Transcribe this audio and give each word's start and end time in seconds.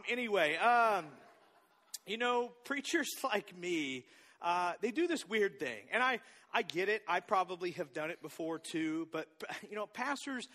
Um, 0.00 0.04
anyway, 0.08 0.56
um, 0.56 1.04
you 2.06 2.16
know, 2.16 2.52
preachers 2.64 3.08
like 3.24 3.56
me, 3.58 4.04
uh, 4.40 4.72
they 4.80 4.90
do 4.90 5.06
this 5.06 5.28
weird 5.28 5.58
thing. 5.58 5.80
And 5.92 6.02
I, 6.02 6.20
I 6.52 6.62
get 6.62 6.88
it. 6.88 7.02
I 7.06 7.20
probably 7.20 7.72
have 7.72 7.92
done 7.92 8.10
it 8.10 8.22
before 8.22 8.58
too. 8.58 9.08
But, 9.12 9.26
you 9.70 9.76
know, 9.76 9.86
pastors, 9.86 10.48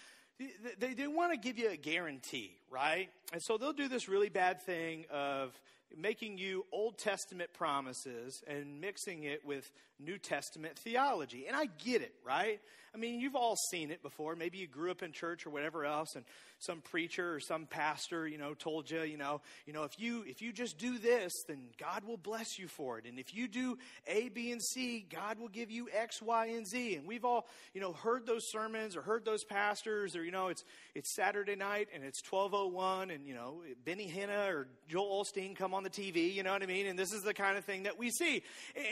they, 0.79 0.93
they 0.93 1.07
want 1.07 1.31
to 1.33 1.37
give 1.37 1.57
you 1.57 1.69
a 1.69 1.77
guarantee, 1.77 2.57
right? 2.69 3.09
And 3.33 3.41
so 3.41 3.57
they'll 3.57 3.73
do 3.73 3.87
this 3.87 4.09
really 4.09 4.29
bad 4.29 4.61
thing 4.61 5.05
of 5.11 5.59
making 5.95 6.37
you 6.37 6.65
Old 6.71 6.97
Testament 6.97 7.51
promises 7.53 8.43
and 8.47 8.81
mixing 8.81 9.23
it 9.23 9.45
with 9.45 9.71
New 9.99 10.17
Testament 10.17 10.77
theology. 10.77 11.45
And 11.47 11.55
I 11.55 11.67
get 11.83 12.01
it, 12.01 12.13
right? 12.25 12.59
I 12.95 12.97
mean, 12.97 13.19
you've 13.19 13.35
all 13.35 13.57
seen 13.71 13.91
it 13.91 14.01
before. 14.01 14.37
Maybe 14.37 14.57
you 14.57 14.67
grew 14.67 14.89
up 14.89 15.03
in 15.03 15.11
church 15.11 15.45
or 15.45 15.49
whatever 15.49 15.83
else, 15.83 16.15
and 16.15 16.23
some 16.59 16.79
preacher 16.79 17.35
or 17.35 17.41
some 17.41 17.65
pastor, 17.65 18.25
you 18.25 18.37
know, 18.37 18.53
told 18.53 18.89
you, 18.89 19.01
you 19.01 19.17
know, 19.17 19.41
you 19.65 19.73
know, 19.73 19.83
if 19.83 19.99
you 19.99 20.23
if 20.25 20.41
you 20.41 20.53
just 20.53 20.77
do 20.77 20.97
this, 20.97 21.33
then 21.49 21.67
God 21.77 22.05
will 22.05 22.15
bless 22.15 22.57
you 22.57 22.69
for 22.69 22.97
it. 22.97 23.05
And 23.05 23.19
if 23.19 23.35
you 23.35 23.49
do 23.49 23.77
A, 24.07 24.29
B, 24.29 24.53
and 24.53 24.63
C, 24.63 25.05
God 25.11 25.39
will 25.39 25.49
give 25.49 25.69
you 25.69 25.89
X, 25.93 26.21
Y, 26.21 26.45
and 26.47 26.65
Z. 26.65 26.95
And 26.95 27.05
we've 27.05 27.25
all, 27.25 27.47
you 27.73 27.81
know, 27.81 27.91
heard 27.91 28.25
those 28.25 28.49
sermons 28.49 28.95
or 28.95 29.01
heard 29.01 29.25
those 29.25 29.43
pastors, 29.43 30.15
or 30.15 30.23
you 30.23 30.31
know, 30.31 30.47
it's 30.47 30.63
it's 30.95 31.13
Saturday 31.13 31.57
night 31.57 31.89
and 31.93 32.01
it's 32.01 32.21
twelve 32.21 32.53
oh 32.53 32.67
one, 32.67 33.11
and 33.11 33.27
you 33.27 33.33
know, 33.33 33.61
Benny 33.83 34.09
Hinn 34.09 34.29
or 34.29 34.67
Joel 34.87 35.25
Osteen 35.25 35.53
come 35.53 35.73
on 35.73 35.83
the 35.83 35.89
TV. 35.89 36.33
You 36.33 36.43
know 36.43 36.53
what 36.53 36.63
I 36.63 36.67
mean? 36.67 36.87
And 36.87 36.97
this 36.97 37.11
is 37.11 37.23
the 37.23 37.33
kind 37.33 37.57
of 37.57 37.65
thing 37.65 37.83
that 37.83 37.99
we 37.99 38.09
see. 38.09 38.41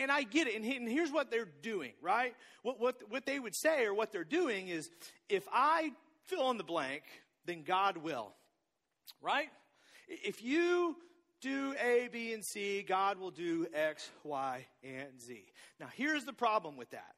And 0.01 0.11
I 0.11 0.23
get 0.23 0.47
it. 0.47 0.55
And 0.55 0.89
here's 0.93 1.11
what 1.11 1.31
they're 1.31 1.49
doing, 1.61 1.93
right? 2.01 2.33
What 2.61 2.79
what 2.79 3.01
what 3.09 3.25
they 3.25 3.39
would 3.39 3.55
say 3.55 3.85
or 3.85 3.93
what 3.93 4.11
they're 4.11 4.23
doing 4.23 4.67
is, 4.67 4.89
if 5.29 5.47
I 5.51 5.91
fill 6.25 6.49
in 6.51 6.57
the 6.57 6.63
blank 6.63 7.03
then 7.45 7.63
God 7.63 7.97
will. 7.97 8.33
Right? 9.21 9.49
If 10.07 10.43
you 10.43 10.95
do 11.41 11.75
A, 11.81 12.09
B, 12.11 12.33
and 12.33 12.43
C, 12.43 12.83
God 12.83 13.17
will 13.17 13.31
do 13.31 13.67
X, 13.73 14.09
Y, 14.23 14.65
and 14.83 15.19
Z. 15.19 15.45
Now, 15.79 15.87
here's 15.93 16.25
the 16.25 16.33
problem 16.33 16.77
with 16.77 16.89
that. 16.91 17.15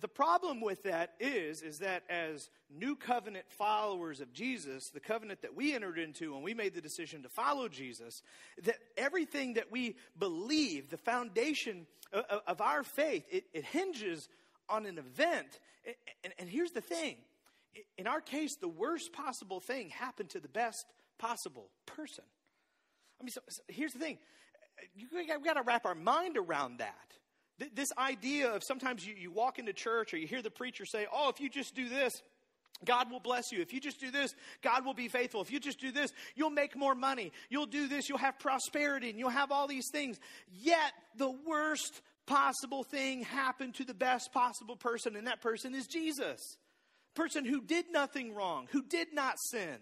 The 0.00 0.08
problem 0.08 0.60
with 0.60 0.84
that 0.84 1.14
is, 1.18 1.60
is 1.62 1.80
that 1.80 2.04
as 2.08 2.50
new 2.70 2.94
covenant 2.94 3.46
followers 3.48 4.20
of 4.20 4.32
Jesus, 4.32 4.90
the 4.90 5.00
covenant 5.00 5.42
that 5.42 5.56
we 5.56 5.74
entered 5.74 5.98
into 5.98 6.34
when 6.34 6.42
we 6.42 6.54
made 6.54 6.74
the 6.74 6.80
decision 6.80 7.24
to 7.24 7.28
follow 7.28 7.68
Jesus, 7.68 8.22
that 8.62 8.76
everything 8.96 9.54
that 9.54 9.72
we 9.72 9.96
believe, 10.18 10.88
the 10.88 10.96
foundation 10.96 11.86
of, 12.12 12.60
our 12.60 12.84
faith, 12.84 13.24
it, 13.28 13.44
hinges 13.64 14.28
on 14.68 14.86
an 14.86 14.98
event. 14.98 15.58
And, 16.38 16.48
here's 16.48 16.70
the 16.70 16.80
thing 16.80 17.16
in 17.98 18.06
our 18.06 18.20
case, 18.20 18.54
the 18.56 18.68
worst 18.68 19.12
possible 19.12 19.60
thing 19.60 19.90
happened 19.90 20.30
to 20.30 20.40
the 20.40 20.48
best 20.48 20.86
possible 21.18 21.70
person. 21.86 22.24
I 23.20 23.24
mean, 23.24 23.30
so, 23.30 23.40
here's 23.68 23.92
the 23.92 23.98
thing 23.98 24.18
we've 25.12 25.44
got 25.44 25.54
to 25.54 25.62
wrap 25.62 25.86
our 25.86 25.94
mind 25.94 26.36
around 26.36 26.78
that. 26.78 26.94
This 27.74 27.88
idea 27.96 28.50
of 28.52 28.62
sometimes 28.62 29.06
you, 29.06 29.14
you 29.14 29.30
walk 29.30 29.58
into 29.58 29.72
church 29.72 30.12
or 30.12 30.18
you 30.18 30.26
hear 30.26 30.42
the 30.42 30.50
preacher 30.50 30.84
say, 30.84 31.06
Oh, 31.12 31.30
if 31.30 31.40
you 31.40 31.48
just 31.48 31.74
do 31.74 31.88
this, 31.88 32.22
God 32.84 33.10
will 33.10 33.20
bless 33.20 33.50
you. 33.50 33.62
If 33.62 33.72
you 33.72 33.80
just 33.80 33.98
do 33.98 34.10
this, 34.10 34.34
God 34.62 34.84
will 34.84 34.94
be 34.94 35.08
faithful. 35.08 35.40
If 35.40 35.50
you 35.50 35.58
just 35.58 35.80
do 35.80 35.90
this, 35.90 36.10
you'll 36.34 36.50
make 36.50 36.76
more 36.76 36.94
money. 36.94 37.32
You'll 37.48 37.66
do 37.66 37.88
this, 37.88 38.08
you'll 38.08 38.18
have 38.18 38.38
prosperity, 38.38 39.08
and 39.08 39.18
you'll 39.18 39.30
have 39.30 39.50
all 39.50 39.66
these 39.66 39.88
things. 39.90 40.18
Yet, 40.52 40.92
the 41.16 41.30
worst 41.46 42.02
possible 42.26 42.84
thing 42.84 43.22
happened 43.22 43.76
to 43.76 43.84
the 43.84 43.94
best 43.94 44.30
possible 44.32 44.76
person, 44.76 45.16
and 45.16 45.26
that 45.26 45.40
person 45.40 45.74
is 45.74 45.86
Jesus 45.86 46.58
person 47.16 47.44
who 47.44 47.60
did 47.60 47.86
nothing 47.90 48.34
wrong, 48.34 48.68
who 48.70 48.82
did 48.82 49.12
not 49.12 49.40
sin, 49.50 49.78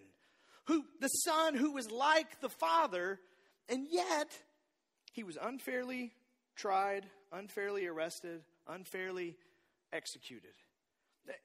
who 0.66 0.84
the 1.00 1.08
son 1.08 1.54
who 1.54 1.72
was 1.72 1.90
like 1.90 2.40
the 2.40 2.48
father, 2.48 3.20
and 3.68 3.86
yet 3.90 4.30
he 5.12 5.22
was 5.22 5.36
unfairly 5.42 6.14
tried, 6.56 7.04
unfairly 7.34 7.86
arrested, 7.86 8.42
unfairly 8.68 9.36
executed. 9.92 10.54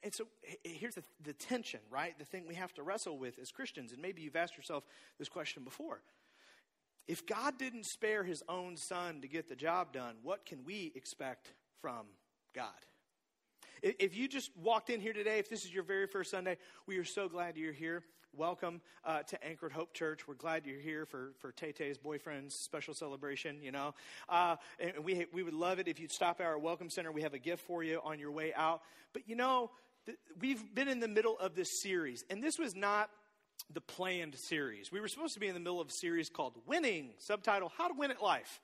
And 0.03 0.13
so 0.13 0.25
here's 0.63 0.96
the, 0.96 1.03
the 1.24 1.34
tension, 1.34 1.80
right? 1.90 2.18
The 2.19 2.25
thing 2.25 2.46
we 2.47 2.56
have 2.56 2.74
to 2.74 2.84
wrestle 2.84 3.18
with 3.18 3.40
as 3.40 3.52
Christians, 3.52 3.94
and 3.94 4.02
maybe 4.02 4.22
you've 4.22 4.36
asked 4.36 4.58
yourself 4.58 4.84
this 5.18 5.30
question 5.30 5.63
before. 5.63 6.02
If 7.08 7.25
God 7.25 7.58
didn't 7.58 7.86
spare 7.86 8.24
his 8.24 8.44
own 8.50 8.75
son 8.78 9.22
to 9.22 9.28
get 9.28 9.47
the 9.47 9.56
job 9.56 9.94
done, 9.94 10.16
what 10.22 10.46
can 10.46 10.63
we 10.66 10.91
expect 10.96 11.53
from 11.81 12.06
God? 12.53 12.68
If 13.81 14.16
you 14.16 14.28
just 14.28 14.52
walked 14.58 14.90
in 14.90 15.00
here 15.00 15.13
today, 15.13 15.40
if 15.40 15.50
this 15.50 15.63
is 15.63 15.74
your 15.74 15.84
very 15.84 16.06
first 16.06 16.31
Sunday, 16.31 16.58
we 16.86 16.97
are 16.97 17.06
so 17.06 17.30
glad 17.30 17.56
you're 17.56 17.72
here. 17.72 18.03
Welcome 18.35 18.81
uh, 19.03 19.23
to 19.23 19.44
Anchored 19.44 19.72
Hope 19.72 19.94
Church. 19.94 20.28
We're 20.28 20.35
glad 20.35 20.66
you're 20.66 20.79
here 20.79 21.06
for, 21.06 21.31
for 21.40 21.51
Tay 21.51 21.72
Tay's 21.72 21.97
boyfriend's 21.97 22.53
special 22.53 22.94
celebration, 22.94 23.57
you 23.62 23.72
know. 23.72 23.95
Uh, 24.29 24.56
and 24.79 25.03
we, 25.03 25.25
we 25.34 25.41
would 25.41 25.53
love 25.53 25.79
it 25.79 25.88
if 25.88 26.00
you'd 26.00 26.12
stop 26.12 26.39
at 26.39 26.45
our 26.45 26.59
Welcome 26.59 26.89
Center. 26.89 27.12
We 27.12 27.23
have 27.23 27.34
a 27.34 27.39
gift 27.39 27.66
for 27.66 27.84
you 27.84 28.00
on 28.03 28.19
your 28.19 28.31
way 28.31 28.53
out. 28.53 28.81
But 29.13 29.28
you 29.28 29.35
know, 29.35 29.72
th- 30.06 30.18
we've 30.39 30.63
been 30.73 30.88
in 30.88 31.00
the 31.00 31.07
middle 31.07 31.38
of 31.39 31.56
this 31.56 31.81
series, 31.81 32.23
and 32.29 32.41
this 32.41 32.59
was 32.59 32.75
not 32.75 33.09
the 33.73 33.81
planned 33.81 34.35
series. 34.35 34.91
We 34.91 35.01
were 35.01 35.07
supposed 35.07 35.34
to 35.34 35.39
be 35.39 35.47
in 35.47 35.53
the 35.53 35.59
middle 35.59 35.81
of 35.81 35.89
a 35.89 35.91
series 35.91 36.29
called 36.29 36.53
Winning, 36.68 37.09
subtitle 37.18 37.72
How 37.78 37.88
to 37.88 37.94
Win 37.95 38.12
at 38.12 38.22
Life. 38.22 38.62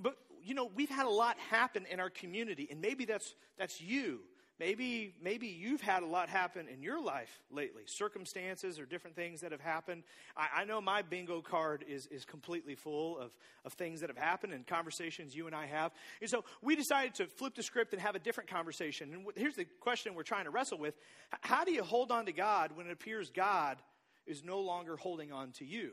But 0.00 0.16
you 0.42 0.54
know, 0.54 0.70
we've 0.74 0.90
had 0.90 1.06
a 1.06 1.10
lot 1.10 1.36
happen 1.50 1.86
in 1.90 2.00
our 2.00 2.10
community, 2.10 2.68
and 2.70 2.80
maybe 2.80 3.04
that's, 3.04 3.34
that's 3.58 3.80
you. 3.80 4.20
Maybe, 4.60 5.14
maybe 5.22 5.46
you've 5.46 5.80
had 5.80 6.02
a 6.02 6.06
lot 6.06 6.28
happen 6.28 6.68
in 6.68 6.82
your 6.82 7.02
life 7.02 7.40
lately, 7.50 7.84
circumstances 7.86 8.78
or 8.78 8.84
different 8.84 9.16
things 9.16 9.40
that 9.40 9.52
have 9.52 9.60
happened. 9.62 10.02
I, 10.36 10.48
I 10.56 10.64
know 10.66 10.82
my 10.82 11.00
bingo 11.00 11.40
card 11.40 11.82
is, 11.88 12.06
is 12.08 12.26
completely 12.26 12.74
full 12.74 13.18
of, 13.18 13.34
of 13.64 13.72
things 13.72 14.02
that 14.02 14.10
have 14.10 14.18
happened 14.18 14.52
and 14.52 14.66
conversations 14.66 15.34
you 15.34 15.46
and 15.46 15.56
I 15.56 15.64
have. 15.64 15.92
And 16.20 16.28
so 16.28 16.44
we 16.60 16.76
decided 16.76 17.14
to 17.14 17.26
flip 17.26 17.54
the 17.54 17.62
script 17.62 17.94
and 17.94 18.02
have 18.02 18.16
a 18.16 18.18
different 18.18 18.50
conversation. 18.50 19.14
And 19.14 19.24
here's 19.34 19.56
the 19.56 19.64
question 19.80 20.14
we're 20.14 20.24
trying 20.24 20.44
to 20.44 20.50
wrestle 20.50 20.76
with 20.76 20.94
How 21.40 21.64
do 21.64 21.72
you 21.72 21.82
hold 21.82 22.12
on 22.12 22.26
to 22.26 22.32
God 22.32 22.72
when 22.74 22.86
it 22.86 22.92
appears 22.92 23.30
God 23.30 23.78
is 24.26 24.44
no 24.44 24.60
longer 24.60 24.98
holding 24.98 25.32
on 25.32 25.52
to 25.52 25.64
you? 25.64 25.92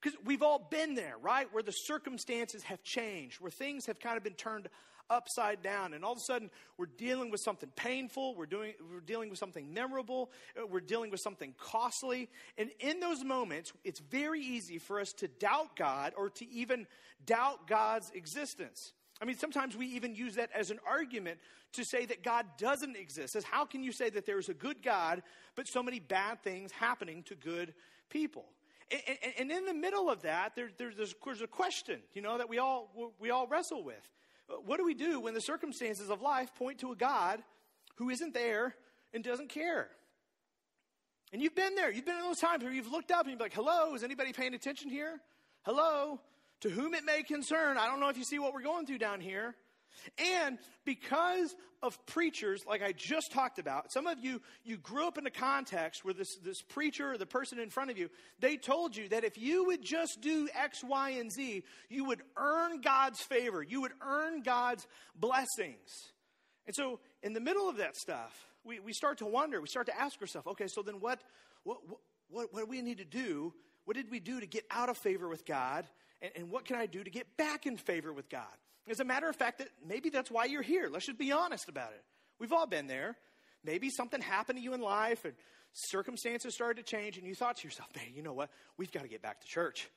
Because 0.00 0.18
we've 0.24 0.42
all 0.42 0.68
been 0.70 0.94
there, 0.94 1.14
right? 1.20 1.52
Where 1.52 1.62
the 1.62 1.72
circumstances 1.72 2.62
have 2.64 2.82
changed, 2.82 3.40
where 3.40 3.50
things 3.50 3.86
have 3.86 3.98
kind 3.98 4.16
of 4.16 4.22
been 4.22 4.34
turned 4.34 4.68
upside 5.10 5.62
down, 5.62 5.94
and 5.94 6.04
all 6.04 6.12
of 6.12 6.18
a 6.18 6.20
sudden 6.20 6.50
we're 6.76 6.86
dealing 6.86 7.30
with 7.30 7.40
something 7.40 7.70
painful, 7.76 8.34
we're, 8.34 8.46
doing, 8.46 8.74
we're 8.92 9.00
dealing 9.00 9.30
with 9.30 9.38
something 9.38 9.72
memorable, 9.72 10.30
uh, 10.56 10.66
we're 10.66 10.80
dealing 10.80 11.10
with 11.10 11.20
something 11.20 11.54
costly. 11.58 12.28
And 12.58 12.70
in 12.78 13.00
those 13.00 13.24
moments, 13.24 13.72
it's 13.84 14.00
very 14.00 14.40
easy 14.40 14.78
for 14.78 15.00
us 15.00 15.12
to 15.14 15.28
doubt 15.28 15.76
God 15.76 16.12
or 16.16 16.28
to 16.30 16.48
even 16.50 16.86
doubt 17.24 17.66
God's 17.66 18.10
existence. 18.14 18.92
I 19.20 19.24
mean, 19.24 19.36
sometimes 19.36 19.76
we 19.76 19.86
even 19.86 20.14
use 20.14 20.36
that 20.36 20.50
as 20.54 20.70
an 20.70 20.78
argument 20.86 21.38
to 21.72 21.84
say 21.84 22.06
that 22.06 22.22
God 22.22 22.46
doesn't 22.56 22.96
exist. 22.96 23.34
As 23.34 23.44
how 23.44 23.64
can 23.64 23.82
you 23.82 23.92
say 23.92 24.10
that 24.10 24.26
there's 24.26 24.48
a 24.48 24.54
good 24.54 24.82
God, 24.82 25.22
but 25.56 25.66
so 25.66 25.82
many 25.82 25.98
bad 25.98 26.42
things 26.42 26.70
happening 26.70 27.22
to 27.24 27.34
good 27.34 27.74
people? 28.10 28.44
And, 28.90 29.50
and 29.50 29.50
in 29.50 29.66
the 29.66 29.74
middle 29.74 30.10
of 30.10 30.22
that, 30.22 30.54
there, 30.54 30.70
there's, 30.78 30.96
there's 30.96 31.40
a 31.42 31.46
question, 31.46 32.00
you 32.14 32.22
know, 32.22 32.38
that 32.38 32.48
we 32.48 32.58
all, 32.58 33.12
we 33.18 33.30
all 33.30 33.46
wrestle 33.46 33.84
with. 33.84 34.10
What 34.64 34.78
do 34.78 34.84
we 34.84 34.94
do 34.94 35.20
when 35.20 35.34
the 35.34 35.40
circumstances 35.40 36.08
of 36.08 36.22
life 36.22 36.54
point 36.54 36.78
to 36.78 36.92
a 36.92 36.96
God 36.96 37.42
who 37.96 38.08
isn't 38.08 38.32
there 38.32 38.74
and 39.12 39.22
doesn't 39.22 39.50
care? 39.50 39.88
And 41.32 41.42
you've 41.42 41.54
been 41.54 41.74
there. 41.74 41.92
You've 41.92 42.06
been 42.06 42.16
in 42.16 42.22
those 42.22 42.38
times 42.38 42.64
where 42.64 42.72
you've 42.72 42.90
looked 42.90 43.10
up 43.10 43.22
and 43.22 43.30
you're 43.32 43.38
like, 43.38 43.52
hello, 43.52 43.94
is 43.94 44.02
anybody 44.02 44.32
paying 44.32 44.54
attention 44.54 44.88
here? 44.88 45.20
Hello? 45.64 46.20
To 46.62 46.70
whom 46.70 46.94
it 46.94 47.04
may 47.04 47.22
concern. 47.22 47.76
I 47.76 47.86
don't 47.86 48.00
know 48.00 48.08
if 48.08 48.16
you 48.16 48.24
see 48.24 48.38
what 48.38 48.54
we're 48.54 48.62
going 48.62 48.86
through 48.86 48.98
down 48.98 49.20
here. 49.20 49.54
And 50.18 50.58
because 50.84 51.54
of 51.82 52.04
preachers, 52.06 52.64
like 52.66 52.82
I 52.82 52.92
just 52.92 53.32
talked 53.32 53.58
about, 53.58 53.92
some 53.92 54.06
of 54.06 54.18
you, 54.20 54.40
you 54.64 54.76
grew 54.76 55.06
up 55.06 55.18
in 55.18 55.26
a 55.26 55.30
context 55.30 56.04
where 56.04 56.14
this, 56.14 56.36
this 56.44 56.60
preacher 56.62 57.12
or 57.12 57.18
the 57.18 57.26
person 57.26 57.58
in 57.58 57.70
front 57.70 57.90
of 57.90 57.98
you, 57.98 58.08
they 58.40 58.56
told 58.56 58.96
you 58.96 59.08
that 59.10 59.24
if 59.24 59.38
you 59.38 59.66
would 59.66 59.82
just 59.82 60.18
do 60.20 60.48
X, 60.54 60.82
Y, 60.82 61.10
and 61.10 61.30
Z, 61.30 61.62
you 61.88 62.04
would 62.04 62.22
earn 62.36 62.80
God's 62.80 63.20
favor. 63.20 63.62
You 63.62 63.82
would 63.82 63.92
earn 64.00 64.42
God's 64.42 64.86
blessings. 65.14 65.88
And 66.66 66.74
so, 66.74 67.00
in 67.22 67.32
the 67.32 67.40
middle 67.40 67.68
of 67.68 67.78
that 67.78 67.96
stuff, 67.96 68.32
we, 68.64 68.80
we 68.80 68.92
start 68.92 69.18
to 69.18 69.26
wonder, 69.26 69.60
we 69.60 69.68
start 69.68 69.86
to 69.86 69.98
ask 69.98 70.20
ourselves, 70.20 70.46
okay, 70.48 70.66
so 70.68 70.82
then 70.82 70.96
what, 71.00 71.20
what, 71.64 71.78
what, 72.28 72.52
what 72.52 72.60
do 72.60 72.66
we 72.66 72.82
need 72.82 72.98
to 72.98 73.04
do? 73.04 73.54
What 73.84 73.96
did 73.96 74.10
we 74.10 74.20
do 74.20 74.38
to 74.40 74.46
get 74.46 74.64
out 74.70 74.88
of 74.90 74.98
favor 74.98 75.28
with 75.28 75.46
God? 75.46 75.86
And, 76.20 76.32
and 76.36 76.50
what 76.50 76.66
can 76.66 76.76
I 76.76 76.86
do 76.86 77.02
to 77.02 77.10
get 77.10 77.36
back 77.36 77.66
in 77.66 77.76
favor 77.76 78.12
with 78.12 78.28
God? 78.28 78.44
As 78.88 79.00
a 79.00 79.04
matter 79.04 79.28
of 79.28 79.36
fact, 79.36 79.58
that 79.58 79.68
maybe 79.86 80.08
that's 80.10 80.30
why 80.30 80.46
you're 80.46 80.62
here. 80.62 80.88
Let's 80.90 81.06
just 81.06 81.18
be 81.18 81.32
honest 81.32 81.68
about 81.68 81.90
it. 81.90 82.02
We've 82.38 82.52
all 82.52 82.66
been 82.66 82.86
there. 82.86 83.16
Maybe 83.64 83.90
something 83.90 84.20
happened 84.20 84.58
to 84.58 84.62
you 84.62 84.74
in 84.74 84.80
life 84.80 85.24
and 85.24 85.34
circumstances 85.72 86.54
started 86.54 86.84
to 86.84 86.90
change, 86.90 87.18
and 87.18 87.26
you 87.26 87.34
thought 87.34 87.58
to 87.58 87.64
yourself, 87.66 87.88
man, 87.96 88.06
you 88.14 88.22
know 88.22 88.32
what? 88.32 88.50
We've 88.76 88.90
got 88.90 89.02
to 89.02 89.08
get 89.08 89.22
back 89.22 89.40
to 89.40 89.46
church. 89.46 89.88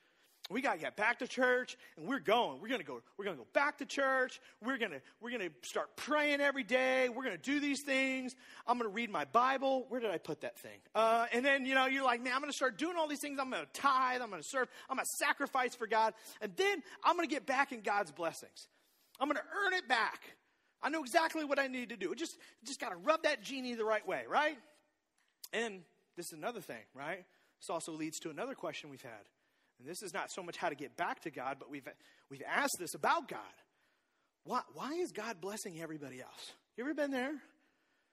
we 0.50 0.60
got 0.60 0.74
to 0.74 0.80
get 0.80 0.96
back 0.96 1.20
to 1.20 1.28
church 1.28 1.76
and 1.96 2.06
we're 2.06 2.18
going. 2.18 2.60
We're 2.60 2.68
going 2.68 2.80
to 2.80 2.86
go 2.86 3.00
we're 3.16 3.24
going 3.24 3.36
to 3.36 3.42
go 3.42 3.48
back 3.52 3.78
to 3.78 3.86
church. 3.86 4.40
We're 4.62 4.76
going 4.76 4.90
to 4.90 5.00
we're 5.20 5.30
going 5.30 5.48
to 5.48 5.68
start 5.68 5.96
praying 5.96 6.40
every 6.40 6.64
day. 6.64 7.08
We're 7.08 7.22
going 7.22 7.36
to 7.36 7.42
do 7.42 7.60
these 7.60 7.82
things. 7.82 8.34
I'm 8.66 8.76
going 8.76 8.90
to 8.90 8.94
read 8.94 9.08
my 9.08 9.24
bible. 9.24 9.86
Where 9.88 10.00
did 10.00 10.10
i 10.10 10.18
put 10.18 10.40
that 10.40 10.58
thing? 10.58 10.78
Uh, 10.94 11.26
and 11.32 11.44
then 11.44 11.64
you 11.64 11.74
know 11.74 11.86
you're 11.86 12.04
like 12.04 12.22
man 12.22 12.34
i'm 12.34 12.40
going 12.40 12.50
to 12.50 12.56
start 12.56 12.76
doing 12.76 12.96
all 12.96 13.06
these 13.08 13.20
things. 13.20 13.38
I'm 13.40 13.50
going 13.50 13.64
to 13.64 13.80
tithe. 13.80 14.20
I'm 14.20 14.30
going 14.30 14.42
to 14.42 14.48
serve. 14.48 14.68
I'm 14.90 14.96
going 14.96 15.06
to 15.06 15.24
sacrifice 15.24 15.74
for 15.74 15.86
god. 15.86 16.14
And 16.40 16.52
then 16.56 16.82
i'm 17.04 17.16
going 17.16 17.28
to 17.28 17.32
get 17.32 17.46
back 17.46 17.72
in 17.72 17.80
god's 17.80 18.10
blessings 18.10 18.66
i'm 19.20 19.28
going 19.28 19.36
to 19.36 19.42
earn 19.66 19.72
it 19.74 19.88
back 19.88 20.20
i 20.82 20.88
know 20.88 21.02
exactly 21.02 21.44
what 21.44 21.58
i 21.58 21.66
need 21.66 21.88
to 21.88 21.96
do 21.96 22.14
just 22.14 22.38
just 22.64 22.80
got 22.80 22.90
to 22.90 22.96
rub 22.96 23.22
that 23.22 23.42
genie 23.42 23.74
the 23.74 23.84
right 23.84 24.06
way 24.06 24.24
right 24.28 24.58
and 25.52 25.80
this 26.16 26.26
is 26.26 26.38
another 26.38 26.60
thing 26.60 26.84
right 26.94 27.24
this 27.60 27.70
also 27.70 27.92
leads 27.92 28.18
to 28.18 28.30
another 28.30 28.54
question 28.54 28.90
we've 28.90 29.02
had 29.02 29.28
and 29.82 29.90
this 29.90 30.02
is 30.02 30.14
not 30.14 30.30
so 30.30 30.44
much 30.44 30.56
how 30.56 30.68
to 30.68 30.76
get 30.76 30.96
back 30.96 31.20
to 31.22 31.30
God, 31.30 31.56
but 31.58 31.68
we've, 31.68 31.86
we've 32.30 32.42
asked 32.48 32.76
this 32.78 32.94
about 32.94 33.26
God. 33.26 33.40
Why, 34.44 34.60
why 34.74 34.92
is 34.92 35.10
God 35.10 35.40
blessing 35.40 35.80
everybody 35.80 36.20
else? 36.20 36.52
You 36.76 36.84
ever 36.84 36.94
been 36.94 37.10
there? 37.10 37.34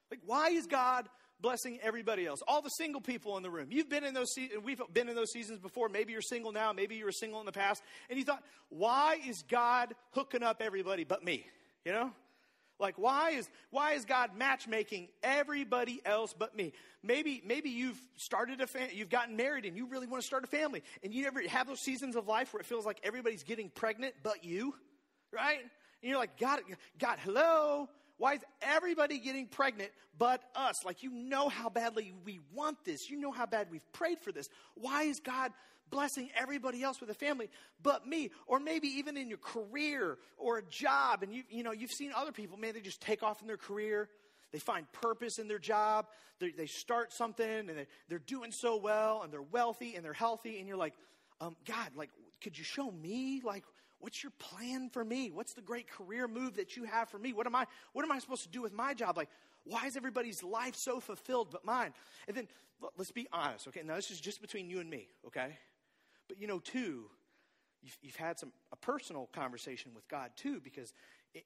Like, 0.10 0.22
why 0.26 0.50
is 0.50 0.66
God 0.66 1.08
blessing 1.42 1.80
everybody 1.82 2.26
else? 2.26 2.42
All 2.48 2.62
the 2.62 2.70
single 2.70 3.02
people 3.02 3.38
in 3.38 3.44
the 3.44 3.50
room. 3.50 3.68
You've 3.72 3.90
been 3.90 4.04
in 4.04 4.14
those 4.14 4.34
seasons, 4.34 4.64
we've 4.64 4.82
been 4.94 5.10
in 5.10 5.16
those 5.16 5.32
seasons 5.32 5.60
before. 5.60 5.90
Maybe 5.90 6.14
you're 6.14 6.22
single 6.22 6.52
now, 6.52 6.74
maybe 6.74 6.96
you 6.96 7.06
were 7.06 7.12
single 7.12 7.40
in 7.40 7.46
the 7.46 7.52
past, 7.52 7.82
and 8.10 8.18
you 8.18 8.26
thought, 8.26 8.44
why 8.70 9.20
is 9.28 9.44
God 9.44 9.94
hooking 10.12 10.44
up 10.44 10.62
everybody 10.62 11.04
but 11.04 11.24
me? 11.24 11.46
You 11.86 11.92
know? 11.92 12.12
Like, 12.80 12.98
why 12.98 13.32
is, 13.32 13.50
why 13.72 13.94
is 13.94 14.06
God 14.06 14.38
matchmaking 14.38 15.10
everybody 15.22 16.02
else 16.06 16.34
but 16.38 16.56
me? 16.56 16.72
Maybe, 17.04 17.42
maybe 17.46 17.70
you've 17.70 18.00
started 18.16 18.62
a 18.62 18.68
family, 18.68 18.96
you've 18.96 19.10
gotten 19.10 19.36
married 19.36 19.66
and 19.66 19.76
you 19.76 19.86
really 19.86 20.08
want 20.08 20.24
to 20.24 20.28
start 20.28 20.46
a 20.46 20.48
family. 20.48 20.82
And 21.04 21.14
you 21.14 21.24
never 21.24 21.42
have 21.42 21.68
those 21.68 21.82
seasons 21.82 22.16
of 22.16 22.28
life 22.28 22.54
where 22.54 22.62
it 22.62 22.66
feels 22.66 22.86
like 22.86 23.02
everybody's 23.04 23.44
getting 23.44 23.70
pregnant 23.70 24.14
but 24.24 24.46
you, 24.46 24.74
right? 25.34 25.60
And 25.60 26.10
you're 26.10 26.18
like, 26.18 26.40
God, 26.40 26.62
God, 26.98 27.20
hello? 27.24 27.90
Why 28.20 28.36
is 28.36 28.42
everybody 28.62 29.18
getting 29.18 29.48
pregnant 29.48 29.90
but 30.18 30.44
us? 30.54 30.86
Like, 30.86 31.02
you 31.02 31.10
know 31.10 31.50
how 31.50 31.70
badly 31.70 32.14
we 32.24 32.40
want 32.54 32.86
this. 32.86 33.10
You 33.10 33.20
know 33.20 33.32
how 33.32 33.48
bad 33.48 33.68
we've 33.72 33.92
prayed 33.94 34.20
for 34.20 34.32
this. 34.32 34.48
Why 34.76 35.04
is 35.04 35.20
God 35.20 35.52
blessing 35.90 36.30
everybody 36.36 36.84
else 36.84 37.02
with 37.02 37.10
a 37.10 37.16
family 37.16 37.50
but 37.82 38.08
me. 38.08 38.32
Or 38.48 38.60
maybe 38.60 38.88
even 38.88 39.18
in 39.18 39.28
your 39.30 39.38
career 39.40 40.18
or 40.38 40.58
a 40.58 40.64
job, 40.64 41.24
and 41.24 41.34
you, 41.34 41.44
you 41.50 41.64
know, 41.64 41.72
you've 41.72 41.92
seen 41.92 42.12
other 42.16 42.32
people, 42.32 42.58
man, 42.58 42.74
they 42.74 42.82
just 42.82 43.02
take 43.02 43.24
off 43.24 43.42
in 43.42 43.48
their 43.48 43.58
career. 43.58 44.10
They 44.52 44.60
find 44.60 44.92
purpose 44.92 45.38
in 45.38 45.48
their 45.48 45.60
job. 45.60 46.08
They, 46.40 46.52
they 46.52 46.66
start 46.66 47.14
something 47.14 47.48
and 47.48 47.70
they, 47.70 47.88
they're 48.08 48.20
doing 48.20 48.52
so 48.52 48.78
well 48.78 49.22
and 49.24 49.32
they're 49.32 49.42
wealthy 49.42 49.96
and 49.96 50.04
they're 50.04 50.14
healthy. 50.14 50.60
And 50.60 50.68
you're 50.68 50.78
like, 50.78 50.94
um, 51.40 51.56
God, 51.68 51.90
like, 51.96 52.10
could 52.42 52.58
you 52.58 52.64
show 52.64 52.92
me, 52.92 53.42
like, 53.44 53.64
what's 54.00 54.24
your 54.24 54.32
plan 54.40 54.90
for 54.90 55.04
me? 55.04 55.32
What's 55.32 55.54
the 55.54 55.62
great 55.62 55.90
career 55.90 56.28
move 56.28 56.56
that 56.56 56.76
you 56.76 56.86
have 56.86 57.10
for 57.10 57.20
me? 57.20 57.34
What 57.34 57.46
am 57.46 57.56
I, 57.56 57.66
what 57.94 58.04
am 58.04 58.12
I 58.12 58.20
supposed 58.20 58.44
to 58.44 58.50
do 58.50 58.62
with 58.62 58.74
my 58.74 58.94
job? 58.94 59.18
Like, 59.18 59.30
why 59.64 59.86
is 59.86 59.98
everybody's 59.98 60.44
life 60.44 60.76
so 60.76 61.00
fulfilled 61.00 61.50
but 61.52 61.66
mine? 61.66 61.94
And 62.28 62.36
then 62.36 62.48
let's 62.98 63.12
be 63.12 63.28
honest, 63.32 63.68
okay? 63.68 63.82
Now, 63.84 63.96
this 63.96 64.12
is 64.12 64.22
just 64.22 64.42
between 64.42 64.70
you 64.70 64.80
and 64.80 64.90
me, 64.90 65.08
okay? 65.28 65.58
But 66.28 66.40
you 66.40 66.48
know, 66.48 66.60
too, 66.60 67.06
you've, 67.82 67.98
you've 68.02 68.16
had 68.16 68.40
some 68.40 68.52
a 68.72 68.76
personal 68.76 69.30
conversation 69.34 69.92
with 69.94 70.08
God 70.08 70.32
too, 70.36 70.60
because 70.62 70.94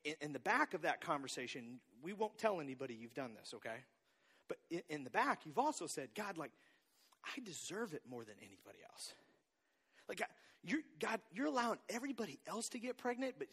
in, 0.04 0.16
in, 0.22 0.34
the 0.34 0.40
back 0.40 0.74
of 0.74 0.84
that 0.84 1.02
conversation, 1.02 1.80
we 2.02 2.14
won't 2.14 2.38
tell 2.38 2.62
anybody 2.62 2.94
you've 2.94 3.14
done 3.14 3.32
this, 3.40 3.54
okay? 3.56 3.84
But 4.48 4.58
in, 4.70 4.82
in 4.90 5.04
the 5.04 5.10
back, 5.10 5.42
you've 5.46 5.60
also 5.60 5.88
said, 5.88 6.10
God, 6.16 6.38
like, 6.38 6.52
I 7.26 7.42
deserve 7.44 7.94
it 7.94 8.02
more 8.10 8.24
than 8.24 8.36
anybody 8.40 8.80
else. 8.90 9.14
Like, 10.08 10.22
you're, 10.64 10.82
God, 11.00 11.20
you're 11.34 11.48
allowing 11.48 11.80
everybody 11.90 12.40
else 12.48 12.70
to 12.70 12.80
get 12.80 12.98
pregnant, 12.98 13.36
but 13.38 13.48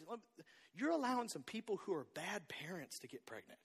you're 0.75 0.91
allowing 0.91 1.29
some 1.29 1.43
people 1.43 1.79
who 1.85 1.93
are 1.95 2.07
bad 2.15 2.49
parents 2.49 2.99
to 3.01 3.09
get 3.09 3.27
pregnant. 3.27 3.59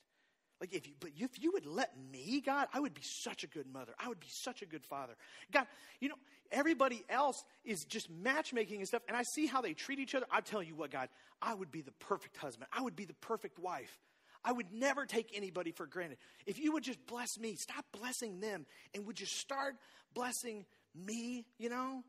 Like 0.61 0.73
if 0.73 0.87
you, 0.87 0.93
but 0.99 1.11
if 1.17 1.41
you 1.41 1.51
would 1.51 1.65
let 1.65 1.91
me, 2.11 2.41
God, 2.43 2.67
I 2.73 2.79
would 2.79 2.93
be 2.93 3.01
such 3.03 3.43
a 3.43 3.47
good 3.47 3.67
mother. 3.67 3.93
I 3.99 4.07
would 4.07 4.19
be 4.19 4.29
such 4.29 4.61
a 4.61 4.65
good 4.65 4.85
father. 4.85 5.13
God, 5.51 5.67
you 5.99 6.07
know, 6.09 6.15
everybody 6.51 7.03
else 7.09 7.43
is 7.65 7.83
just 7.83 8.09
matchmaking 8.09 8.79
and 8.79 8.87
stuff, 8.87 9.01
and 9.07 9.17
I 9.17 9.23
see 9.23 9.47
how 9.47 9.61
they 9.61 9.73
treat 9.73 9.99
each 9.99 10.15
other. 10.15 10.25
I 10.31 10.41
tell 10.41 10.63
you 10.63 10.75
what, 10.75 10.91
God, 10.91 11.09
I 11.41 11.53
would 11.53 11.71
be 11.71 11.81
the 11.81 11.91
perfect 11.91 12.37
husband. 12.37 12.69
I 12.71 12.81
would 12.81 12.95
be 12.95 13.05
the 13.05 13.13
perfect 13.15 13.59
wife. 13.59 13.99
I 14.43 14.53
would 14.53 14.71
never 14.71 15.05
take 15.05 15.31
anybody 15.35 15.71
for 15.71 15.87
granted. 15.87 16.19
If 16.45 16.59
you 16.59 16.71
would 16.73 16.83
just 16.83 17.05
bless 17.05 17.37
me, 17.37 17.55
stop 17.55 17.83
blessing 17.91 18.39
them, 18.39 18.65
and 18.93 19.05
would 19.07 19.19
you 19.19 19.25
start 19.25 19.75
blessing 20.13 20.65
me, 20.95 21.45
you 21.57 21.69
know? 21.69 22.03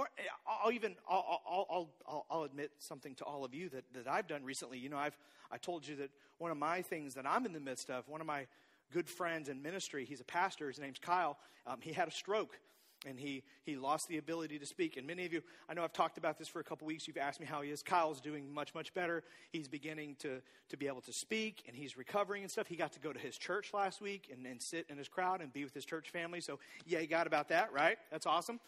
Or 0.00 0.08
eh, 0.16 0.22
I'll 0.64 0.72
even, 0.72 0.96
I'll, 1.06 1.42
I'll, 1.46 1.90
I'll, 2.08 2.26
I'll 2.30 2.42
admit 2.44 2.70
something 2.78 3.14
to 3.16 3.24
all 3.24 3.44
of 3.44 3.52
you 3.52 3.68
that, 3.68 3.84
that 3.92 4.08
I've 4.08 4.26
done 4.26 4.42
recently. 4.42 4.78
You 4.78 4.88
know, 4.88 4.96
I've, 4.96 5.14
I 5.52 5.58
told 5.58 5.86
you 5.86 5.94
that 5.96 6.08
one 6.38 6.50
of 6.50 6.56
my 6.56 6.80
things 6.80 7.12
that 7.14 7.26
I'm 7.26 7.44
in 7.44 7.52
the 7.52 7.60
midst 7.60 7.90
of, 7.90 8.08
one 8.08 8.22
of 8.22 8.26
my 8.26 8.46
good 8.94 9.10
friends 9.10 9.50
in 9.50 9.60
ministry, 9.60 10.06
he's 10.06 10.22
a 10.22 10.24
pastor, 10.24 10.68
his 10.68 10.78
name's 10.78 10.98
Kyle, 10.98 11.36
um, 11.66 11.80
he 11.82 11.92
had 11.92 12.08
a 12.08 12.10
stroke 12.10 12.58
and 13.06 13.20
he, 13.20 13.42
he 13.62 13.76
lost 13.76 14.08
the 14.08 14.16
ability 14.16 14.58
to 14.58 14.64
speak. 14.64 14.96
And 14.96 15.06
many 15.06 15.26
of 15.26 15.34
you, 15.34 15.42
I 15.68 15.74
know 15.74 15.84
I've 15.84 15.92
talked 15.92 16.16
about 16.16 16.38
this 16.38 16.48
for 16.48 16.60
a 16.60 16.64
couple 16.64 16.86
weeks. 16.86 17.06
You've 17.06 17.18
asked 17.18 17.38
me 17.38 17.44
how 17.44 17.60
he 17.60 17.68
is. 17.68 17.82
Kyle's 17.82 18.22
doing 18.22 18.50
much, 18.54 18.74
much 18.74 18.94
better. 18.94 19.22
He's 19.52 19.68
beginning 19.68 20.16
to, 20.20 20.40
to 20.70 20.76
be 20.78 20.86
able 20.86 21.02
to 21.02 21.12
speak 21.12 21.64
and 21.68 21.76
he's 21.76 21.98
recovering 21.98 22.42
and 22.42 22.50
stuff. 22.50 22.68
He 22.68 22.76
got 22.76 22.94
to 22.94 23.00
go 23.00 23.12
to 23.12 23.20
his 23.20 23.36
church 23.36 23.74
last 23.74 24.00
week 24.00 24.30
and, 24.32 24.46
and 24.46 24.62
sit 24.62 24.86
in 24.88 24.96
his 24.96 25.08
crowd 25.08 25.42
and 25.42 25.52
be 25.52 25.62
with 25.62 25.74
his 25.74 25.84
church 25.84 26.08
family. 26.08 26.40
So, 26.40 26.58
yeah, 26.86 27.00
he 27.00 27.06
got 27.06 27.26
about 27.26 27.50
that, 27.50 27.70
right? 27.74 27.98
That's 28.10 28.24
awesome. 28.24 28.60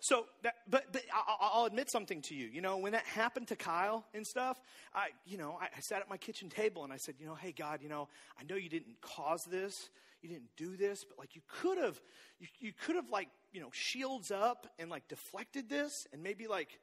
So, 0.00 0.26
that, 0.42 0.54
but, 0.68 0.92
but 0.92 1.02
I'll 1.40 1.64
admit 1.64 1.90
something 1.90 2.22
to 2.22 2.34
you. 2.34 2.46
You 2.46 2.60
know, 2.60 2.78
when 2.78 2.92
that 2.92 3.04
happened 3.04 3.48
to 3.48 3.56
Kyle 3.56 4.04
and 4.14 4.24
stuff, 4.24 4.60
I, 4.94 5.08
you 5.26 5.38
know, 5.38 5.58
I, 5.60 5.80
sat 5.80 6.00
at 6.00 6.08
my 6.08 6.16
kitchen 6.16 6.48
table 6.48 6.84
and 6.84 6.92
I 6.92 6.98
said, 6.98 7.16
you 7.18 7.26
know, 7.26 7.34
hey, 7.34 7.52
God, 7.52 7.80
you 7.82 7.88
know, 7.88 8.08
I 8.38 8.44
know 8.44 8.54
you 8.54 8.68
didn't 8.68 9.00
cause 9.00 9.44
this, 9.44 9.90
you 10.22 10.28
didn't 10.28 10.50
do 10.56 10.76
this, 10.76 11.04
but 11.04 11.18
like 11.18 11.34
you 11.34 11.42
could 11.48 11.78
have, 11.78 12.00
you, 12.38 12.46
you 12.60 12.72
could 12.72 12.94
have 12.96 13.10
like, 13.10 13.28
you 13.52 13.60
know, 13.60 13.70
shields 13.72 14.30
up 14.30 14.68
and 14.78 14.88
like 14.88 15.08
deflected 15.08 15.68
this 15.68 16.06
and 16.12 16.22
maybe 16.22 16.46
like 16.46 16.78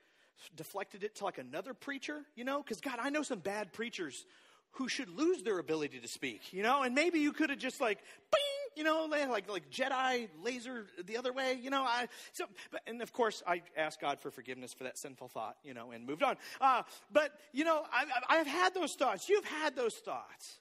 deflected 0.56 1.04
it 1.04 1.16
to 1.16 1.24
like 1.24 1.38
another 1.38 1.74
preacher, 1.74 2.22
you 2.36 2.44
know? 2.44 2.62
Because 2.62 2.82
God, 2.82 3.00
I 3.00 3.10
know 3.10 3.24
some 3.24 3.40
bad 3.40 3.72
preachers 3.72 4.26
who 4.72 4.90
should 4.90 5.10
lose 5.10 5.42
their 5.44 5.60
ability 5.60 6.00
to 6.00 6.08
speak, 6.08 6.52
you 6.52 6.64
know? 6.64 6.84
And 6.84 6.94
maybe 6.94 7.20
you 7.20 7.32
could 7.32 7.50
have 7.50 7.60
just 7.60 7.80
like, 7.80 8.00
bing, 8.32 8.55
you 8.76 8.84
know, 8.84 9.08
like 9.10 9.50
like 9.50 9.70
Jedi 9.70 10.30
laser 10.44 10.86
the 11.06 11.18
other 11.18 11.34
way, 11.34 11.58
you 11.62 11.70
know. 11.70 11.84
I 11.84 12.08
so, 12.34 12.46
but, 12.72 12.82
and 12.88 13.02
of 13.02 13.12
course, 13.14 13.44
I 13.48 13.62
asked 13.78 14.02
God 14.02 14.20
for 14.20 14.32
forgiveness 14.32 14.74
for 14.74 14.84
that 14.86 14.98
sinful 14.98 15.30
thought, 15.30 15.58
you 15.64 15.74
know, 15.74 15.92
and 15.92 16.06
moved 16.06 16.24
on. 16.24 16.38
Uh, 16.60 16.84
but 17.12 17.32
you 17.54 17.64
know, 17.64 17.84
I, 17.92 18.06
I've 18.30 18.48
had 18.48 18.74
those 18.74 18.94
thoughts. 18.98 19.30
You've 19.30 19.46
had 19.46 19.76
those 19.76 19.96
thoughts. 20.04 20.60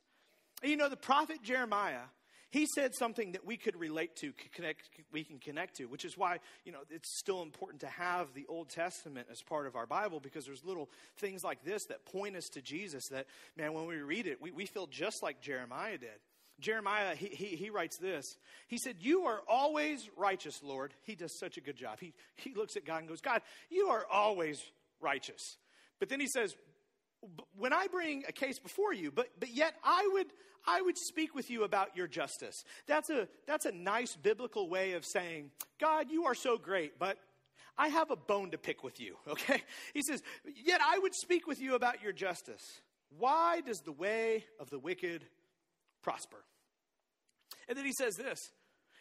You 0.63 0.77
know, 0.77 0.89
the 0.89 0.97
prophet 0.97 1.43
Jeremiah 1.43 2.07
he 2.55 2.69
said 2.73 2.95
something 2.95 3.33
that 3.33 3.45
we 3.45 3.57
could 3.57 3.75
relate 3.75 4.15
to, 4.15 4.33
connect, 4.55 4.89
we 5.11 5.25
can 5.25 5.41
connect 5.41 5.79
to, 5.79 5.87
which 5.87 6.05
is 6.05 6.17
why, 6.17 6.39
you 6.65 6.71
know, 6.71 6.79
it's 6.89 7.19
still 7.19 7.43
important 7.43 7.81
to 7.81 7.89
have 7.89 8.33
the 8.33 8.47
Old 8.49 8.69
Testament 8.69 9.27
as 9.29 9.43
part 9.43 9.67
of 9.67 9.75
our 9.75 9.89
Bible 9.89 10.21
because 10.21 10.45
there's 10.47 10.65
little 10.65 10.89
things 11.17 11.43
like 11.43 11.65
this 11.65 11.85
that 11.87 12.07
point 12.07 12.37
us 12.37 12.45
to 12.51 12.63
Jesus 12.63 13.09
that, 13.09 13.27
man, 13.57 13.73
when 13.73 13.87
we 13.87 13.97
read 13.97 14.29
it, 14.29 14.41
we, 14.41 14.53
we 14.53 14.67
feel 14.67 14.87
just 14.87 15.21
like 15.21 15.41
Jeremiah 15.41 15.99
did. 15.99 16.21
Jeremiah, 16.61 17.15
he, 17.15 17.27
he, 17.27 17.57
he, 17.57 17.71
writes 17.71 17.97
this. 17.99 18.37
He 18.69 18.79
said, 18.79 18.97
You 19.01 19.25
are 19.25 19.41
always 19.49 20.09
righteous, 20.17 20.63
Lord. 20.63 20.95
He 21.03 21.15
does 21.15 21.37
such 21.39 21.57
a 21.57 21.61
good 21.61 21.77
job. 21.77 21.99
He, 22.01 22.15
he 22.37 22.55
looks 22.55 22.77
at 22.77 22.85
God 22.85 23.01
and 23.01 23.09
goes, 23.09 23.21
God, 23.21 23.43
you 23.71 23.89
are 23.89 24.07
always 24.11 24.63
righteous. 25.01 25.57
But 25.99 26.09
then 26.09 26.21
he 26.21 26.29
says, 26.29 26.55
When 27.57 27.73
I 27.73 27.89
bring 27.89 28.25
a 28.29 28.33
case 28.33 28.59
before 28.59 28.93
you, 28.93 29.11
but, 29.11 29.29
but 29.39 29.51
yet 29.51 29.75
I 29.83 30.09
would, 30.13 30.27
I 30.67 30.81
would 30.81 30.97
speak 30.97 31.35
with 31.35 31.51
you 31.51 31.65
about 31.65 31.97
your 31.97 32.07
justice. 32.07 32.65
That's 32.87 33.11
a, 33.11 33.29
that's 33.47 33.67
a 33.67 33.73
nice 33.73 34.17
biblical 34.17 34.69
way 34.69 34.93
of 34.93 35.05
saying, 35.05 35.51
God, 35.81 36.07
you 36.11 36.25
are 36.25 36.35
so 36.35 36.57
great, 36.57 36.99
but 36.99 37.19
I 37.77 37.89
have 37.89 38.11
a 38.11 38.17
bone 38.17 38.53
to 38.53 38.59
pick 38.59 38.85
with 38.85 39.01
you, 39.01 39.17
okay? 39.29 39.63
He 39.93 40.03
says, 40.03 40.23
Yet 40.65 40.81
I 40.85 40.99
would 40.99 41.15
speak 41.15 41.47
with 41.47 41.61
you 41.61 41.75
about 41.75 42.03
your 42.03 42.13
justice. 42.13 42.81
Why 43.19 43.61
does 43.61 43.81
the 43.81 43.93
way 43.93 44.45
of 44.59 44.71
the 44.71 44.79
wicked 44.79 45.25
prosper. 46.05 46.45
And 47.69 47.77
then 47.77 47.85
he 47.85 47.93
says 47.93 48.15
this 48.15 48.53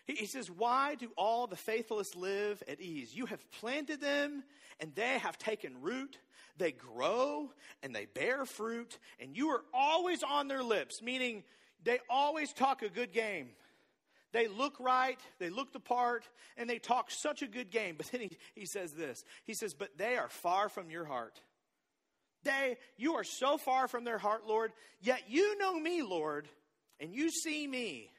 he, 0.05 0.13
he 0.13 0.25
says, 0.25 0.49
Why 0.49 0.95
do 0.95 1.09
all 1.17 1.47
the 1.47 1.55
faithless 1.55 2.15
live 2.15 2.61
at 2.67 2.81
ease? 2.81 3.15
You 3.15 3.25
have 3.27 3.51
planted 3.51 4.01
them, 4.01 4.43
and 4.79 4.93
they 4.95 5.19
have 5.19 5.37
taken 5.37 5.81
root. 5.81 6.17
They 6.57 6.71
grow 6.71 7.51
and 7.81 7.95
they 7.95 8.05
bear 8.05 8.45
fruit, 8.45 8.99
and 9.19 9.35
you 9.35 9.49
are 9.49 9.63
always 9.73 10.21
on 10.21 10.47
their 10.47 10.61
lips, 10.61 11.01
meaning 11.01 11.43
they 11.83 11.97
always 12.11 12.53
talk 12.53 12.83
a 12.83 12.89
good 12.89 13.11
game. 13.11 13.49
They 14.33 14.47
look 14.47 14.79
right, 14.79 15.19
they 15.39 15.49
look 15.49 15.73
the 15.73 15.79
part, 15.79 16.27
and 16.55 16.69
they 16.69 16.77
talk 16.77 17.09
such 17.09 17.41
a 17.41 17.47
good 17.47 17.71
game. 17.71 17.95
But 17.97 18.07
then 18.11 18.21
he, 18.21 18.37
he 18.53 18.65
says 18.65 18.93
this 18.93 19.23
He 19.45 19.53
says, 19.53 19.73
But 19.73 19.97
they 19.97 20.15
are 20.15 20.29
far 20.29 20.69
from 20.69 20.91
your 20.91 21.05
heart. 21.05 21.41
They, 22.43 22.77
you 22.97 23.13
are 23.13 23.23
so 23.23 23.57
far 23.57 23.87
from 23.87 24.03
their 24.03 24.17
heart, 24.17 24.45
Lord, 24.45 24.73
yet 25.01 25.23
you 25.29 25.57
know 25.57 25.79
me, 25.79 26.01
Lord 26.01 26.49
and 27.03 27.13
you 27.13 27.29
see 27.29 27.67
me 27.67 28.09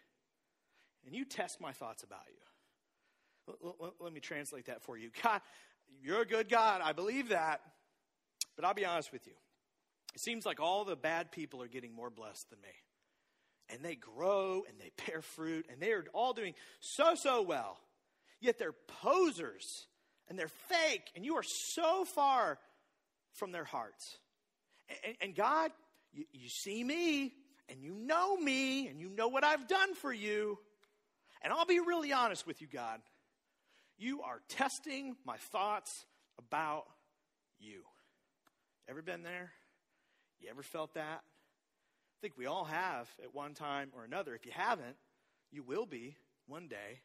and 1.06 1.14
you 1.14 1.24
test 1.24 1.58
my 1.58 1.72
thoughts 1.72 2.02
about 2.02 2.20
you. 2.28 3.54
L- 3.64 3.76
l- 3.80 3.94
let 3.98 4.12
me 4.12 4.20
translate 4.20 4.66
that 4.66 4.82
for 4.82 4.98
you. 4.98 5.10
God, 5.22 5.40
you're 6.02 6.20
a 6.20 6.26
good 6.26 6.50
God. 6.50 6.82
I 6.84 6.92
believe 6.92 7.30
that. 7.30 7.62
But 8.56 8.66
I'll 8.66 8.74
be 8.74 8.84
honest 8.84 9.10
with 9.10 9.26
you. 9.26 9.32
It 10.14 10.20
seems 10.20 10.44
like 10.44 10.60
all 10.60 10.84
the 10.84 10.96
bad 10.96 11.32
people 11.32 11.62
are 11.62 11.66
getting 11.66 11.94
more 11.94 12.10
blessed 12.10 12.50
than 12.50 12.60
me. 12.60 12.68
And 13.70 13.82
they 13.82 13.94
grow 13.94 14.64
and 14.68 14.78
they 14.78 14.92
bear 15.06 15.22
fruit 15.22 15.64
and 15.72 15.80
they 15.80 15.92
are 15.92 16.04
all 16.12 16.34
doing 16.34 16.52
so, 16.80 17.14
so 17.14 17.40
well. 17.40 17.78
Yet 18.40 18.58
they're 18.58 18.74
posers 19.02 19.86
and 20.28 20.38
they're 20.38 20.52
fake 20.68 21.10
and 21.16 21.24
you 21.24 21.36
are 21.36 21.42
so 21.42 22.04
far 22.04 22.58
from 23.32 23.50
their 23.50 23.64
hearts. 23.64 24.18
And, 25.06 25.16
and 25.22 25.34
God, 25.34 25.70
you, 26.12 26.26
you 26.34 26.50
see 26.50 26.84
me 26.84 27.32
and 27.68 27.83
you 27.83 27.94
know 27.94 28.37
me 28.37 28.88
and 28.88 29.00
you 29.00 29.09
know 29.09 29.28
what 29.28 29.44
I've 29.44 29.66
done 29.68 29.94
for 29.94 30.12
you. 30.12 30.59
And 31.42 31.52
I'll 31.52 31.66
be 31.66 31.80
really 31.80 32.12
honest 32.12 32.47
with 32.47 32.61
you, 32.61 32.66
God. 32.66 33.00
You 33.99 34.23
are 34.23 34.40
testing 34.49 35.16
my 35.25 35.37
thoughts 35.37 36.06
about 36.38 36.85
you. 37.59 37.83
Ever 38.88 39.02
been 39.02 39.23
there? 39.23 39.52
You 40.40 40.49
ever 40.50 40.62
felt 40.62 40.94
that? 40.94 41.21
I 41.23 42.18
think 42.21 42.35
we 42.37 42.47
all 42.47 42.64
have 42.64 43.09
at 43.23 43.35
one 43.35 43.54
time 43.54 43.90
or 43.94 44.04
another. 44.04 44.35
If 44.35 44.47
you 44.47 44.52
haven't, 44.54 44.97
you 45.50 45.62
will 45.62 45.87
be 45.87 46.16
one 46.47 46.68
day. 46.68 47.00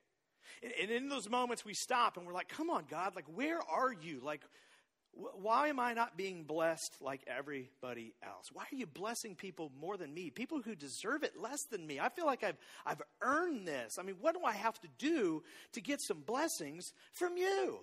And 0.64 0.90
in 0.90 1.10
those 1.10 1.30
moments, 1.30 1.64
we 1.64 1.74
stop 1.74 2.18
and 2.18 2.26
we're 2.26 2.34
like, 2.34 2.50
come 2.50 2.70
on, 2.70 2.86
God, 2.90 3.16
like, 3.16 3.26
where 3.34 3.60
are 3.62 3.94
you? 3.94 4.20
Like, 4.24 4.42
why 5.42 5.68
am 5.68 5.80
I 5.80 5.94
not 5.94 6.18
being 6.18 6.44
blessed 6.44 6.96
like 7.02 7.22
everybody 7.28 8.14
else? 8.24 8.50
Why 8.54 8.64
are 8.72 8.76
you 8.76 8.86
blessing 8.86 9.36
people 9.36 9.72
more 9.80 9.98
than 9.98 10.14
me? 10.14 10.30
People 10.30 10.62
who 10.62 10.76
deserve 10.76 11.24
it 11.24 11.40
less 11.40 11.64
than 11.64 11.86
me. 11.86 12.00
I 12.00 12.10
feel 12.10 12.26
like 12.26 12.44
I've, 12.44 12.58
I've 12.86 13.02
earned 13.22 13.68
this. 13.68 13.98
I 14.00 14.04
mean, 14.04 14.16
what 14.22 14.36
do 14.36 14.42
I 14.46 14.54
have 14.54 14.80
to 14.82 14.88
do 14.98 15.44
to 15.74 15.82
get 15.82 16.02
some 16.02 16.22
blessings 16.22 16.94
from 17.14 17.38
you? 17.38 17.80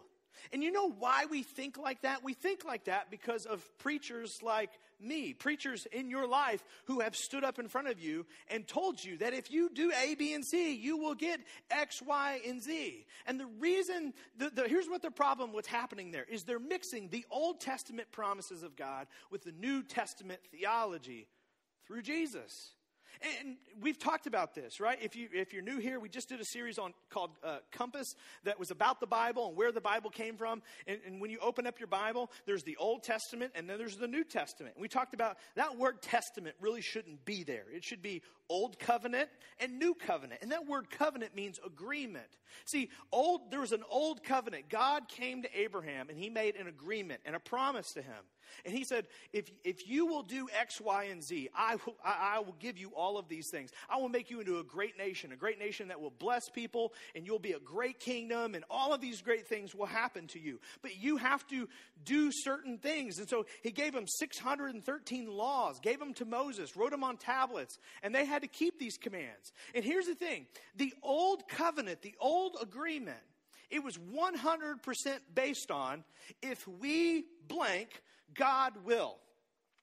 And 0.52 0.62
you 0.62 0.70
know 0.70 0.90
why 0.90 1.26
we 1.30 1.42
think 1.42 1.78
like 1.78 2.02
that? 2.02 2.22
We 2.22 2.34
think 2.34 2.64
like 2.64 2.84
that 2.84 3.10
because 3.10 3.46
of 3.46 3.62
preachers 3.78 4.42
like 4.42 4.70
me, 5.00 5.32
preachers 5.32 5.86
in 5.92 6.08
your 6.08 6.26
life 6.26 6.64
who 6.86 7.00
have 7.00 7.16
stood 7.16 7.44
up 7.44 7.58
in 7.58 7.68
front 7.68 7.88
of 7.88 8.00
you 8.00 8.26
and 8.48 8.66
told 8.66 9.02
you 9.02 9.18
that 9.18 9.34
if 9.34 9.50
you 9.50 9.70
do 9.72 9.92
A, 10.02 10.14
B, 10.14 10.34
and 10.34 10.44
C, 10.44 10.74
you 10.74 10.96
will 10.96 11.14
get 11.14 11.40
X, 11.70 12.02
Y, 12.02 12.40
and 12.46 12.62
Z. 12.62 13.06
And 13.26 13.38
the 13.38 13.46
reason, 13.58 14.12
the, 14.38 14.50
the, 14.50 14.68
here's 14.68 14.88
what 14.88 15.02
the 15.02 15.10
problem, 15.10 15.52
what's 15.52 15.68
happening 15.68 16.10
there, 16.10 16.26
is 16.28 16.44
they're 16.44 16.58
mixing 16.58 17.08
the 17.08 17.24
Old 17.30 17.60
Testament 17.60 18.10
promises 18.12 18.62
of 18.62 18.76
God 18.76 19.06
with 19.30 19.44
the 19.44 19.52
New 19.52 19.82
Testament 19.82 20.40
theology 20.50 21.28
through 21.86 22.02
Jesus. 22.02 22.72
And 23.22 23.56
we've 23.80 23.98
talked 23.98 24.26
about 24.26 24.54
this, 24.54 24.80
right? 24.80 24.98
If 25.00 25.16
you 25.16 25.28
if 25.32 25.52
you're 25.52 25.62
new 25.62 25.78
here, 25.78 25.98
we 26.00 26.08
just 26.08 26.28
did 26.28 26.40
a 26.40 26.44
series 26.44 26.78
on 26.78 26.92
called 27.10 27.30
uh, 27.42 27.58
Compass 27.72 28.14
that 28.44 28.58
was 28.58 28.70
about 28.70 29.00
the 29.00 29.06
Bible 29.06 29.48
and 29.48 29.56
where 29.56 29.72
the 29.72 29.80
Bible 29.80 30.10
came 30.10 30.36
from. 30.36 30.62
And, 30.86 30.98
and, 31.06 31.20
when 31.20 31.30
you 31.30 31.38
open 31.40 31.66
up 31.66 31.80
your 31.80 31.86
Bible, 31.86 32.30
there's 32.44 32.62
the 32.62 32.76
Old 32.76 33.02
Testament 33.02 33.52
and 33.54 33.68
then 33.68 33.78
there's 33.78 33.96
the 33.96 34.08
New 34.08 34.24
Testament. 34.24 34.74
And 34.76 34.82
we 34.82 34.88
talked 34.88 35.14
about 35.14 35.38
that 35.54 35.76
word 35.76 36.02
Testament 36.02 36.56
really 36.60 36.82
shouldn't 36.82 37.24
be 37.24 37.42
there. 37.42 37.64
It 37.72 37.84
should 37.84 38.02
be 38.02 38.22
Old 38.48 38.78
Covenant 38.78 39.28
and 39.58 39.78
New 39.78 39.94
Covenant. 39.94 40.40
And 40.42 40.52
that 40.52 40.66
word 40.66 40.90
covenant 40.90 41.34
means 41.34 41.58
agreement. 41.64 42.26
See, 42.64 42.90
old 43.12 43.50
there 43.50 43.60
was 43.60 43.72
an 43.72 43.84
old 43.90 44.22
covenant. 44.22 44.68
God 44.68 45.08
came 45.08 45.42
to 45.42 45.58
Abraham 45.58 46.08
and 46.08 46.18
he 46.18 46.30
made 46.30 46.56
an 46.56 46.66
agreement 46.66 47.20
and 47.24 47.36
a 47.36 47.40
promise 47.40 47.92
to 47.92 48.02
him. 48.02 48.24
And 48.64 48.74
he 48.74 48.84
said, 48.84 49.06
if, 49.32 49.50
if 49.64 49.88
you 49.88 50.06
will 50.06 50.22
do 50.22 50.48
X, 50.58 50.80
Y, 50.80 51.04
and 51.04 51.22
Z, 51.22 51.48
I 51.54 51.76
will, 51.84 51.96
I, 52.04 52.36
I 52.36 52.38
will 52.40 52.56
give 52.58 52.78
you 52.78 52.90
all 52.96 53.18
of 53.18 53.28
these 53.28 53.48
things. 53.50 53.70
I 53.88 53.98
will 53.98 54.08
make 54.08 54.30
you 54.30 54.40
into 54.40 54.58
a 54.58 54.64
great 54.64 54.96
nation, 54.98 55.32
a 55.32 55.36
great 55.36 55.58
nation 55.58 55.88
that 55.88 56.00
will 56.00 56.12
bless 56.18 56.48
people, 56.48 56.92
and 57.14 57.26
you'll 57.26 57.38
be 57.38 57.52
a 57.52 57.60
great 57.60 58.00
kingdom, 58.00 58.54
and 58.54 58.64
all 58.70 58.92
of 58.92 59.00
these 59.00 59.22
great 59.22 59.46
things 59.46 59.74
will 59.74 59.86
happen 59.86 60.26
to 60.28 60.40
you. 60.40 60.60
But 60.82 60.96
you 60.96 61.16
have 61.16 61.46
to 61.48 61.68
do 62.04 62.30
certain 62.32 62.78
things. 62.78 63.18
And 63.18 63.28
so 63.28 63.46
he 63.62 63.70
gave 63.70 63.94
him 63.94 64.06
613 64.06 65.30
laws, 65.30 65.78
gave 65.80 65.98
them 65.98 66.14
to 66.14 66.24
Moses, 66.24 66.76
wrote 66.76 66.90
them 66.90 67.04
on 67.04 67.16
tablets, 67.16 67.78
and 68.02 68.14
they 68.14 68.24
had 68.24 68.35
to 68.42 68.48
keep 68.48 68.78
these 68.78 68.98
commands. 68.98 69.52
And 69.74 69.84
here's 69.84 70.06
the 70.06 70.14
thing 70.14 70.46
the 70.76 70.92
old 71.02 71.48
covenant, 71.48 72.02
the 72.02 72.14
old 72.20 72.56
agreement, 72.60 73.18
it 73.70 73.82
was 73.82 73.98
100% 73.98 75.18
based 75.34 75.70
on 75.70 76.04
if 76.42 76.66
we 76.68 77.24
blank, 77.48 78.02
God 78.34 78.72
will. 78.84 79.16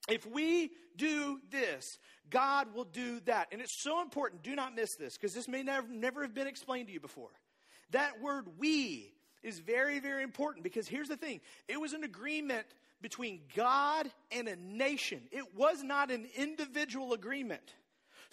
If 0.10 0.26
we 0.26 0.72
do 0.98 1.40
this, 1.50 1.98
God 2.30 2.74
will 2.74 2.84
do 2.84 3.22
that. 3.22 3.48
And 3.52 3.62
it's 3.62 3.82
so 3.82 4.02
important. 4.02 4.44
Do 4.44 4.56
not 4.56 4.76
miss 4.76 4.96
this 4.96 5.18
because 5.18 5.34
this 5.34 5.48
may 5.48 5.64
never, 5.64 5.88
never 5.88 6.22
have 6.24 6.34
been 6.34 6.48
explained 6.48 6.88
to 6.88 6.94
you 6.94 7.00
before. 7.00 7.30
That 7.92 8.22
word 8.22 8.48
we 8.58 9.14
is 9.44 9.60
very, 9.60 10.00
very 10.00 10.24
important 10.24 10.64
because 10.64 10.88
here's 10.88 11.10
the 11.10 11.18
thing 11.18 11.42
it 11.68 11.80
was 11.80 11.94
an 11.94 12.04
agreement 12.04 12.66
between 13.02 13.42
God 13.56 14.10
and 14.32 14.48
a 14.48 14.56
nation, 14.56 15.22
it 15.32 15.56
was 15.56 15.84
not 15.84 16.10
an 16.10 16.26
individual 16.36 17.14
agreement. 17.14 17.76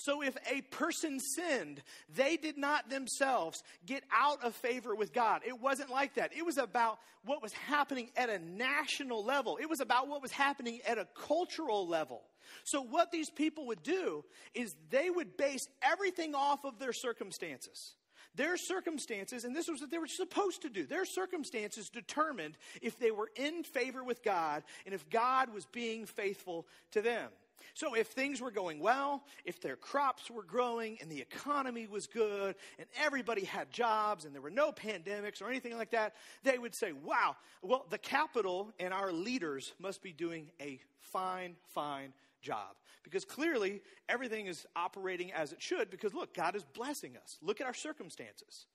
So 0.05 0.23
if 0.23 0.37
a 0.51 0.63
person 0.63 1.19
sinned, 1.21 1.83
they 2.15 2.37
did 2.37 2.57
not 2.57 2.89
themselves 2.89 3.63
get 3.87 4.03
out 4.13 4.43
of 4.43 4.55
favor 4.55 4.95
with 4.95 5.13
God. 5.13 5.43
It 5.47 5.61
wasn't 5.61 5.91
like 5.91 6.15
that. 6.15 6.33
It 6.37 6.45
was 6.45 6.59
about 6.59 6.99
what 7.25 7.43
was 7.43 7.53
happening 7.53 8.11
at 8.17 8.31
a 8.31 8.39
national 8.39 9.25
level, 9.25 9.59
it 9.61 9.69
was 9.69 9.81
about 9.81 10.09
what 10.09 10.23
was 10.23 10.33
happening 10.33 10.81
at 10.87 10.99
a 10.99 11.07
cultural 11.27 11.87
level. 11.87 12.23
So, 12.65 12.83
what 12.83 13.13
these 13.13 13.31
people 13.31 13.67
would 13.67 13.83
do 13.83 14.25
is 14.55 14.75
they 14.91 15.11
would 15.11 15.37
base 15.37 15.67
everything 15.83 16.35
off 16.35 16.65
of 16.65 16.79
their 16.79 16.93
circumstances. 16.93 17.95
Their 18.37 18.57
circumstances, 18.57 19.45
and 19.45 19.57
this 19.57 19.69
was 19.69 19.81
what 19.81 19.91
they 19.91 19.99
were 19.99 20.07
supposed 20.07 20.63
to 20.63 20.71
do, 20.71 20.87
their 20.87 21.05
circumstances 21.05 21.89
determined 21.89 22.57
if 22.81 22.99
they 22.99 23.11
were 23.11 23.29
in 23.35 23.65
favor 23.65 24.05
with 24.05 24.23
God 24.23 24.63
and 24.87 24.95
if 24.95 25.09
God 25.11 25.53
was 25.53 25.67
being 25.67 26.07
faithful 26.07 26.67
to 26.93 27.03
them. 27.03 27.31
So 27.75 27.95
if 27.95 28.09
things 28.09 28.41
were 28.41 28.51
going 28.51 28.81
well, 28.81 29.25
if 29.45 29.61
their 29.61 29.77
crops 29.77 30.31
were 30.31 30.43
growing 30.43 30.99
and 31.01 31.11
the 31.11 31.21
economy 31.21 31.87
was 31.87 32.07
good 32.07 32.55
and 32.79 32.87
everybody 33.03 33.45
had 33.45 33.71
jobs 33.71 34.25
and 34.25 34.35
there 34.35 34.43
were 34.43 34.51
no 34.51 34.73
pandemics 34.73 35.41
or 35.43 35.49
anything 35.49 35.77
like 35.77 35.91
that, 35.91 36.15
they 36.43 36.59
would 36.59 36.75
say, 36.75 36.93
wow, 36.93 37.37
well, 37.63 37.87
the 37.91 37.99
capital 37.99 38.73
and 38.79 38.93
our 38.93 39.13
leaders 39.13 39.73
must 39.79 40.03
be 40.03 40.13
doing 40.13 40.51
a 40.61 40.81
fine, 40.99 41.57
fine 41.75 42.13
job. 42.43 42.77
Because 43.03 43.25
clearly 43.25 43.81
everything 44.09 44.47
is 44.47 44.67
operating 44.77 45.33
as 45.33 45.53
it 45.53 45.63
should 45.63 45.91
because 45.91 46.15
look, 46.15 46.35
God 46.35 46.55
is 46.57 46.65
blessing 46.65 47.17
us. 47.17 47.39
Look 47.43 47.61
at 47.61 47.67
our 47.67 47.75
circumstances. 47.75 48.67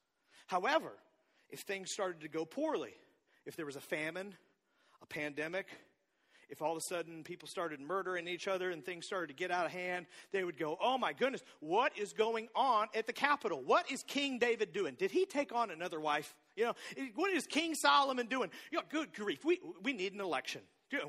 However, 0.48 0.92
if 1.50 1.62
things 1.62 1.92
started 1.92 2.22
to 2.22 2.27
go 2.27 2.46
poorly, 2.46 2.94
if 3.46 3.56
there 3.56 3.65
was 3.65 3.75
a 3.75 3.82
famine, 3.82 4.36
a 5.01 5.06
pandemic, 5.06 5.68
if 6.49 6.61
all 6.61 6.71
of 6.71 6.77
a 6.77 6.81
sudden 6.81 7.23
people 7.23 7.47
started 7.47 7.79
murdering 7.79 8.27
each 8.27 8.47
other 8.47 8.71
and 8.71 8.83
things 8.83 9.05
started 9.05 9.27
to 9.27 9.33
get 9.33 9.51
out 9.51 9.65
of 9.65 9.71
hand, 9.71 10.05
they 10.31 10.43
would 10.43 10.57
go, 10.57 10.77
Oh 10.81 10.97
my 10.97 11.13
goodness, 11.13 11.41
what 11.59 11.97
is 11.97 12.13
going 12.13 12.47
on 12.55 12.87
at 12.93 13.07
the 13.07 13.13
Capitol? 13.13 13.61
What 13.63 13.91
is 13.91 14.03
King 14.03 14.39
David 14.39 14.73
doing? 14.73 14.95
Did 14.95 15.11
he 15.11 15.25
take 15.25 15.53
on 15.53 15.71
another 15.71 15.99
wife? 15.99 16.35
You 16.55 16.65
know, 16.65 16.73
what 17.15 17.31
is 17.31 17.47
King 17.47 17.75
Solomon 17.75 18.27
doing? 18.27 18.49
You 18.71 18.79
know, 18.79 18.83
good 18.89 19.13
grief, 19.13 19.43
we, 19.43 19.59
we 19.83 19.93
need 19.93 20.13
an 20.13 20.21
election. 20.21 20.61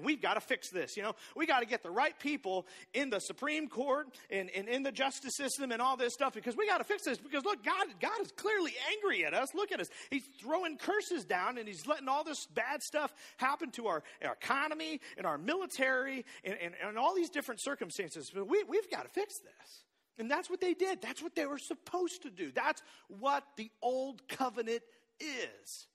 We've 0.02 0.21
got 0.21 0.35
to 0.35 0.40
fix 0.40 0.71
this. 0.71 0.97
You 0.97 1.02
know, 1.02 1.14
we 1.37 1.47
got 1.47 1.61
to 1.61 1.66
get 1.66 1.83
the 1.83 1.90
right 1.90 2.18
people 2.18 2.66
in 2.95 3.11
the 3.11 3.21
Supreme 3.21 3.68
Court 3.68 4.09
and, 4.30 4.50
and 4.50 4.68
in 4.68 4.83
the 4.83 4.92
justice 4.92 5.37
system 5.37 5.71
and 5.71 5.83
all 5.83 5.97
this 5.97 6.14
stuff 6.14 6.33
because 6.33 6.56
we 6.56 6.66
got 6.66 6.78
to 6.78 6.85
fix 6.85 7.04
this. 7.04 7.18
Because 7.18 7.45
look, 7.45 7.62
God, 7.62 7.87
God 8.00 8.21
is 8.23 8.33
clearly 8.33 8.73
angry 8.90 9.25
at 9.25 9.35
us. 9.35 9.54
Look 9.54 9.73
at 9.73 9.80
us. 9.80 9.88
He's 10.11 10.25
throwing 10.40 10.78
curses 10.78 11.25
down 11.25 11.59
and 11.59 11.68
he's 11.68 11.87
letting 11.87 12.09
all 12.09 12.25
this 12.25 12.47
bad 12.47 12.83
stuff 12.83 13.14
happen 13.37 13.71
to 13.73 13.87
our, 13.88 14.02
our 14.25 14.33
economy 14.33 15.00
and 15.18 15.26
our 15.26 15.38
military 15.38 16.25
and, 16.42 16.56
and, 16.62 16.75
and 16.83 16.99
all 16.99 17.14
these 17.14 17.30
different 17.30 17.61
circumstances. 17.61 18.30
But 18.35 18.49
we, 18.49 18.64
we've 18.64 18.90
got 18.90 19.02
to 19.02 19.11
fix 19.11 19.38
this. 19.38 19.85
And 20.18 20.30
that's 20.30 20.49
what 20.49 20.62
they 20.62 20.73
did. 20.73 21.02
That's 21.02 21.23
what 21.23 21.35
they 21.35 21.45
were 21.45 21.59
supposed 21.59 22.23
to 22.23 22.30
do. 22.30 22.50
That's 22.50 22.83
what 23.09 23.45
the 23.56 23.71
old 23.83 24.26
covenant 24.28 24.83
is. 25.21 25.87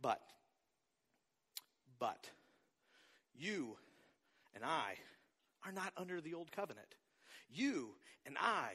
But 0.00 0.20
but 2.02 2.28
you 3.32 3.76
and 4.56 4.64
I 4.64 4.94
are 5.64 5.70
not 5.70 5.92
under 5.96 6.20
the 6.20 6.34
old 6.34 6.50
covenant. 6.50 6.96
You 7.48 7.90
and 8.26 8.36
I 8.40 8.72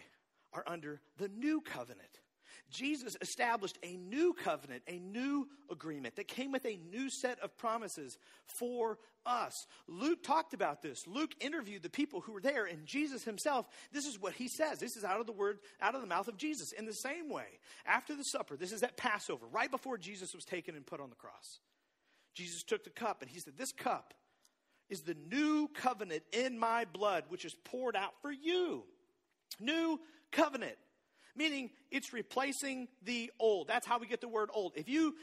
are 0.54 0.64
under 0.66 1.02
the 1.18 1.28
new 1.28 1.60
covenant. 1.60 2.08
Jesus 2.72 3.18
established 3.20 3.78
a 3.84 3.98
new 3.98 4.32
covenant, 4.32 4.84
a 4.88 5.00
new 5.00 5.46
agreement 5.70 6.16
that 6.16 6.30
came 6.30 6.54
with 6.54 6.66
a 6.66 6.80
new 6.90 7.10
set 7.10 7.38
of 7.42 7.58
promises 7.58 8.18
for 8.62 8.98
us. 9.26 9.54
Luke 9.90 10.24
talked 10.24 10.54
about 10.54 10.82
this. 10.82 11.06
Luke 11.06 11.32
interviewed 11.42 11.84
the 11.84 11.90
people 11.90 12.22
who 12.22 12.32
were 12.32 12.40
there, 12.40 12.64
and 12.64 12.86
Jesus 12.86 13.26
himself, 13.26 13.66
this 13.92 14.06
is 14.06 14.22
what 14.22 14.36
he 14.36 14.48
says. 14.48 14.80
This 14.80 14.96
is 14.96 15.04
out 15.04 15.20
of 15.20 15.26
the 15.26 15.34
word, 15.34 15.60
out 15.82 15.96
of 15.96 16.02
the 16.02 16.08
mouth 16.08 16.30
of 16.30 16.38
Jesus. 16.38 16.72
In 16.72 16.86
the 16.86 16.94
same 16.94 17.30
way, 17.30 17.60
after 17.86 18.16
the 18.16 18.24
supper, 18.24 18.56
this 18.56 18.72
is 18.72 18.84
at 18.84 18.96
Passover, 18.96 19.48
right 19.52 19.70
before 19.70 19.98
Jesus 19.98 20.34
was 20.34 20.46
taken 20.46 20.76
and 20.76 20.86
put 20.86 21.02
on 21.02 21.10
the 21.10 21.16
cross. 21.18 21.60
Jesus 22.38 22.64
took 22.64 22.84
the 22.84 22.90
cup 22.90 23.22
and 23.22 23.30
he 23.30 23.40
said, 23.40 23.58
This 23.58 23.72
cup 23.72 24.14
is 24.90 25.02
the 25.02 25.16
new 25.30 25.68
covenant 25.74 26.24
in 26.32 26.58
my 26.58 26.86
blood, 26.86 27.26
which 27.30 27.44
is 27.44 27.56
poured 27.66 27.96
out 27.96 28.14
for 28.22 28.32
you. 28.32 28.84
New 29.60 30.00
covenant 30.32 30.78
meaning 31.38 31.70
it's 31.92 32.12
replacing 32.12 32.88
the 33.04 33.32
old. 33.40 33.68
That's 33.68 33.86
how 33.86 34.00
we 34.00 34.08
get 34.08 34.22
the 34.22 34.28
word 34.28 34.50
old. 34.54 34.74
If 34.76 34.90
you 34.90 35.16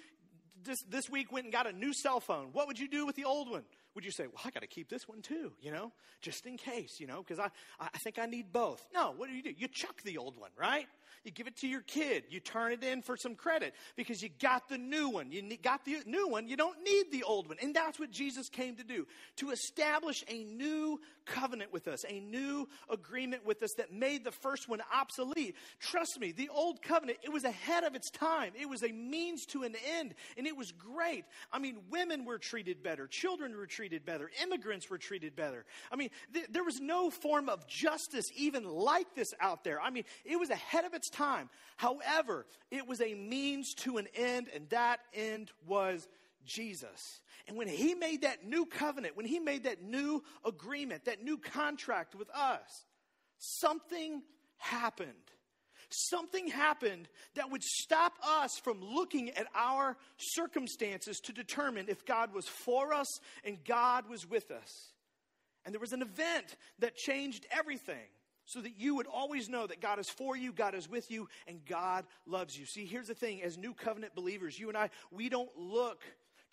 this, 0.62 0.82
this 0.88 1.10
week 1.10 1.30
went 1.30 1.44
and 1.44 1.52
got 1.52 1.66
a 1.66 1.72
new 1.72 1.92
cell 1.92 2.20
phone, 2.20 2.48
what 2.52 2.66
would 2.66 2.78
you 2.78 2.88
do 2.88 3.04
with 3.04 3.16
the 3.16 3.24
old 3.24 3.50
one? 3.50 3.64
Would 3.94 4.04
you 4.04 4.10
say, 4.10 4.26
well, 4.26 4.40
I 4.44 4.50
got 4.50 4.62
to 4.62 4.66
keep 4.66 4.88
this 4.88 5.06
one 5.06 5.20
too, 5.20 5.52
you 5.60 5.70
know, 5.70 5.92
just 6.22 6.46
in 6.46 6.56
case, 6.56 6.98
you 6.98 7.06
know, 7.06 7.18
because 7.22 7.38
I, 7.38 7.50
I 7.78 7.98
think 7.98 8.18
I 8.18 8.26
need 8.26 8.52
both? 8.52 8.82
No, 8.94 9.12
what 9.14 9.28
do 9.28 9.34
you 9.34 9.42
do? 9.42 9.52
You 9.56 9.68
chuck 9.68 10.02
the 10.02 10.16
old 10.16 10.38
one, 10.38 10.50
right? 10.58 10.86
You 11.22 11.30
give 11.30 11.46
it 11.46 11.56
to 11.58 11.68
your 11.68 11.82
kid. 11.82 12.24
You 12.30 12.40
turn 12.40 12.72
it 12.72 12.82
in 12.82 13.02
for 13.02 13.16
some 13.16 13.34
credit 13.34 13.74
because 13.96 14.22
you 14.22 14.28
got 14.40 14.68
the 14.68 14.78
new 14.78 15.08
one. 15.10 15.30
You 15.30 15.42
got 15.56 15.84
the 15.84 15.98
new 16.06 16.28
one. 16.28 16.48
You 16.48 16.56
don't 16.56 16.82
need 16.82 17.12
the 17.12 17.22
old 17.22 17.48
one. 17.48 17.56
And 17.62 17.74
that's 17.74 17.98
what 17.98 18.10
Jesus 18.10 18.48
came 18.48 18.76
to 18.76 18.84
do 18.84 19.06
to 19.36 19.50
establish 19.50 20.24
a 20.28 20.44
new 20.44 21.00
covenant 21.24 21.72
with 21.72 21.88
us, 21.88 22.04
a 22.08 22.20
new 22.20 22.68
agreement 22.90 23.46
with 23.46 23.62
us 23.62 23.70
that 23.78 23.92
made 23.92 24.24
the 24.24 24.30
first 24.30 24.68
one 24.68 24.80
obsolete. 24.94 25.56
Trust 25.80 26.20
me, 26.20 26.32
the 26.32 26.48
old 26.48 26.82
covenant, 26.82 27.18
it 27.22 27.32
was 27.32 27.44
ahead 27.44 27.84
of 27.84 27.94
its 27.94 28.10
time. 28.10 28.52
It 28.60 28.68
was 28.68 28.82
a 28.82 28.92
means 28.92 29.46
to 29.46 29.62
an 29.62 29.74
end, 29.98 30.14
and 30.36 30.46
it 30.46 30.56
was 30.56 30.72
great. 30.72 31.24
I 31.52 31.58
mean, 31.58 31.78
women 31.90 32.24
were 32.24 32.38
treated 32.38 32.82
better, 32.82 33.06
children 33.06 33.56
were 33.56 33.66
treated 33.66 34.04
better, 34.04 34.30
immigrants 34.42 34.90
were 34.90 34.98
treated 34.98 35.36
better. 35.36 35.64
I 35.90 35.96
mean, 35.96 36.10
th- 36.32 36.46
there 36.50 36.64
was 36.64 36.80
no 36.80 37.10
form 37.10 37.48
of 37.48 37.66
justice 37.66 38.26
even 38.36 38.64
like 38.64 39.14
this 39.14 39.32
out 39.40 39.64
there. 39.64 39.80
I 39.80 39.90
mean, 39.90 40.04
it 40.24 40.38
was 40.38 40.50
ahead 40.50 40.84
of 40.84 40.94
its 40.94 41.03
time. 41.10 41.48
However, 41.76 42.46
it 42.70 42.86
was 42.86 43.00
a 43.00 43.14
means 43.14 43.74
to 43.74 43.98
an 43.98 44.08
end, 44.14 44.48
and 44.54 44.68
that 44.70 45.00
end 45.12 45.50
was 45.66 46.06
Jesus. 46.44 47.20
And 47.46 47.56
when 47.56 47.68
he 47.68 47.94
made 47.94 48.22
that 48.22 48.46
new 48.46 48.66
covenant, 48.66 49.16
when 49.16 49.26
he 49.26 49.38
made 49.38 49.64
that 49.64 49.82
new 49.82 50.22
agreement, 50.44 51.04
that 51.04 51.22
new 51.22 51.38
contract 51.38 52.14
with 52.14 52.30
us, 52.30 52.86
something 53.38 54.22
happened. 54.58 55.10
Something 55.90 56.48
happened 56.48 57.08
that 57.34 57.50
would 57.50 57.62
stop 57.62 58.14
us 58.26 58.58
from 58.58 58.80
looking 58.80 59.30
at 59.30 59.46
our 59.54 59.96
circumstances 60.16 61.20
to 61.20 61.32
determine 61.32 61.86
if 61.88 62.04
God 62.04 62.34
was 62.34 62.48
for 62.48 62.92
us 62.92 63.20
and 63.44 63.58
God 63.64 64.08
was 64.08 64.28
with 64.28 64.50
us. 64.50 64.92
And 65.64 65.72
there 65.72 65.80
was 65.80 65.92
an 65.92 66.02
event 66.02 66.56
that 66.80 66.96
changed 66.96 67.46
everything 67.50 68.08
so 68.46 68.60
that 68.60 68.78
you 68.78 68.96
would 68.96 69.06
always 69.06 69.48
know 69.48 69.66
that 69.66 69.80
God 69.80 69.98
is 69.98 70.08
for 70.08 70.36
you, 70.36 70.52
God 70.52 70.74
is 70.74 70.88
with 70.88 71.10
you, 71.10 71.28
and 71.46 71.64
God 71.64 72.04
loves 72.26 72.58
you. 72.58 72.66
See, 72.66 72.84
here's 72.84 73.08
the 73.08 73.14
thing 73.14 73.42
as 73.42 73.56
new 73.56 73.74
covenant 73.74 74.14
believers, 74.14 74.58
you 74.58 74.68
and 74.68 74.76
I, 74.76 74.90
we 75.10 75.28
don't 75.28 75.50
look 75.56 76.02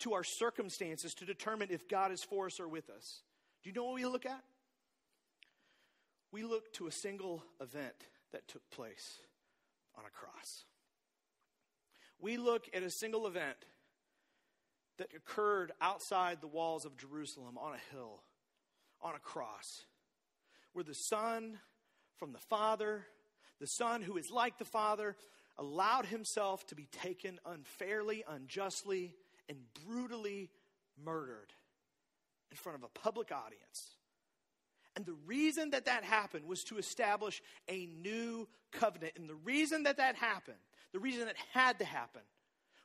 to 0.00 0.14
our 0.14 0.24
circumstances 0.24 1.14
to 1.14 1.24
determine 1.24 1.68
if 1.70 1.88
God 1.88 2.12
is 2.12 2.22
for 2.22 2.46
us 2.46 2.58
or 2.58 2.68
with 2.68 2.90
us. 2.90 3.22
Do 3.62 3.70
you 3.70 3.74
know 3.74 3.84
what 3.84 3.94
we 3.94 4.04
look 4.04 4.26
at? 4.26 4.42
We 6.32 6.44
look 6.44 6.72
to 6.74 6.86
a 6.86 6.92
single 6.92 7.44
event 7.60 7.94
that 8.32 8.48
took 8.48 8.68
place 8.70 9.18
on 9.96 10.04
a 10.06 10.10
cross. 10.10 10.64
We 12.18 12.36
look 12.36 12.68
at 12.72 12.82
a 12.82 12.90
single 12.90 13.26
event 13.26 13.56
that 14.98 15.08
occurred 15.14 15.72
outside 15.80 16.40
the 16.40 16.46
walls 16.46 16.84
of 16.84 16.96
Jerusalem 16.96 17.58
on 17.58 17.74
a 17.74 17.94
hill, 17.94 18.22
on 19.02 19.14
a 19.14 19.18
cross, 19.18 19.84
where 20.72 20.84
the 20.84 20.94
Son 20.94 21.58
from 22.16 22.32
the 22.32 22.38
Father, 22.38 23.06
the 23.60 23.66
Son 23.66 24.02
who 24.02 24.16
is 24.16 24.30
like 24.30 24.58
the 24.58 24.64
Father, 24.64 25.16
allowed 25.58 26.06
himself 26.06 26.66
to 26.66 26.74
be 26.74 26.86
taken 26.90 27.38
unfairly, 27.46 28.24
unjustly, 28.28 29.14
and 29.48 29.58
brutally 29.86 30.50
murdered 31.04 31.52
in 32.50 32.56
front 32.56 32.78
of 32.78 32.84
a 32.84 32.88
public 32.88 33.32
audience. 33.32 33.96
And 34.94 35.06
the 35.06 35.16
reason 35.26 35.70
that 35.70 35.86
that 35.86 36.04
happened 36.04 36.46
was 36.46 36.64
to 36.64 36.78
establish 36.78 37.42
a 37.68 37.86
new 37.86 38.46
covenant. 38.72 39.14
And 39.16 39.28
the 39.28 39.34
reason 39.34 39.84
that 39.84 39.96
that 39.96 40.16
happened, 40.16 40.58
the 40.92 40.98
reason 40.98 41.28
it 41.28 41.36
had 41.52 41.78
to 41.78 41.84
happen, 41.84 42.22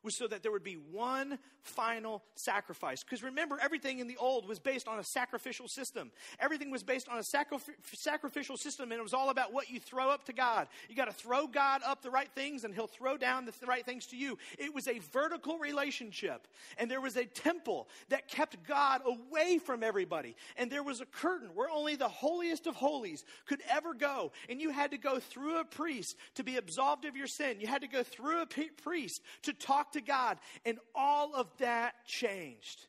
was 0.04 0.16
so 0.16 0.28
that 0.28 0.44
there 0.44 0.52
would 0.52 0.64
be 0.64 0.78
one 0.92 1.40
final 1.62 2.24
sacrifice. 2.36 3.04
Because 3.04 3.24
remember, 3.24 3.58
everything 3.62 4.00
in 4.00 4.08
the 4.08 4.18
old 4.18 4.48
was 4.48 4.60
based 4.60 4.88
on 4.88 5.00
a 5.00 5.04
sacrificial 5.04 5.68
system. 5.68 6.12
Everything 6.40 6.72
was 6.72 6.84
based 6.84 7.10
on 7.10 7.18
a 7.18 7.24
sacri- 7.24 7.58
sacrificial 7.94 8.58
system, 8.58 8.92
and 8.92 9.00
it 9.00 9.04
was 9.04 9.14
all 9.14 9.30
about 9.30 9.54
what 9.54 9.70
you 9.70 9.80
throw 9.80 10.10
up 10.10 10.24
to 10.26 10.34
God. 10.34 10.68
You 10.90 10.96
got 10.96 11.06
to 11.06 11.14
throw 11.14 11.48
God 11.48 11.82
up 11.86 12.02
the 12.02 12.10
right 12.10 12.30
things, 12.34 12.64
and 12.64 12.74
He'll 12.74 12.88
throw 12.88 13.18
down 13.18 13.46
the 13.46 13.66
right 13.66 13.86
things 13.86 14.06
to 14.08 14.18
you. 14.18 14.38
It 14.58 14.74
was 14.74 14.88
a 14.88 15.00
vertical 15.00 15.58
relationship, 15.58 16.48
and 16.78 16.90
there 16.90 17.02
was 17.02 17.18
a 17.18 17.26
temple 17.26 17.90
that 18.10 18.28
kept 18.28 18.64
God 18.66 19.02
away 19.06 19.58
from 19.58 19.84
everybody. 19.84 20.36
And 20.56 20.72
there 20.72 20.84
was 20.84 21.02
a 21.02 21.06
curtain 21.06 21.50
where 21.54 21.70
only 21.70 21.96
the 21.96 22.08
holiest 22.08 22.68
of 22.68 22.76
holies 22.76 23.26
could 23.46 23.62
ever 23.70 23.94
go. 23.94 24.32
And 24.50 24.62
you 24.62 24.70
had 24.70 24.92
to 24.92 24.98
go 24.98 25.20
through 25.20 25.60
a 25.60 25.66
priest 25.66 26.16
to 26.36 26.44
be 26.44 26.58
absolved 26.58 27.06
of 27.06 27.16
your 27.16 27.28
sin. 27.28 27.60
You 27.60 27.68
had 27.68 27.82
to 27.82 27.88
go 27.88 28.04
through 28.04 28.42
a 28.42 28.46
priest 28.84 29.22
to 29.44 29.54
talk 29.54 29.87
to 29.94 30.02
God. 30.02 30.38
And 30.66 30.80
all 30.96 31.36
of 31.36 31.48
that 31.60 32.06
changed. 32.06 32.88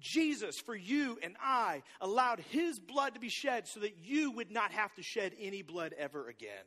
Jesus, 0.00 0.58
for 0.58 0.74
you 0.74 1.18
and 1.22 1.36
I, 1.40 1.82
allowed 2.00 2.40
his 2.50 2.78
blood 2.78 3.14
to 3.14 3.20
be 3.20 3.28
shed 3.28 3.68
so 3.68 3.80
that 3.80 3.96
you 4.02 4.32
would 4.32 4.50
not 4.50 4.72
have 4.72 4.92
to 4.94 5.02
shed 5.02 5.32
any 5.38 5.62
blood 5.62 5.94
ever 5.96 6.28
again. 6.28 6.64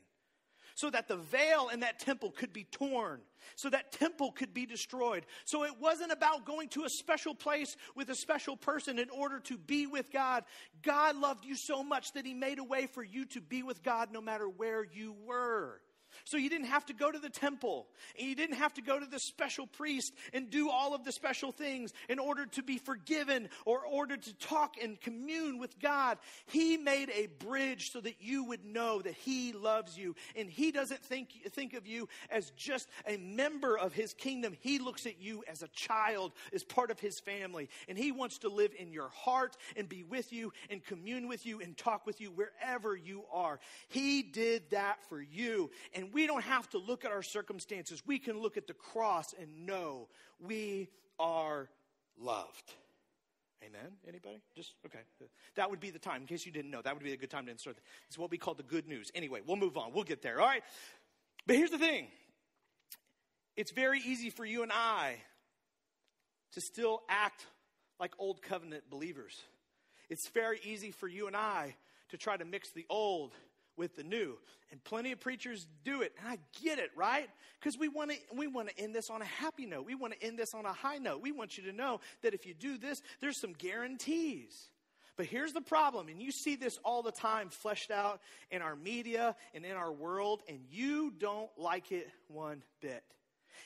So 0.73 0.89
that 0.89 1.07
the 1.07 1.17
veil 1.17 1.69
in 1.71 1.81
that 1.81 1.99
temple 1.99 2.31
could 2.31 2.51
be 2.51 2.65
torn, 2.65 3.21
so 3.55 3.69
that 3.69 3.93
temple 3.93 4.33
could 4.33 4.53
be 4.53 4.65
destroyed. 4.65 5.25
So 5.45 5.63
it 5.63 5.71
wasn't 5.79 6.11
about 6.11 6.45
going 6.45 6.67
to 6.69 6.83
a 6.83 6.89
special 6.89 7.33
place 7.33 7.77
with 7.95 8.09
a 8.09 8.15
special 8.15 8.57
person 8.57 8.99
in 8.99 9.09
order 9.09 9.39
to 9.41 9.57
be 9.57 9.87
with 9.87 10.11
God. 10.11 10.43
God 10.81 11.15
loved 11.15 11.45
you 11.45 11.55
so 11.55 11.81
much 11.81 12.11
that 12.13 12.25
he 12.25 12.33
made 12.33 12.59
a 12.59 12.63
way 12.63 12.87
for 12.87 13.03
you 13.03 13.23
to 13.27 13.41
be 13.41 13.63
with 13.63 13.83
God 13.83 14.09
no 14.11 14.19
matter 14.19 14.49
where 14.49 14.83
you 14.83 15.15
were. 15.25 15.79
So 16.25 16.37
you 16.37 16.49
didn't 16.49 16.67
have 16.67 16.85
to 16.87 16.93
go 16.93 17.11
to 17.11 17.19
the 17.19 17.29
temple 17.29 17.87
and 18.17 18.27
you 18.27 18.35
didn't 18.35 18.57
have 18.57 18.73
to 18.73 18.81
go 18.81 18.99
to 18.99 19.05
the 19.05 19.19
special 19.19 19.67
priest 19.67 20.11
and 20.33 20.49
do 20.49 20.71
all 20.71 20.95
of 20.95 21.03
the 21.03 21.11
special 21.11 21.51
things 21.51 21.93
in 22.09 22.17
order 22.17 22.47
to 22.47 22.63
be 22.63 22.79
forgiven 22.79 23.47
or 23.63 23.85
order 23.85 24.17
to 24.17 24.33
talk 24.33 24.75
and 24.81 24.99
commune 24.99 25.59
with 25.59 25.79
God. 25.79 26.17
He 26.47 26.77
made 26.77 27.11
a 27.11 27.27
bridge 27.45 27.91
so 27.91 28.01
that 28.01 28.15
you 28.19 28.43
would 28.45 28.65
know 28.65 29.03
that 29.03 29.13
he 29.13 29.53
loves 29.53 29.95
you 29.97 30.15
and 30.35 30.49
he 30.49 30.71
doesn't 30.71 31.03
think, 31.03 31.29
think 31.51 31.75
of 31.75 31.85
you 31.85 32.09
as 32.31 32.49
just 32.57 32.89
a 33.07 33.17
member 33.17 33.77
of 33.77 33.93
his 33.93 34.15
kingdom. 34.15 34.57
He 34.59 34.79
looks 34.79 35.05
at 35.05 35.21
you 35.21 35.43
as 35.47 35.61
a 35.61 35.67
child, 35.67 36.31
as 36.51 36.63
part 36.63 36.89
of 36.89 36.99
his 36.99 37.19
family. 37.19 37.69
And 37.87 37.99
he 37.99 38.11
wants 38.11 38.39
to 38.39 38.49
live 38.49 38.71
in 38.79 38.91
your 38.91 39.09
heart 39.09 39.55
and 39.75 39.87
be 39.87 40.01
with 40.01 40.33
you 40.33 40.53
and 40.71 40.83
commune 40.83 41.27
with 41.27 41.45
you 41.45 41.61
and 41.61 41.77
talk 41.77 42.07
with 42.07 42.19
you 42.19 42.31
wherever 42.31 42.95
you 42.95 43.25
are. 43.31 43.59
He 43.89 44.23
did 44.23 44.71
that 44.71 45.03
for 45.07 45.21
you. 45.21 45.69
And 45.93 46.14
we 46.15 46.27
don't 46.27 46.45
have 46.45 46.67
to 46.69 46.77
look 46.77 47.03
at 47.03 47.11
our 47.11 47.21
circumstances. 47.21 48.01
We 48.07 48.19
can 48.19 48.39
look 48.39 48.55
at 48.55 48.67
the 48.67 48.73
cross 48.73 49.35
and 49.39 49.65
know 49.65 50.07
we 50.39 50.87
are 51.19 51.69
loved. 52.17 52.73
Amen? 53.61 53.91
Anybody? 54.07 54.41
Just, 54.55 54.75
okay. 54.85 54.99
That 55.55 55.69
would 55.69 55.81
be 55.81 55.89
the 55.89 55.99
time. 55.99 56.21
In 56.21 56.27
case 56.27 56.45
you 56.45 56.53
didn't 56.53 56.71
know, 56.71 56.81
that 56.81 56.93
would 56.93 57.03
be 57.03 57.11
a 57.11 57.17
good 57.17 57.29
time 57.29 57.47
to 57.47 57.51
insert. 57.51 57.77
It's 58.07 58.17
what 58.17 58.31
we 58.31 58.37
call 58.37 58.53
the 58.53 58.63
good 58.63 58.87
news. 58.87 59.11
Anyway, 59.13 59.41
we'll 59.45 59.57
move 59.57 59.75
on. 59.75 59.91
We'll 59.91 60.05
get 60.05 60.21
there. 60.21 60.39
All 60.39 60.47
right. 60.47 60.63
But 61.47 61.57
here's 61.57 61.71
the 61.71 61.77
thing 61.77 62.07
it's 63.57 63.71
very 63.71 63.99
easy 63.99 64.29
for 64.29 64.45
you 64.45 64.63
and 64.63 64.71
I 64.71 65.17
to 66.53 66.61
still 66.61 67.01
act 67.09 67.45
like 67.99 68.13
old 68.19 68.41
covenant 68.41 68.83
believers. 68.89 69.37
It's 70.09 70.29
very 70.29 70.61
easy 70.63 70.91
for 70.91 71.09
you 71.09 71.27
and 71.27 71.35
I 71.35 71.75
to 72.09 72.17
try 72.17 72.37
to 72.37 72.45
mix 72.45 72.71
the 72.71 72.85
old 72.89 73.33
with 73.77 73.95
the 73.95 74.03
new. 74.03 74.37
And 74.71 74.83
plenty 74.83 75.11
of 75.11 75.19
preachers 75.19 75.67
do 75.83 76.01
it. 76.01 76.13
And 76.19 76.27
I 76.27 76.39
get 76.63 76.79
it, 76.79 76.91
right? 76.95 77.29
Because 77.59 77.77
we 77.77 77.87
want 77.87 78.11
to 78.11 78.17
we 78.35 78.47
want 78.47 78.69
to 78.69 78.79
end 78.79 78.95
this 78.95 79.09
on 79.09 79.21
a 79.21 79.25
happy 79.25 79.65
note. 79.65 79.85
We 79.85 79.95
want 79.95 80.13
to 80.13 80.25
end 80.25 80.37
this 80.37 80.53
on 80.53 80.65
a 80.65 80.73
high 80.73 80.97
note. 80.97 81.21
We 81.21 81.31
want 81.31 81.57
you 81.57 81.63
to 81.65 81.71
know 81.71 81.99
that 82.23 82.33
if 82.33 82.45
you 82.45 82.53
do 82.53 82.77
this, 82.77 83.01
there's 83.21 83.39
some 83.39 83.53
guarantees. 83.53 84.69
But 85.17 85.27
here's 85.27 85.53
the 85.53 85.61
problem, 85.61 86.09
and 86.09 86.21
you 86.21 86.31
see 86.33 86.57
this 86.57 86.77
all 86.83 87.01
the 87.01 87.11
time 87.11 87.49
fleshed 87.49 87.89
out 87.89 88.19
in 88.51 88.61
our 88.61 88.75
media 88.75 89.37
and 89.53 89.65
in 89.65 89.71
our 89.71 89.91
world, 89.91 90.41
and 90.49 90.59
you 90.69 91.09
don't 91.17 91.49
like 91.57 91.93
it 91.93 92.09
one 92.27 92.63
bit 92.81 93.01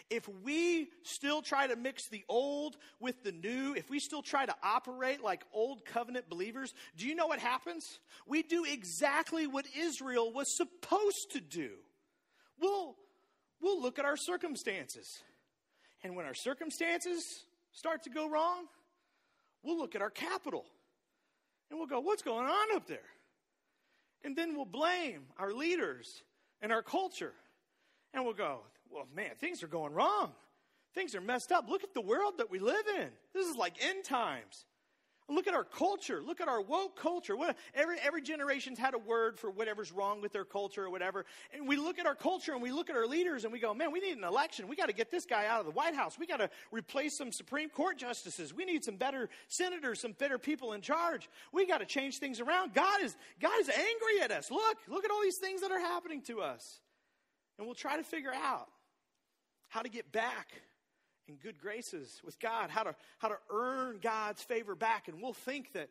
if 0.09 0.27
we 0.43 0.89
still 1.03 1.41
try 1.41 1.67
to 1.67 1.75
mix 1.75 2.09
the 2.09 2.23
old 2.27 2.77
with 2.99 3.23
the 3.23 3.31
new, 3.31 3.73
if 3.75 3.89
we 3.89 3.99
still 3.99 4.21
try 4.21 4.45
to 4.45 4.55
operate 4.63 5.23
like 5.23 5.43
old 5.53 5.85
covenant 5.85 6.29
believers, 6.29 6.73
do 6.97 7.07
you 7.07 7.15
know 7.15 7.27
what 7.27 7.39
happens? 7.39 7.99
We 8.27 8.43
do 8.43 8.65
exactly 8.65 9.47
what 9.47 9.65
Israel 9.77 10.31
was 10.33 10.55
supposed 10.55 11.31
to 11.31 11.41
do. 11.41 11.71
We'll, 12.59 12.95
we'll 13.61 13.81
look 13.81 13.99
at 13.99 14.05
our 14.05 14.17
circumstances. 14.17 15.07
And 16.03 16.15
when 16.15 16.25
our 16.25 16.33
circumstances 16.33 17.23
start 17.71 18.03
to 18.03 18.09
go 18.09 18.29
wrong, 18.29 18.65
we'll 19.63 19.77
look 19.77 19.95
at 19.95 20.01
our 20.01 20.09
capital. 20.09 20.65
And 21.69 21.77
we'll 21.77 21.87
go, 21.87 21.99
what's 21.99 22.23
going 22.23 22.47
on 22.47 22.75
up 22.75 22.87
there? 22.87 22.99
And 24.23 24.35
then 24.35 24.55
we'll 24.55 24.65
blame 24.65 25.23
our 25.37 25.53
leaders 25.53 26.23
and 26.61 26.71
our 26.71 26.81
culture. 26.81 27.33
And 28.13 28.25
we'll 28.25 28.33
go, 28.33 28.61
well, 28.91 29.07
man, 29.15 29.31
things 29.39 29.63
are 29.63 29.67
going 29.67 29.93
wrong. 29.93 30.31
Things 30.95 31.15
are 31.15 31.21
messed 31.21 31.51
up. 31.51 31.69
Look 31.69 31.83
at 31.83 31.93
the 31.93 32.01
world 32.01 32.35
that 32.37 32.49
we 32.49 32.59
live 32.59 32.85
in. 32.97 33.09
This 33.33 33.47
is 33.47 33.55
like 33.55 33.75
end 33.81 34.03
times. 34.03 34.65
Look 35.29 35.47
at 35.47 35.53
our 35.53 35.63
culture. 35.63 36.21
Look 36.25 36.41
at 36.41 36.47
our 36.47 36.59
woke 36.59 36.99
culture. 36.99 37.35
What, 37.37 37.55
every, 37.75 37.97
every 37.99 38.21
generation's 38.21 38.79
had 38.79 38.95
a 38.95 38.97
word 38.97 39.37
for 39.37 39.51
whatever's 39.51 39.91
wrong 39.91 40.21
with 40.21 40.33
their 40.33 40.43
culture 40.43 40.85
or 40.85 40.89
whatever. 40.89 41.23
And 41.53 41.67
we 41.67 41.77
look 41.77 41.99
at 41.99 42.07
our 42.07 42.15
culture 42.15 42.53
and 42.53 42.61
we 42.63 42.71
look 42.71 42.89
at 42.89 42.95
our 42.95 43.05
leaders 43.05 43.43
and 43.43 43.53
we 43.53 43.59
go, 43.59 43.73
man, 43.73 43.91
we 43.91 43.99
need 43.99 44.17
an 44.17 44.23
election. 44.23 44.67
We 44.67 44.75
got 44.75 44.87
to 44.87 44.93
get 44.93 45.11
this 45.11 45.25
guy 45.25 45.45
out 45.45 45.59
of 45.59 45.67
the 45.67 45.71
White 45.71 45.93
House. 45.93 46.17
We 46.17 46.25
got 46.25 46.37
to 46.37 46.49
replace 46.71 47.15
some 47.15 47.31
Supreme 47.31 47.69
Court 47.69 47.97
justices. 47.97 48.55
We 48.55 48.65
need 48.65 48.83
some 48.83 48.95
better 48.95 49.29
senators, 49.47 49.99
some 49.99 50.13
better 50.13 50.39
people 50.39 50.73
in 50.73 50.81
charge. 50.81 51.29
We 51.53 51.67
got 51.67 51.77
to 51.77 51.85
change 51.85 52.17
things 52.17 52.39
around. 52.39 52.73
God 52.73 53.03
is, 53.03 53.15
God 53.39 53.59
is 53.61 53.69
angry 53.69 54.21
at 54.23 54.31
us. 54.31 54.49
Look, 54.49 54.77
look 54.87 55.05
at 55.05 55.11
all 55.11 55.21
these 55.21 55.37
things 55.37 55.61
that 55.61 55.71
are 55.71 55.79
happening 55.79 56.23
to 56.23 56.41
us. 56.41 56.79
And 57.59 57.67
we'll 57.67 57.75
try 57.75 57.97
to 57.97 58.03
figure 58.03 58.33
out 58.33 58.67
how 59.69 59.81
to 59.81 59.89
get 59.89 60.11
back 60.11 60.49
in 61.27 61.35
good 61.35 61.59
graces 61.59 62.21
with 62.25 62.39
God, 62.39 62.69
how 62.69 62.83
to, 62.83 62.95
how 63.19 63.27
to 63.27 63.37
earn 63.51 63.99
God's 64.01 64.41
favor 64.41 64.75
back. 64.75 65.07
And 65.07 65.21
we'll 65.21 65.33
think 65.33 65.73
that 65.73 65.89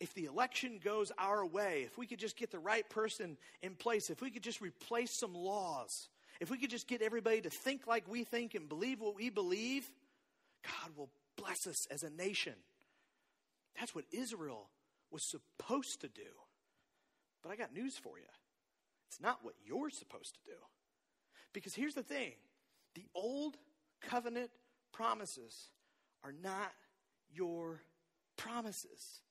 if 0.00 0.12
the 0.14 0.24
election 0.24 0.80
goes 0.82 1.12
our 1.18 1.46
way, 1.46 1.84
if 1.86 1.96
we 1.96 2.06
could 2.06 2.18
just 2.18 2.36
get 2.36 2.50
the 2.50 2.58
right 2.58 2.88
person 2.90 3.36
in 3.62 3.76
place, 3.76 4.10
if 4.10 4.20
we 4.20 4.30
could 4.30 4.42
just 4.42 4.60
replace 4.60 5.12
some 5.12 5.34
laws, 5.34 6.08
if 6.40 6.50
we 6.50 6.58
could 6.58 6.70
just 6.70 6.88
get 6.88 7.00
everybody 7.00 7.40
to 7.40 7.50
think 7.50 7.86
like 7.86 8.04
we 8.08 8.24
think 8.24 8.54
and 8.54 8.68
believe 8.68 9.00
what 9.00 9.14
we 9.14 9.30
believe, 9.30 9.88
God 10.64 10.96
will 10.96 11.10
bless 11.36 11.66
us 11.66 11.86
as 11.90 12.02
a 12.02 12.10
nation. 12.10 12.54
That's 13.78 13.94
what 13.94 14.04
Israel 14.10 14.68
was 15.10 15.22
supposed 15.22 16.00
to 16.00 16.08
do. 16.08 16.22
But 17.42 17.52
I 17.52 17.56
got 17.56 17.72
news 17.72 17.96
for 17.96 18.18
you 18.18 18.26
it's 19.08 19.20
not 19.20 19.40
what 19.42 19.54
you're 19.66 19.90
supposed 19.90 20.34
to 20.34 20.40
do. 20.44 20.56
Because 21.52 21.74
here's 21.74 21.94
the 21.94 22.02
thing 22.02 22.34
the 22.94 23.04
old 23.14 23.56
covenant 24.00 24.50
promises 24.92 25.70
are 26.24 26.34
not 26.42 26.72
your 27.32 27.80
promises. 28.36 29.22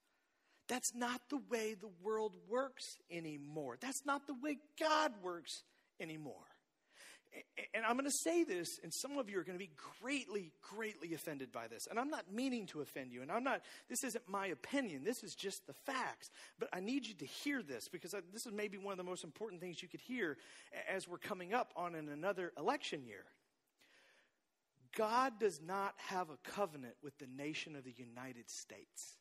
That's 0.67 0.93
not 0.93 1.21
the 1.29 1.39
way 1.49 1.73
the 1.73 1.89
world 2.03 2.35
works 2.47 2.97
anymore. 3.11 3.77
That's 3.81 4.05
not 4.05 4.27
the 4.27 4.35
way 4.41 4.57
God 4.79 5.13
works 5.23 5.63
anymore. 5.99 6.35
And 7.75 7.85
I'm 7.85 7.93
going 7.93 8.05
to 8.05 8.11
say 8.11 8.43
this, 8.43 8.79
and 8.81 8.91
some 8.91 9.17
of 9.17 9.29
you 9.29 9.39
are 9.39 9.43
going 9.43 9.57
to 9.57 9.63
be 9.63 9.71
greatly, 10.01 10.51
greatly 10.61 11.13
offended 11.13 11.51
by 11.51 11.67
this. 11.67 11.87
And 11.87 11.99
I'm 11.99 12.09
not 12.09 12.31
meaning 12.33 12.65
to 12.67 12.81
offend 12.81 13.11
you, 13.11 13.21
and 13.21 13.31
I'm 13.31 13.43
not, 13.43 13.61
this 13.87 14.03
isn't 14.03 14.27
my 14.27 14.47
opinion, 14.47 15.03
this 15.03 15.23
is 15.23 15.35
just 15.35 15.65
the 15.67 15.73
facts. 15.73 16.31
But 16.57 16.69
I 16.73 16.79
need 16.79 17.05
you 17.05 17.13
to 17.15 17.25
hear 17.25 17.61
this 17.61 17.87
because 17.87 18.15
this 18.33 18.47
is 18.47 18.51
maybe 18.51 18.77
one 18.77 18.93
of 18.93 18.97
the 18.97 19.03
most 19.03 19.23
important 19.23 19.61
things 19.61 19.81
you 19.81 19.87
could 19.87 20.01
hear 20.01 20.37
as 20.89 21.07
we're 21.07 21.19
coming 21.19 21.53
up 21.53 21.71
on 21.75 21.93
an, 21.93 22.09
another 22.09 22.51
election 22.57 23.05
year. 23.05 23.25
God 24.95 25.39
does 25.39 25.61
not 25.65 25.93
have 25.97 26.29
a 26.29 26.37
covenant 26.51 26.95
with 27.03 27.17
the 27.19 27.27
nation 27.27 27.75
of 27.75 27.83
the 27.83 27.93
United 27.95 28.49
States. 28.49 29.17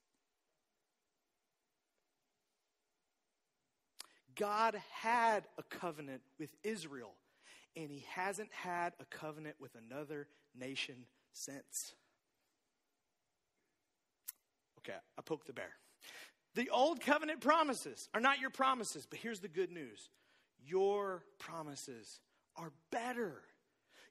God 4.34 4.80
had 4.92 5.44
a 5.58 5.62
covenant 5.64 6.22
with 6.38 6.50
Israel, 6.62 7.12
and 7.76 7.90
he 7.90 8.04
hasn't 8.10 8.52
had 8.52 8.92
a 9.00 9.04
covenant 9.04 9.56
with 9.60 9.72
another 9.74 10.28
nation 10.58 10.94
since. 11.32 11.94
Okay, 14.78 14.96
I 15.18 15.22
poked 15.22 15.48
the 15.48 15.52
bear. 15.52 15.72
The 16.54 16.70
old 16.70 17.00
covenant 17.00 17.40
promises 17.40 18.08
are 18.14 18.20
not 18.20 18.40
your 18.40 18.50
promises, 18.50 19.06
but 19.08 19.18
here's 19.18 19.40
the 19.40 19.48
good 19.48 19.70
news 19.70 20.08
your 20.64 21.24
promises 21.38 22.20
are 22.56 22.72
better. 22.90 23.42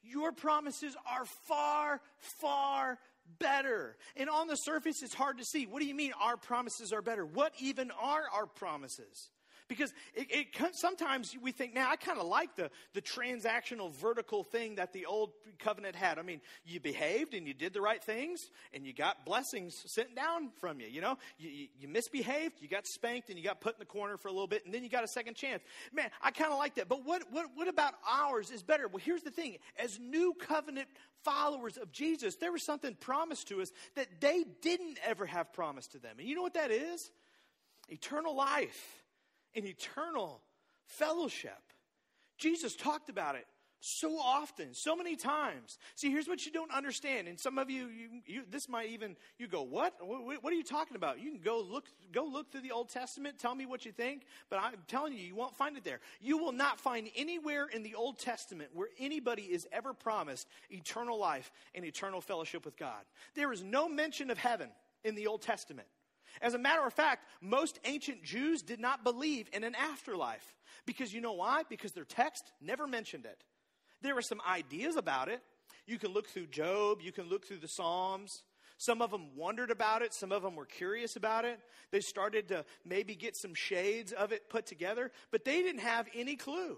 Your 0.03 0.31
promises 0.31 0.95
are 1.09 1.25
far, 1.47 2.01
far 2.39 2.97
better. 3.39 3.97
And 4.15 4.29
on 4.29 4.47
the 4.47 4.55
surface, 4.55 5.03
it's 5.03 5.13
hard 5.13 5.37
to 5.39 5.45
see. 5.45 5.65
What 5.65 5.81
do 5.81 5.87
you 5.87 5.95
mean 5.95 6.11
our 6.21 6.37
promises 6.37 6.93
are 6.93 7.01
better? 7.01 7.25
What 7.25 7.53
even 7.59 7.91
are 7.91 8.23
our 8.33 8.45
promises? 8.45 9.29
Because 9.67 9.93
it, 10.13 10.27
it, 10.29 10.75
sometimes 10.75 11.35
we 11.41 11.51
think, 11.51 11.73
now 11.73 11.89
I 11.89 11.97
kind 11.97 12.19
of 12.19 12.27
like 12.27 12.55
the, 12.55 12.69
the 12.93 13.01
transactional 13.01 13.91
vertical 13.91 14.43
thing 14.43 14.75
that 14.75 14.93
the 14.93 15.05
old 15.05 15.31
covenant 15.59 15.95
had. 15.95 16.17
I 16.17 16.21
mean, 16.21 16.41
you 16.65 16.79
behaved 16.79 17.33
and 17.33 17.45
you 17.47 17.53
did 17.53 17.73
the 17.73 17.81
right 17.81 18.01
things 18.01 18.49
and 18.73 18.85
you 18.85 18.93
got 18.93 19.25
blessings 19.25 19.83
sent 19.85 20.15
down 20.15 20.51
from 20.61 20.79
you. 20.79 20.87
You 20.87 21.01
know, 21.01 21.17
you, 21.37 21.49
you, 21.49 21.67
you 21.79 21.87
misbehaved, 21.87 22.61
you 22.61 22.69
got 22.69 22.87
spanked 22.87 23.29
and 23.29 23.37
you 23.37 23.43
got 23.43 23.59
put 23.59 23.75
in 23.75 23.79
the 23.79 23.85
corner 23.85 24.17
for 24.17 24.29
a 24.29 24.31
little 24.31 24.47
bit 24.47 24.65
and 24.65 24.73
then 24.73 24.83
you 24.83 24.89
got 24.89 25.03
a 25.03 25.07
second 25.07 25.35
chance. 25.35 25.63
Man, 25.91 26.09
I 26.21 26.31
kind 26.31 26.51
of 26.51 26.57
like 26.57 26.75
that. 26.75 26.87
But 26.87 27.05
what, 27.05 27.23
what, 27.31 27.47
what 27.55 27.67
about 27.67 27.95
ours 28.09 28.51
is 28.51 28.63
better? 28.63 28.87
Well, 28.87 29.01
here's 29.03 29.23
the 29.23 29.31
thing. 29.31 29.57
As 29.77 29.99
new 29.99 30.33
covenant 30.39 30.87
followers 31.23 31.75
of 31.75 31.91
Jesus, 31.91 32.35
there 32.35 32.53
was 32.53 32.63
something 32.63 32.95
promised 32.95 33.49
to 33.49 33.61
us 33.61 33.71
that 33.95 34.07
they 34.21 34.45
didn't 34.61 34.97
ever 35.05 35.25
have 35.25 35.51
promised 35.51 35.91
to 35.91 35.99
them. 35.99 36.15
And 36.19 36.27
you 36.27 36.35
know 36.35 36.41
what 36.41 36.53
that 36.53 36.71
is? 36.71 37.11
Eternal 37.89 38.35
life 38.35 39.03
and 39.57 39.65
eternal 39.65 40.41
fellowship. 40.85 41.61
Jesus 42.37 42.75
talked 42.75 43.09
about 43.09 43.35
it 43.35 43.45
so 43.79 44.17
often, 44.17 44.73
so 44.73 44.95
many 44.95 45.15
times. 45.15 45.77
See, 45.95 46.11
here's 46.11 46.27
what 46.27 46.45
you 46.45 46.51
don't 46.51 46.71
understand, 46.71 47.27
and 47.27 47.39
some 47.39 47.57
of 47.57 47.69
you, 47.69 47.87
you, 47.87 48.09
you 48.25 48.41
this 48.49 48.67
might 48.67 48.89
even 48.89 49.15
you 49.37 49.47
go, 49.47 49.61
what? 49.61 49.95
what? 50.01 50.43
What 50.43 50.53
are 50.53 50.55
you 50.55 50.63
talking 50.63 50.95
about? 50.95 51.19
You 51.19 51.31
can 51.31 51.41
go 51.41 51.61
look, 51.61 51.85
go 52.11 52.25
look 52.25 52.51
through 52.51 52.61
the 52.61 52.71
Old 52.71 52.89
Testament. 52.89 53.37
Tell 53.39 53.53
me 53.53 53.65
what 53.65 53.85
you 53.85 53.91
think, 53.91 54.23
but 54.49 54.59
I'm 54.59 54.73
telling 54.87 55.13
you, 55.13 55.19
you 55.19 55.35
won't 55.35 55.55
find 55.55 55.77
it 55.77 55.83
there. 55.83 55.99
You 56.21 56.37
will 56.37 56.51
not 56.51 56.79
find 56.79 57.09
anywhere 57.15 57.67
in 57.67 57.83
the 57.83 57.95
Old 57.95 58.19
Testament 58.19 58.69
where 58.73 58.89
anybody 58.99 59.43
is 59.43 59.67
ever 59.71 59.93
promised 59.93 60.47
eternal 60.69 61.19
life 61.19 61.51
and 61.75 61.85
eternal 61.85 62.21
fellowship 62.21 62.65
with 62.65 62.77
God. 62.77 63.03
There 63.35 63.51
is 63.51 63.63
no 63.63 63.87
mention 63.87 64.31
of 64.31 64.37
heaven 64.37 64.69
in 65.03 65.15
the 65.15 65.27
Old 65.27 65.41
Testament. 65.41 65.87
As 66.41 66.53
a 66.53 66.59
matter 66.59 66.85
of 66.85 66.93
fact, 66.93 67.25
most 67.41 67.79
ancient 67.85 68.23
Jews 68.23 68.61
did 68.61 68.79
not 68.79 69.03
believe 69.03 69.49
in 69.53 69.63
an 69.63 69.75
afterlife. 69.75 70.55
Because 70.85 71.13
you 71.13 71.21
know 71.21 71.33
why? 71.33 71.63
Because 71.69 71.91
their 71.91 72.05
text 72.05 72.51
never 72.61 72.87
mentioned 72.87 73.25
it. 73.25 73.43
There 74.01 74.15
were 74.15 74.21
some 74.21 74.41
ideas 74.47 74.95
about 74.95 75.29
it. 75.29 75.41
You 75.85 75.97
can 75.97 76.11
look 76.11 76.27
through 76.27 76.47
Job, 76.47 77.01
you 77.01 77.11
can 77.11 77.29
look 77.29 77.45
through 77.45 77.59
the 77.59 77.67
Psalms. 77.67 78.43
Some 78.77 79.01
of 79.01 79.09
them 79.09 79.35
wondered 79.35 79.71
about 79.71 80.03
it, 80.03 80.13
some 80.13 80.31
of 80.31 80.43
them 80.43 80.55
were 80.55 80.65
curious 80.65 81.15
about 81.15 81.45
it. 81.45 81.59
They 81.91 81.99
started 81.99 82.49
to 82.49 82.63
maybe 82.85 83.15
get 83.15 83.35
some 83.35 83.55
shades 83.55 84.11
of 84.11 84.31
it 84.31 84.49
put 84.49 84.67
together, 84.67 85.11
but 85.31 85.45
they 85.45 85.63
didn't 85.63 85.81
have 85.81 86.07
any 86.13 86.35
clue. 86.35 86.77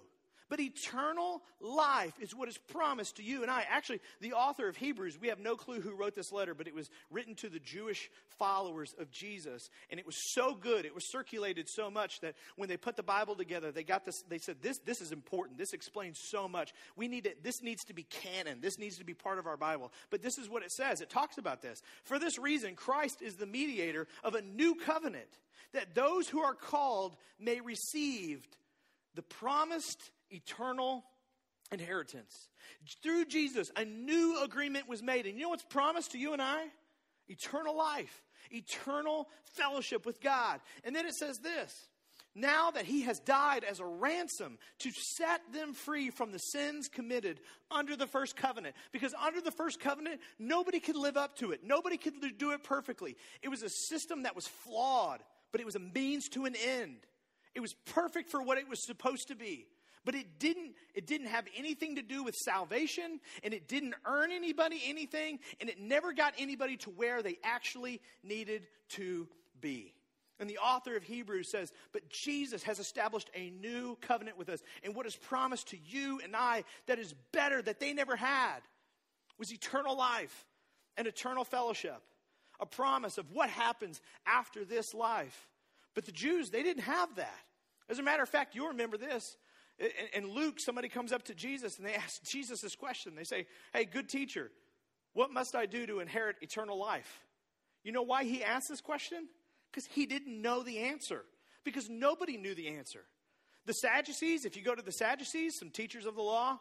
But 0.50 0.60
eternal 0.60 1.44
life 1.62 2.14
is 2.20 2.36
what 2.36 2.50
is 2.50 2.58
promised 2.58 3.18
to 3.18 3.24
you 3.24 3.44
and 3.44 3.52
I. 3.52 3.66
Actually, 3.70 4.02
the 4.20 4.34
author 4.34 4.68
of 4.68 4.76
Hebrews, 4.76 5.20
we 5.22 5.28
have 5.28 5.40
no 5.40 5.56
clue 5.56 5.80
who 5.80 5.94
wrote 5.94 6.16
this 6.16 6.32
letter, 6.32 6.56
but 6.56 6.68
it 6.68 6.74
was 6.74 6.90
written 7.12 7.36
to 7.36 7.50
the 7.50 7.60
Jewish 7.60 8.10
followers 8.40 8.96
of 8.98 9.12
Jesus. 9.12 9.70
And 9.92 10.00
it 10.00 10.08
was 10.08 10.16
so 10.34 10.56
good, 10.56 10.86
it 10.86 10.96
was 10.96 11.12
circulated 11.12 11.70
so 11.70 11.92
much 11.92 12.20
that 12.22 12.34
when 12.56 12.68
they 12.68 12.78
put 12.78 12.96
the 12.96 13.04
Bible 13.04 13.36
together, 13.36 13.72
they 13.72 13.84
got 13.84 14.06
this, 14.06 14.24
they 14.28 14.40
said, 14.40 14.58
This, 14.62 14.80
this 14.80 15.02
is 15.02 15.12
important. 15.12 15.60
This 15.60 15.74
explains 15.74 16.20
so 16.20 16.48
much. 16.48 16.74
We 16.96 17.08
need 17.08 17.28
it, 17.28 17.44
this 17.44 17.62
needs 17.62 17.84
to 17.86 17.94
be 17.94 18.04
canon. 18.04 18.60
This 18.60 18.80
needs 18.80 18.98
to 18.98 19.06
be 19.06 19.14
part 19.14 19.38
of 19.38 19.46
our 19.46 19.58
Bible. 19.58 19.92
But 20.10 20.24
this 20.24 20.40
is 20.40 20.50
what 20.50 20.64
it 20.64 20.72
says. 20.72 21.00
It 21.00 21.12
talks 21.12 21.38
about 21.38 21.62
this. 21.62 21.82
For 22.04 22.18
this 22.18 22.40
reason, 22.40 22.76
Christ 22.76 23.22
is 23.22 23.36
the 23.36 23.46
mediator 23.46 24.08
of 24.24 24.34
a 24.34 24.42
new 24.42 24.74
covenant, 24.74 25.30
that 25.74 25.94
those 25.94 26.28
who 26.28 26.40
are 26.40 26.56
called 26.56 27.16
may 27.40 27.62
receive 27.62 28.48
the 29.14 29.22
promised 29.22 30.10
eternal 30.30 31.04
inheritance. 31.72 32.50
Through 33.04 33.26
Jesus, 33.26 33.72
a 33.76 33.86
new 33.86 34.42
agreement 34.44 34.88
was 34.88 35.04
made. 35.04 35.26
And 35.26 35.36
you 35.38 35.44
know 35.44 35.50
what's 35.50 35.64
promised 35.64 36.12
to 36.12 36.18
you 36.18 36.34
and 36.34 36.42
I? 36.42 36.66
Eternal 37.28 37.78
life, 37.78 38.24
eternal 38.52 39.28
fellowship 39.56 40.06
with 40.06 40.20
God. 40.22 40.60
And 40.84 40.96
then 40.96 41.06
it 41.06 41.14
says 41.14 41.40
this 41.40 41.90
now 42.36 42.72
that 42.72 42.86
he 42.86 43.02
has 43.02 43.20
died 43.20 43.64
as 43.64 43.80
a 43.80 43.86
ransom 43.86 44.58
to 44.80 44.92
set 44.92 45.42
them 45.52 45.74
free 45.74 46.10
from 46.10 46.32
the 46.32 46.40
sins 46.40 46.88
committed 46.88 47.40
under 47.72 47.96
the 47.96 48.08
first 48.08 48.36
covenant. 48.36 48.76
Because 48.92 49.14
under 49.14 49.42
the 49.42 49.52
first 49.52 49.80
covenant, 49.80 50.22
nobody 50.38 50.80
could 50.80 50.96
live 50.96 51.18
up 51.18 51.38
to 51.38 51.52
it, 51.52 51.62
nobody 51.64 51.98
could 51.98 52.14
do 52.38 52.52
it 52.52 52.64
perfectly. 52.64 53.16
It 53.42 53.50
was 53.50 53.64
a 53.64 53.70
system 53.70 54.24
that 54.24 54.36
was 54.36 54.48
flawed, 54.48 55.22
but 55.52 55.62
it 55.62 55.66
was 55.66 55.76
a 55.76 55.80
means 55.80 56.30
to 56.30 56.46
an 56.46 56.56
end. 56.56 56.98
It 57.56 57.62
was 57.62 57.74
perfect 57.86 58.30
for 58.30 58.42
what 58.42 58.58
it 58.58 58.70
was 58.70 58.86
supposed 58.86 59.30
to 59.30 59.36
be. 59.36 59.66
But 60.06 60.16
it 60.16 60.40
didn't, 60.40 60.76
it 60.96 61.08
didn't 61.08 61.28
have 61.28 61.46
anything 61.56 61.96
to 61.98 62.02
do 62.02 62.24
with 62.24 62.36
salvation, 62.36 63.20
and 63.44 63.54
it 63.54 63.68
didn't 63.68 63.96
earn 64.06 64.32
anybody 64.32 64.82
anything, 64.86 65.40
and 65.60 65.70
it 65.70 65.80
never 65.80 66.14
got 66.14 66.34
anybody 66.38 66.78
to 66.78 66.90
where 66.92 67.22
they 67.22 67.38
actually 67.44 68.02
needed 68.24 68.68
to 68.90 69.28
be. 69.60 69.94
And 70.40 70.50
the 70.50 70.58
author 70.58 70.96
of 70.96 71.04
Hebrews 71.04 71.52
says, 71.52 71.72
But 71.92 72.10
Jesus 72.10 72.64
has 72.64 72.80
established 72.80 73.30
a 73.36 73.50
new 73.50 73.98
covenant 74.02 74.38
with 74.38 74.48
us. 74.48 74.62
And 74.84 74.96
what 74.96 75.06
is 75.06 75.16
promised 75.16 75.70
to 75.70 75.78
you 75.86 76.22
and 76.24 76.36
I 76.36 76.64
that 76.88 76.98
is 76.98 77.14
better, 77.34 77.62
that 77.62 77.82
they 77.82 77.94
never 77.94 78.16
had, 78.16 78.60
was 79.38 79.54
eternal 79.54 79.98
life 79.98 80.46
and 80.96 81.08
eternal 81.08 81.44
fellowship. 81.44 82.02
A 82.62 82.66
promise 82.66 83.18
of 83.18 83.32
what 83.32 83.50
happens 83.50 84.02
after 84.26 84.64
this 84.64 84.94
life. 84.94 85.48
But 85.94 86.06
the 86.06 86.12
Jews, 86.12 86.50
they 86.50 86.64
didn't 86.64 86.84
have 86.84 87.16
that. 87.16 87.40
As 87.90 88.00
a 88.00 88.04
matter 88.04 88.24
of 88.24 88.30
fact, 88.30 88.56
you'll 88.56 88.70
remember 88.70 88.98
this. 88.98 89.38
In 90.14 90.34
Luke, 90.34 90.60
somebody 90.60 90.90
comes 90.90 91.12
up 91.12 91.24
to 91.24 91.36
Jesus 91.36 91.78
and 91.78 91.86
they 91.86 91.94
ask 91.96 92.24
Jesus 92.24 92.62
this 92.62 92.76
question. 92.76 93.16
They 93.16 93.24
say, 93.24 93.46
Hey, 93.74 93.86
good 93.86 94.10
teacher, 94.10 94.52
what 95.14 95.32
must 95.32 95.56
I 95.56 95.66
do 95.66 95.86
to 95.88 96.00
inherit 96.00 96.38
eternal 96.42 96.78
life? 96.78 97.22
You 97.84 97.92
know 97.92 98.02
why 98.02 98.24
he 98.24 98.44
asked 98.44 98.70
this 98.70 98.82
question? 98.82 99.28
Because 99.72 99.86
he 99.88 100.06
didn't 100.06 100.42
know 100.42 100.64
the 100.64 100.80
answer. 100.80 101.24
Because 101.64 101.90
nobody 101.90 102.38
knew 102.38 102.56
the 102.56 102.70
answer. 102.70 103.06
The 103.66 103.74
Sadducees, 103.74 104.46
if 104.46 104.56
you 104.56 104.64
go 104.64 104.76
to 104.76 104.82
the 104.82 104.92
Sadducees, 104.92 105.58
some 105.60 105.70
teachers 105.70 106.06
of 106.06 106.16
the 106.16 106.22
law, 106.22 106.60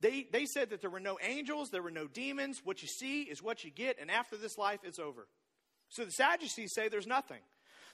they, 0.00 0.26
they 0.30 0.46
said 0.46 0.70
that 0.70 0.80
there 0.80 0.90
were 0.90 1.00
no 1.00 1.18
angels, 1.22 1.70
there 1.70 1.82
were 1.82 1.90
no 1.90 2.06
demons. 2.06 2.60
What 2.64 2.82
you 2.82 2.88
see 2.88 3.22
is 3.22 3.42
what 3.42 3.64
you 3.64 3.70
get, 3.70 3.98
and 4.00 4.10
after 4.10 4.36
this 4.36 4.58
life, 4.58 4.80
it's 4.84 4.98
over. 4.98 5.26
So 5.88 6.04
the 6.04 6.10
Sadducees 6.10 6.74
say 6.74 6.88
there's 6.88 7.06
nothing. 7.06 7.40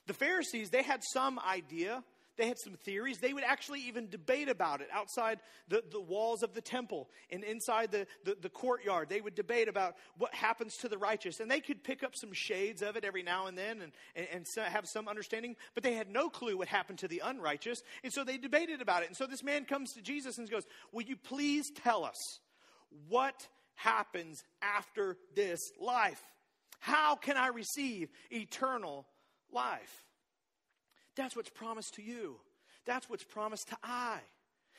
The 0.06 0.14
Pharisees, 0.14 0.70
they 0.70 0.82
had 0.82 1.02
some 1.12 1.38
idea 1.38 2.02
they 2.36 2.48
had 2.48 2.58
some 2.58 2.74
theories. 2.74 3.18
They 3.18 3.32
would 3.32 3.44
actually 3.44 3.80
even 3.80 4.08
debate 4.08 4.48
about 4.48 4.80
it 4.80 4.88
outside 4.92 5.40
the, 5.68 5.82
the 5.90 6.00
walls 6.00 6.42
of 6.42 6.54
the 6.54 6.62
temple 6.62 7.10
and 7.30 7.44
inside 7.44 7.92
the, 7.92 8.06
the, 8.24 8.36
the 8.40 8.48
courtyard. 8.48 9.08
They 9.08 9.20
would 9.20 9.34
debate 9.34 9.68
about 9.68 9.96
what 10.16 10.34
happens 10.34 10.76
to 10.78 10.88
the 10.88 10.96
righteous. 10.96 11.40
And 11.40 11.50
they 11.50 11.60
could 11.60 11.84
pick 11.84 12.02
up 12.02 12.14
some 12.14 12.30
shades 12.32 12.80
of 12.82 12.96
it 12.96 13.04
every 13.04 13.22
now 13.22 13.46
and 13.46 13.58
then 13.58 13.82
and, 13.82 13.92
and, 14.16 14.26
and 14.32 14.46
have 14.64 14.86
some 14.86 15.08
understanding, 15.08 15.56
but 15.74 15.82
they 15.82 15.94
had 15.94 16.08
no 16.08 16.30
clue 16.30 16.56
what 16.56 16.68
happened 16.68 16.98
to 17.00 17.08
the 17.08 17.22
unrighteous. 17.24 17.82
And 18.02 18.12
so 18.12 18.24
they 18.24 18.38
debated 18.38 18.80
about 18.80 19.02
it. 19.02 19.08
And 19.08 19.16
so 19.16 19.26
this 19.26 19.42
man 19.42 19.64
comes 19.66 19.92
to 19.92 20.02
Jesus 20.02 20.38
and 20.38 20.50
goes, 20.50 20.64
Will 20.90 21.02
you 21.02 21.16
please 21.16 21.70
tell 21.70 22.04
us 22.04 22.40
what 23.08 23.46
happens 23.74 24.42
after 24.62 25.18
this 25.34 25.60
life? 25.80 26.22
How 26.78 27.14
can 27.14 27.36
I 27.36 27.48
receive 27.48 28.08
eternal 28.30 29.06
life? 29.52 30.02
That's 31.16 31.36
what's 31.36 31.50
promised 31.50 31.94
to 31.94 32.02
you. 32.02 32.36
That's 32.84 33.08
what's 33.08 33.24
promised 33.24 33.68
to 33.68 33.76
I. 33.82 34.18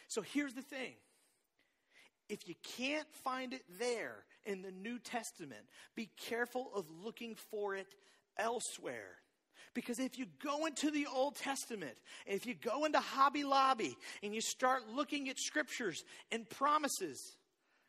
So 0.07 0.21
here's 0.21 0.53
the 0.53 0.61
thing 0.61 0.93
if 2.29 2.47
you 2.47 2.55
can't 2.77 3.07
find 3.23 3.53
it 3.53 3.63
there 3.79 4.25
in 4.45 4.61
the 4.61 4.71
New 4.71 4.99
Testament, 4.99 5.61
be 5.95 6.09
careful 6.17 6.71
of 6.75 6.85
looking 7.03 7.35
for 7.51 7.75
it 7.75 7.87
elsewhere. 8.37 9.17
Because 9.73 9.99
if 9.99 10.19
you 10.19 10.27
go 10.43 10.65
into 10.65 10.91
the 10.91 11.07
Old 11.11 11.35
Testament, 11.35 11.97
if 12.27 12.45
you 12.45 12.53
go 12.53 12.85
into 12.85 12.99
Hobby 12.99 13.43
Lobby 13.43 13.97
and 14.21 14.33
you 14.33 14.41
start 14.41 14.83
looking 14.93 15.29
at 15.29 15.39
scriptures 15.39 16.03
and 16.31 16.47
promises, 16.49 17.35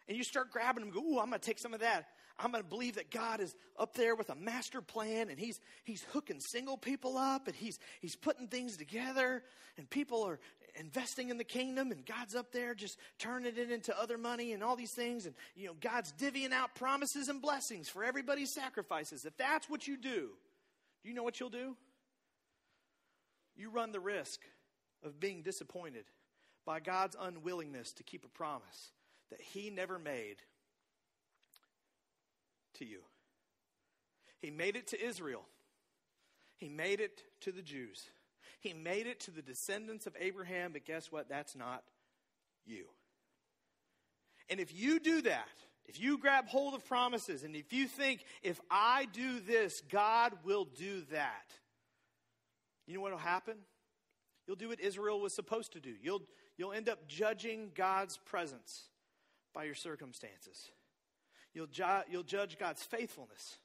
and 0.09 0.17
you 0.17 0.25
start 0.25 0.51
grabbing 0.51 0.85
them, 0.85 0.93
go, 0.93 1.01
ooh, 1.01 1.19
I'm 1.19 1.29
going 1.29 1.41
to 1.41 1.47
take 1.47 1.59
some 1.59 1.75
of 1.75 1.81
that. 1.81 2.07
I'm 2.39 2.51
going 2.51 2.63
to 2.63 2.69
believe 2.69 2.97
that 2.97 3.11
God 3.11 3.41
is 3.41 3.55
up 3.79 3.95
there 3.95 4.17
with 4.17 4.29
a 4.29 4.35
master 4.35 4.81
plan 4.81 5.29
and 5.31 5.39
he's, 5.39 5.61
he's 5.85 6.05
hooking 6.13 6.41
single 6.41 6.77
people 6.77 7.17
up 7.17 7.47
and 7.47 7.55
he's, 7.55 7.79
he's 8.01 8.17
putting 8.17 8.49
things 8.49 8.77
together 8.77 9.43
and 9.79 9.89
people 9.89 10.25
are 10.25 10.41
investing 10.75 11.29
in 11.29 11.39
the 11.39 11.45
kingdom 11.45 11.93
and 11.93 12.05
God's 12.05 12.35
up 12.35 12.51
there 12.51 12.75
just 12.75 12.99
turning 13.19 13.57
it 13.57 13.71
into 13.71 13.97
other 13.99 14.19
money 14.19 14.53
and 14.53 14.65
all 14.65 14.75
these 14.75 14.93
things. 14.93 15.27
And, 15.27 15.35
you 15.55 15.67
know, 15.67 15.75
God's 15.81 16.13
divvying 16.13 16.53
out 16.53 16.75
promises 16.75 17.29
and 17.29 17.41
blessings 17.41 17.89
for 17.89 18.03
everybody's 18.03 18.53
sacrifices. 18.53 19.25
If 19.25 19.37
that's 19.37 19.71
what 19.71 19.87
you 19.87 19.97
do, 19.97 20.31
do 21.03 21.09
you 21.09 21.15
know 21.15 21.23
what 21.23 21.39
you'll 21.39 21.51
do? 21.51 21.77
You 23.57 23.71
run 23.71 23.93
the 23.93 24.01
risk 24.01 24.41
of 25.05 25.21
being 25.21 25.43
disappointed 25.43 26.07
by 26.67 26.81
God's 26.81 27.17
unwillingness 27.21 27.93
to 27.93 28.03
keep 28.03 28.25
a 28.25 28.29
promise 28.29 28.91
that 29.31 29.41
he 29.41 29.71
never 29.71 29.99
made 29.99 30.37
to 32.75 32.85
you. 32.85 33.01
He 34.41 34.51
made 34.51 34.77
it 34.77 34.89
to 34.89 35.03
Israel. 35.03 35.43
He 36.57 36.69
made 36.69 37.01
it 37.01 37.23
to 37.41 37.53
the 37.53 37.63
Jews. 37.63 38.05
He 38.61 38.73
made 38.73 39.07
it 39.07 39.21
to 39.21 39.31
the 39.31 39.43
descendants 39.43 40.07
of 40.07 40.17
Abraham, 40.19 40.73
but 40.73 40.85
guess 40.85 41.11
what? 41.11 41.29
That's 41.29 41.57
not 41.57 41.83
you. 42.65 42.87
And 44.49 44.61
if 44.61 44.75
you 44.75 45.01
do 45.01 45.23
that, 45.23 45.49
if 45.87 46.01
you 46.01 46.19
grab 46.19 46.49
hold 46.49 46.75
of 46.75 46.87
promises, 46.87 47.43
and 47.43 47.55
if 47.55 47.73
you 47.73 47.87
think, 47.87 48.25
if 48.43 48.61
I 48.71 49.07
do 49.13 49.41
this, 49.41 49.83
God 49.91 50.33
will 50.45 50.65
do 50.65 51.03
that, 51.11 51.53
you 52.87 52.95
know 52.95 53.01
what 53.01 53.13
will 53.13 53.19
happen? 53.19 53.57
You'll 54.47 54.57
do 54.57 54.69
what 54.69 54.81
Israel 54.81 55.21
was 55.21 55.35
supposed 55.35 55.73
to 55.73 55.81
do. 55.81 55.95
You'll, 56.03 56.23
you'll 56.57 56.73
end 56.73 56.89
up 56.89 57.09
judging 57.09 57.71
God's 57.75 58.19
presence 58.19 58.89
by 59.55 59.65
your 59.65 59.75
circumstances. 59.75 60.71
You'll, 61.55 61.69
ju- 61.69 62.03
you'll 62.11 62.25
judge 62.25 62.59
God's 62.59 62.83
faithfulness 62.83 63.59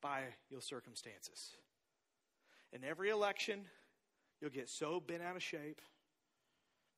by 0.00 0.22
your 0.50 0.60
circumstances. 0.60 1.56
In 2.72 2.84
every 2.84 3.10
election, 3.10 3.60
you'll 4.40 4.50
get 4.50 4.68
so 4.68 5.00
bent 5.00 5.22
out 5.22 5.36
of 5.36 5.42
shape 5.42 5.80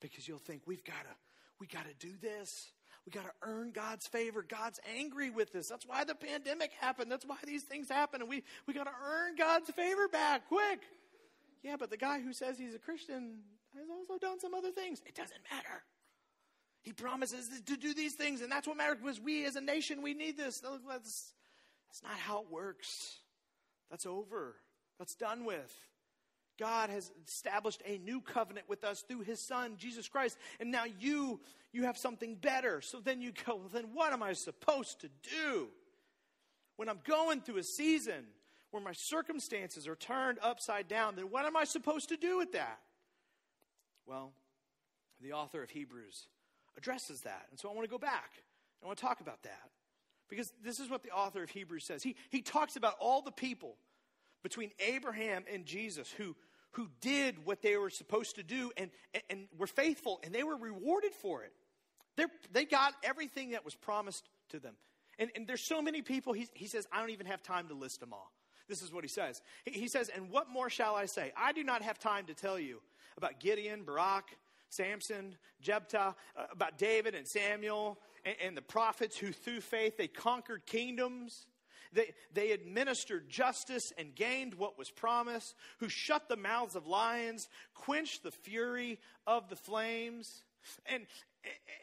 because 0.00 0.26
you'll 0.26 0.38
think 0.38 0.62
we've 0.66 0.84
got 0.84 1.02
to 1.04 1.14
we 1.60 1.66
got 1.66 1.84
to 1.87 2.06
do 2.06 2.12
this. 2.20 2.72
We 3.06 3.12
got 3.12 3.24
to 3.24 3.32
earn 3.42 3.72
God's 3.72 4.06
favor. 4.06 4.42
God's 4.42 4.80
angry 4.98 5.30
with 5.30 5.54
us. 5.54 5.68
That's 5.68 5.87
why 5.87 6.04
the 6.04 6.14
pandemic 6.14 6.72
happened. 6.80 7.12
That's 7.12 7.24
why 7.24 7.37
these 7.44 7.62
things 7.62 7.88
happen. 7.88 8.20
And 8.20 8.30
we, 8.30 8.42
we 8.66 8.74
got 8.74 8.84
to 8.84 8.92
earn 9.04 9.37
God's 9.37 9.70
favor 9.70 10.08
back 10.08 10.48
quick. 10.48 10.80
Yeah, 11.62 11.76
but 11.78 11.90
the 11.90 11.96
guy 11.96 12.20
who 12.20 12.32
says 12.32 12.58
he's 12.58 12.74
a 12.74 12.78
Christian 12.78 13.40
has 13.76 13.88
also 13.90 14.18
done 14.18 14.40
some 14.40 14.54
other 14.54 14.70
things. 14.70 15.02
It 15.06 15.14
doesn't 15.14 15.40
matter. 15.52 15.82
He 16.85 16.92
promises 16.92 17.49
to 17.66 17.77
do 17.79 17.94
these 17.94 18.12
things, 18.12 18.42
and 18.42 18.53
that's 18.53 18.68
what 18.68 18.77
matters 18.77 18.99
because 19.03 19.18
we 19.18 19.47
as 19.47 19.57
a 19.57 19.61
nation, 19.62 20.03
we 20.03 20.12
need 20.12 20.37
this. 20.37 20.61
That's, 20.61 21.33
that's 21.88 22.03
not 22.03 22.12
how 22.12 22.42
it 22.42 22.51
works. 22.51 23.16
That's 23.90 24.05
over. 24.05 24.55
That's 24.99 25.14
done 25.14 25.47
with. 25.47 25.75
God 26.59 26.90
has 26.90 27.11
established 27.27 27.83
a 27.87 27.97
new 27.99 28.20
covenant 28.20 28.68
with 28.68 28.85
us 28.85 29.01
through 29.01 29.23
his 29.23 29.40
son, 29.40 29.77
Jesus 29.79 30.09
Christ. 30.09 30.37
And 30.61 30.70
now 30.70 30.85
you, 31.01 31.40
you 31.73 31.85
have 31.85 31.97
something 31.97 32.37
better. 32.37 32.83
So 32.83 33.01
then 33.01 33.23
you 33.23 33.33
go, 33.33 33.57
well, 33.57 33.70
then 33.73 33.87
what 33.94 34.12
am 34.12 34.23
I 34.23 34.35
supposed 34.35 35.01
to 35.01 35.09
do? 35.23 35.68
When 36.77 36.90
I'm 36.90 37.01
going 37.05 37.40
through 37.40 37.57
a 37.57 37.64
season 37.64 38.27
where 38.73 38.83
my 38.83 38.92
circumstances 38.92 39.88
are 39.88 39.97
turned 39.97 40.38
upside 40.42 40.87
down, 40.87 41.16
then 41.16 41.31
what 41.31 41.47
am 41.47 41.57
I 41.57 41.64
supposed 41.64 42.11
to 42.11 42.16
do 42.16 42.37
with 42.37 42.53
that? 42.53 42.79
Well, 44.07 44.33
the 45.23 45.33
author 45.33 45.62
of 45.62 45.70
Hebrews 45.70 46.27
addresses 46.76 47.22
that. 47.22 47.46
And 47.50 47.58
so 47.58 47.68
I 47.70 47.72
want 47.72 47.84
to 47.84 47.90
go 47.90 47.98
back. 47.98 48.30
I 48.82 48.87
want 48.87 48.98
to 48.98 49.04
talk 49.04 49.20
about 49.20 49.42
that. 49.42 49.70
Because 50.28 50.52
this 50.62 50.80
is 50.80 50.90
what 50.90 51.02
the 51.02 51.10
author 51.10 51.42
of 51.42 51.50
Hebrews 51.50 51.84
says. 51.84 52.02
He, 52.02 52.16
he 52.30 52.42
talks 52.42 52.76
about 52.76 52.94
all 53.00 53.22
the 53.22 53.30
people 53.30 53.76
between 54.42 54.70
Abraham 54.78 55.44
and 55.52 55.64
Jesus 55.64 56.10
who, 56.10 56.34
who 56.72 56.88
did 57.00 57.44
what 57.44 57.62
they 57.62 57.76
were 57.76 57.90
supposed 57.90 58.37
to 58.37 58.42
do 58.42 58.72
and, 58.76 58.90
and, 59.12 59.22
and 59.30 59.46
were 59.58 59.66
faithful, 59.66 60.20
and 60.22 60.34
they 60.34 60.42
were 60.42 60.56
rewarded 60.56 61.14
for 61.14 61.42
it. 61.42 61.52
They're, 62.16 62.30
they 62.52 62.64
got 62.64 62.94
everything 63.02 63.50
that 63.50 63.64
was 63.64 63.74
promised 63.74 64.28
to 64.50 64.58
them. 64.58 64.74
And, 65.18 65.30
and 65.37 65.46
there's 65.46 65.62
so 65.62 65.80
many 65.80 66.02
people, 66.02 66.32
he, 66.32 66.48
he 66.54 66.66
says, 66.66 66.87
I 66.92 67.00
don't 67.00 67.10
even 67.10 67.26
have 67.26 67.42
time 67.42 67.68
to 67.68 67.74
list 67.74 68.00
them 68.00 68.12
all. 68.12 68.32
This 68.68 68.82
is 68.82 68.92
what 68.92 69.04
he 69.04 69.08
says. 69.08 69.42
He, 69.64 69.72
he 69.72 69.88
says, 69.88 70.10
And 70.14 70.30
what 70.30 70.48
more 70.48 70.70
shall 70.70 70.94
I 70.94 71.06
say? 71.06 71.32
I 71.37 71.52
do 71.52 71.62
not 71.62 71.82
have 71.82 71.98
time 71.98 72.26
to 72.26 72.34
tell 72.34 72.58
you 72.58 72.80
about 73.16 73.38
Gideon, 73.38 73.84
Barak, 73.84 74.24
Samson, 74.74 75.37
Jephthah, 75.60 76.14
uh, 76.37 76.46
about 76.50 76.78
David 76.78 77.14
and 77.14 77.26
Samuel 77.26 77.98
and, 78.24 78.37
and 78.44 78.56
the 78.56 78.62
prophets 78.62 79.16
who, 79.16 79.32
through 79.32 79.60
faith, 79.60 79.96
they 79.96 80.08
conquered 80.08 80.66
kingdoms. 80.66 81.46
They, 81.92 82.12
they 82.32 82.50
administered 82.50 83.28
justice 83.28 83.92
and 83.96 84.14
gained 84.14 84.54
what 84.54 84.76
was 84.76 84.90
promised, 84.90 85.54
who 85.78 85.88
shut 85.88 86.28
the 86.28 86.37
mouths 86.37 86.74
of 86.74 86.87
lions, 86.87 87.48
quenched 87.74 88.24
the 88.24 88.32
fury 88.32 88.98
of 89.26 89.48
the 89.48 89.56
flames, 89.56 90.42
and, 90.87 91.06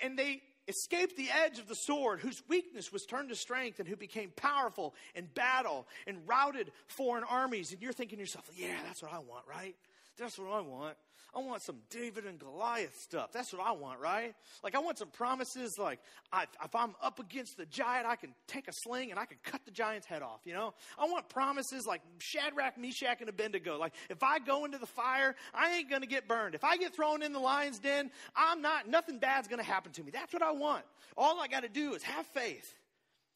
and 0.04 0.20
they 0.20 0.42
escaped 0.68 1.16
the 1.16 1.30
edge 1.30 1.60
of 1.60 1.68
the 1.68 1.76
sword, 1.76 2.20
whose 2.20 2.44
weakness 2.48 2.92
was 2.92 3.06
turned 3.06 3.30
to 3.30 3.36
strength, 3.36 3.80
and 3.80 3.88
who 3.88 3.96
became 3.96 4.32
powerful 4.36 4.94
in 5.16 5.28
battle 5.34 5.88
and 6.08 6.18
routed 6.28 6.72
foreign 6.88 7.24
armies. 7.24 7.72
And 7.72 7.82
you're 7.82 7.94
thinking 7.94 8.18
to 8.18 8.22
yourself, 8.24 8.50
yeah, 8.56 8.76
that's 8.86 9.02
what 9.02 9.14
I 9.14 9.20
want, 9.20 9.46
right? 9.48 9.76
That's 10.22 10.38
what 10.38 10.52
I 10.52 10.62
want. 10.62 10.96
I 11.34 11.40
want 11.40 11.64
some 11.64 11.78
David 11.90 12.26
and 12.26 12.38
Goliath 12.38 12.94
stuff. 13.00 13.32
That's 13.32 13.54
what 13.54 13.66
I 13.66 13.72
want, 13.72 14.02
right? 14.02 14.36
Like, 14.64 14.76
I 14.76 14.80
want 14.80 15.00
some 15.00 15.08
promises 15.08 15.78
like, 15.80 16.00
I, 16.32 16.44
if 16.64 16.76
I'm 16.76 16.94
up 17.02 17.20
against 17.20 17.56
the 17.58 17.66
giant, 17.66 18.06
I 18.06 18.18
can 18.18 18.36
take 18.48 18.68
a 18.68 18.74
sling 18.84 19.12
and 19.12 19.20
I 19.20 19.26
can 19.26 19.38
cut 19.44 19.62
the 19.64 19.72
giant's 19.72 20.06
head 20.06 20.22
off, 20.22 20.42
you 20.44 20.54
know? 20.54 20.74
I 21.00 21.06
want 21.06 21.30
promises 21.30 21.88
like 21.88 22.02
Shadrach, 22.20 22.78
Meshach, 22.78 23.22
and 23.22 23.30
Abednego. 23.30 23.80
Like, 23.80 23.94
if 24.10 24.24
I 24.24 24.40
go 24.40 24.66
into 24.66 24.78
the 24.78 24.86
fire, 24.86 25.36
I 25.54 25.78
ain't 25.78 25.90
going 25.90 26.02
to 26.02 26.08
get 26.08 26.28
burned. 26.28 26.54
If 26.54 26.66
I 26.66 26.76
get 26.76 26.94
thrown 26.94 27.24
in 27.24 27.32
the 27.32 27.40
lion's 27.40 27.80
den, 27.80 28.12
I'm 28.36 28.62
not, 28.62 28.90
nothing 28.90 29.18
bad's 29.18 29.48
going 29.48 29.60
to 29.60 29.66
happen 29.66 29.94
to 29.94 30.04
me. 30.04 30.12
That's 30.12 30.34
what 30.34 30.44
I 30.44 30.52
want. 30.52 30.84
All 31.18 31.40
I 31.40 31.48
got 31.48 31.62
to 31.62 31.70
do 31.70 31.94
is 31.94 32.04
have 32.04 32.26
faith. 32.28 32.76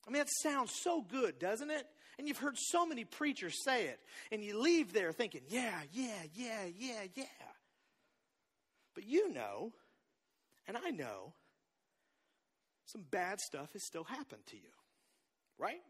I 0.05 0.11
mean, 0.11 0.19
that 0.19 0.29
sounds 0.43 0.71
so 0.83 1.01
good, 1.01 1.39
doesn't 1.39 1.71
it? 1.71 1.87
And 2.17 2.28
you've 2.28 2.38
heard 2.38 2.58
so 2.58 2.86
many 2.86 3.04
preachers 3.04 3.62
say 3.63 3.86
it. 3.86 3.99
And 4.32 4.43
you 4.43 4.60
leave 4.60 4.93
there 4.93 5.12
thinking, 5.12 5.41
yeah, 5.49 5.82
yeah, 5.91 6.23
yeah, 6.34 6.65
yeah, 6.78 7.01
yeah. 7.13 7.25
But 8.93 9.06
you 9.06 9.34
know, 9.34 9.73
and 10.67 10.78
I 10.78 10.91
know, 10.91 11.34
some 12.86 13.04
bad 13.10 13.39
stuff 13.39 13.73
has 13.73 13.84
still 13.84 14.04
happened 14.04 14.45
to 14.47 14.56
you, 14.56 14.71
right? 15.58 15.82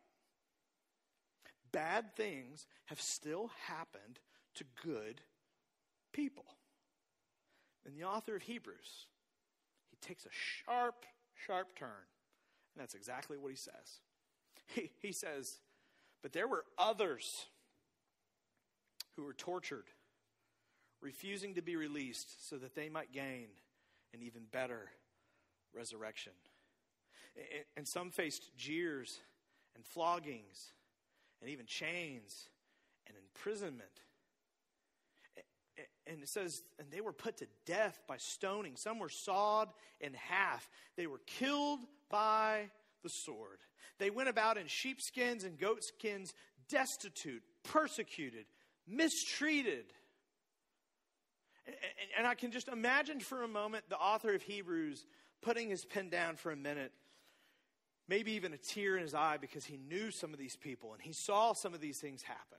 Bad 1.72 2.16
things 2.16 2.66
have 2.86 3.02
still 3.02 3.52
happened 3.68 4.20
to 4.56 4.64
good 4.84 5.22
people. 6.14 6.46
And 7.86 7.96
the 7.96 8.06
author 8.06 8.36
of 8.36 8.42
Hebrews, 8.42 9.08
he 9.92 9.98
takes 10.08 10.26
a 10.26 10.30
sharp, 10.32 11.06
sharp 11.46 11.76
turn. 11.78 11.90
And 12.74 12.82
that's 12.82 12.96
exactly 12.96 13.38
what 13.38 13.52
he 13.52 13.58
says. 13.58 14.00
He, 14.74 14.90
he 15.00 15.12
says, 15.12 15.60
But 16.22 16.34
there 16.34 16.48
were 16.48 16.66
others 16.78 17.46
who 19.16 19.24
were 19.24 19.34
tortured, 19.34 19.86
refusing 21.02 21.56
to 21.56 21.62
be 21.62 21.76
released 21.76 22.50
so 22.50 22.58
that 22.58 22.76
they 22.76 22.90
might 22.90 23.12
gain 23.12 23.48
an 24.14 24.22
even 24.22 24.44
better 24.52 24.90
resurrection. 25.74 26.34
And 27.78 27.88
some 27.88 28.12
faced 28.12 28.56
jeers 28.58 29.20
and 29.76 29.86
floggings 29.86 30.72
and 31.42 31.50
even 31.50 31.66
chains 31.66 32.50
and 33.08 33.16
imprisonment. 33.18 33.90
And 36.08 36.22
it 36.22 36.30
says, 36.30 36.64
and 36.80 36.90
they 36.92 37.02
were 37.02 37.12
put 37.12 37.38
to 37.38 37.48
death 37.66 38.02
by 38.08 38.18
stoning. 38.18 38.78
Some 38.78 39.00
were 39.00 39.10
sawed 39.10 39.70
in 40.00 40.14
half. 40.14 40.70
They 40.96 41.08
were 41.08 41.20
killed 41.26 41.80
by 42.10 42.70
the 43.06 43.10
sword. 43.10 43.60
They 44.00 44.10
went 44.10 44.28
about 44.28 44.58
in 44.58 44.68
sheepskins 44.68 45.46
and 45.46 45.58
goatskins, 45.58 46.34
destitute, 46.68 47.44
persecuted, 47.64 48.46
mistreated. 48.88 49.86
And 52.18 52.28
I 52.28 52.36
can 52.36 52.52
just 52.52 52.68
imagine 52.68 53.20
for 53.20 53.44
a 53.44 53.48
moment 53.48 53.86
the 53.88 53.98
author 53.98 54.34
of 54.34 54.42
Hebrews 54.42 55.06
putting 55.42 55.70
his 55.70 55.86
pen 55.86 56.10
down 56.10 56.36
for 56.36 56.52
a 56.52 56.56
minute, 56.56 56.92
maybe 58.10 58.34
even 58.34 58.52
a 58.52 58.58
tear 58.58 58.98
in 58.98 59.04
his 59.04 59.14
eye 59.14 59.38
because 59.40 59.66
he 59.66 59.78
knew 59.78 60.12
some 60.12 60.34
of 60.34 60.40
these 60.40 60.56
people 60.56 60.94
and 60.94 61.02
he 61.02 61.14
saw 61.14 61.54
some 61.54 61.74
of 61.74 61.80
these 61.80 62.00
things 62.00 62.24
happen. 62.24 62.58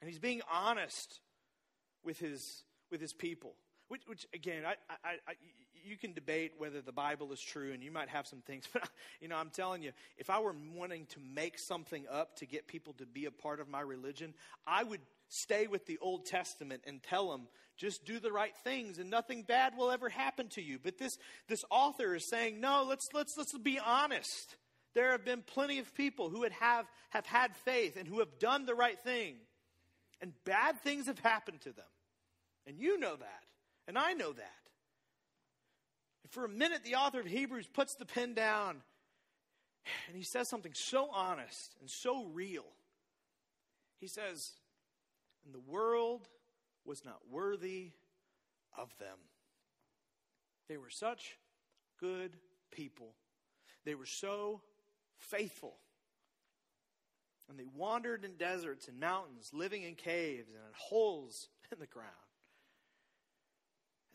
And 0.00 0.08
he's 0.08 0.18
being 0.18 0.40
honest 0.50 1.20
with 2.02 2.18
his, 2.18 2.64
with 2.90 3.00
his 3.00 3.12
people. 3.12 3.54
Which, 3.88 4.02
which 4.06 4.26
again, 4.34 4.64
I, 4.66 4.74
I, 4.90 5.10
I, 5.26 5.32
you 5.84 5.96
can 5.96 6.12
debate 6.12 6.52
whether 6.58 6.80
the 6.80 6.92
Bible 6.92 7.32
is 7.32 7.40
true, 7.40 7.72
and 7.72 7.82
you 7.82 7.90
might 7.90 8.08
have 8.08 8.26
some 8.26 8.40
things. 8.40 8.64
But 8.72 8.88
you 9.20 9.28
know, 9.28 9.36
I'm 9.36 9.50
telling 9.50 9.82
you, 9.82 9.92
if 10.16 10.30
I 10.30 10.40
were 10.40 10.54
wanting 10.74 11.06
to 11.06 11.20
make 11.34 11.58
something 11.58 12.04
up 12.10 12.36
to 12.36 12.46
get 12.46 12.66
people 12.66 12.92
to 12.94 13.06
be 13.06 13.24
a 13.24 13.30
part 13.30 13.60
of 13.60 13.68
my 13.68 13.80
religion, 13.80 14.34
I 14.66 14.84
would 14.84 15.00
stay 15.28 15.66
with 15.66 15.86
the 15.86 15.98
Old 16.00 16.26
Testament 16.26 16.82
and 16.86 17.02
tell 17.02 17.30
them 17.30 17.48
just 17.76 18.04
do 18.04 18.18
the 18.18 18.32
right 18.32 18.54
things, 18.64 18.98
and 18.98 19.08
nothing 19.08 19.42
bad 19.42 19.74
will 19.76 19.90
ever 19.90 20.08
happen 20.08 20.48
to 20.50 20.62
you. 20.62 20.78
But 20.82 20.98
this 20.98 21.16
this 21.48 21.64
author 21.70 22.14
is 22.14 22.28
saying, 22.28 22.60
no, 22.60 22.84
let's 22.88 23.06
let's 23.14 23.34
let's 23.36 23.56
be 23.58 23.78
honest. 23.78 24.56
There 24.94 25.12
have 25.12 25.24
been 25.24 25.42
plenty 25.42 25.78
of 25.78 25.94
people 25.94 26.28
who 26.28 26.40
would 26.40 26.52
have 26.52 26.86
have 27.10 27.26
had 27.26 27.56
faith 27.64 27.96
and 27.96 28.08
who 28.08 28.18
have 28.18 28.38
done 28.38 28.66
the 28.66 28.74
right 28.74 28.98
thing, 29.00 29.36
and 30.20 30.32
bad 30.44 30.80
things 30.82 31.06
have 31.06 31.20
happened 31.20 31.60
to 31.62 31.72
them, 31.72 31.86
and 32.66 32.78
you 32.78 32.98
know 32.98 33.16
that. 33.16 33.44
And 33.88 33.98
I 33.98 34.12
know 34.12 34.32
that. 34.32 34.52
And 36.22 36.30
for 36.30 36.44
a 36.44 36.48
minute, 36.48 36.84
the 36.84 36.96
author 36.96 37.20
of 37.20 37.26
Hebrews 37.26 37.66
puts 37.66 37.94
the 37.94 38.04
pen 38.04 38.34
down 38.34 38.82
and 40.06 40.16
he 40.16 40.22
says 40.22 40.48
something 40.48 40.74
so 40.74 41.08
honest 41.12 41.74
and 41.80 41.88
so 41.88 42.26
real. 42.26 42.66
He 43.98 44.06
says, 44.06 44.52
And 45.44 45.54
the 45.54 45.70
world 45.70 46.28
was 46.84 47.04
not 47.04 47.20
worthy 47.30 47.92
of 48.76 48.94
them. 48.98 49.16
They 50.68 50.76
were 50.76 50.90
such 50.90 51.38
good 51.98 52.36
people, 52.70 53.14
they 53.84 53.94
were 53.94 54.06
so 54.06 54.60
faithful. 55.16 55.76
And 57.48 57.58
they 57.58 57.64
wandered 57.74 58.26
in 58.26 58.32
deserts 58.34 58.88
and 58.88 59.00
mountains, 59.00 59.52
living 59.54 59.82
in 59.82 59.94
caves 59.94 60.48
and 60.48 60.58
in 60.58 60.74
holes 60.74 61.48
in 61.72 61.78
the 61.78 61.86
ground. 61.86 62.12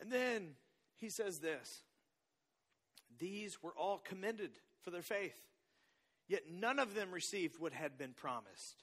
And 0.00 0.10
then 0.10 0.50
he 0.96 1.08
says 1.08 1.38
this 1.38 1.82
These 3.18 3.62
were 3.62 3.74
all 3.76 3.98
commended 3.98 4.52
for 4.82 4.90
their 4.90 5.02
faith, 5.02 5.38
yet 6.28 6.44
none 6.50 6.78
of 6.78 6.94
them 6.94 7.10
received 7.10 7.58
what 7.58 7.72
had 7.72 7.98
been 7.98 8.12
promised, 8.12 8.82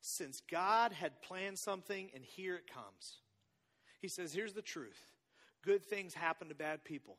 since 0.00 0.40
God 0.40 0.92
had 0.92 1.22
planned 1.22 1.58
something, 1.58 2.10
and 2.14 2.24
here 2.24 2.56
it 2.56 2.72
comes. 2.72 3.18
He 4.00 4.08
says, 4.08 4.32
Here's 4.32 4.54
the 4.54 4.62
truth 4.62 5.12
good 5.62 5.84
things 5.84 6.14
happen 6.14 6.48
to 6.48 6.54
bad 6.54 6.84
people. 6.84 7.18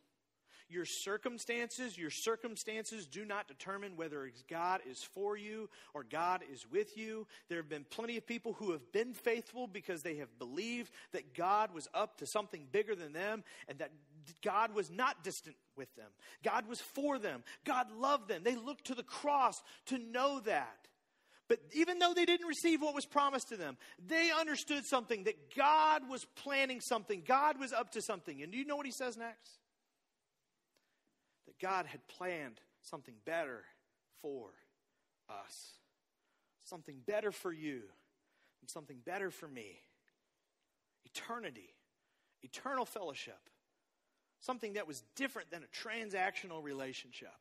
Your 0.69 0.85
circumstances, 0.85 1.97
your 1.97 2.11
circumstances 2.11 3.07
do 3.07 3.25
not 3.25 3.47
determine 3.47 3.97
whether 3.97 4.31
God 4.49 4.81
is 4.89 5.03
for 5.03 5.35
you 5.35 5.69
or 5.95 6.03
God 6.03 6.41
is 6.51 6.65
with 6.71 6.95
you. 6.95 7.25
There 7.47 7.57
have 7.57 7.69
been 7.69 7.85
plenty 7.89 8.17
of 8.17 8.27
people 8.27 8.53
who 8.53 8.71
have 8.71 8.91
been 8.91 9.13
faithful 9.13 9.65
because 9.65 10.03
they 10.03 10.17
have 10.17 10.37
believed 10.37 10.91
that 11.11 11.33
God 11.33 11.73
was 11.73 11.87
up 11.93 12.17
to 12.19 12.27
something 12.27 12.67
bigger 12.71 12.93
than 12.93 13.13
them 13.13 13.43
and 13.67 13.79
that 13.79 13.91
God 14.43 14.75
was 14.75 14.91
not 14.91 15.23
distant 15.23 15.55
with 15.75 15.93
them. 15.95 16.09
God 16.43 16.67
was 16.67 16.79
for 16.79 17.17
them. 17.17 17.43
God 17.65 17.87
loved 17.91 18.27
them. 18.27 18.43
They 18.43 18.55
looked 18.55 18.85
to 18.87 18.95
the 18.95 19.03
cross 19.03 19.61
to 19.87 19.97
know 19.97 20.39
that. 20.41 20.87
But 21.47 21.59
even 21.73 21.97
though 21.97 22.13
they 22.13 22.25
didn't 22.25 22.45
receive 22.45 22.79
what 22.79 22.93
was 22.93 23.07
promised 23.07 23.49
to 23.49 23.57
them, 23.57 23.75
they 24.07 24.29
understood 24.31 24.85
something 24.85 25.23
that 25.23 25.55
God 25.55 26.07
was 26.07 26.25
planning 26.35 26.79
something. 26.79 27.23
God 27.27 27.59
was 27.59 27.73
up 27.73 27.91
to 27.93 28.03
something. 28.03 28.43
And 28.43 28.51
do 28.51 28.57
you 28.57 28.65
know 28.65 28.75
what 28.75 28.85
he 28.85 28.91
says 28.91 29.17
next? 29.17 29.58
God 31.61 31.85
had 31.85 32.07
planned 32.07 32.59
something 32.81 33.15
better 33.25 33.63
for 34.21 34.49
us. 35.29 35.73
Something 36.65 36.97
better 37.05 37.31
for 37.31 37.51
you, 37.51 37.81
and 38.61 38.69
something 38.69 38.97
better 39.03 39.31
for 39.31 39.47
me. 39.47 39.79
Eternity, 41.05 41.75
eternal 42.43 42.85
fellowship. 42.85 43.39
Something 44.39 44.73
that 44.73 44.87
was 44.87 45.03
different 45.15 45.49
than 45.51 45.63
a 45.63 45.87
transactional 45.87 46.63
relationship. 46.63 47.35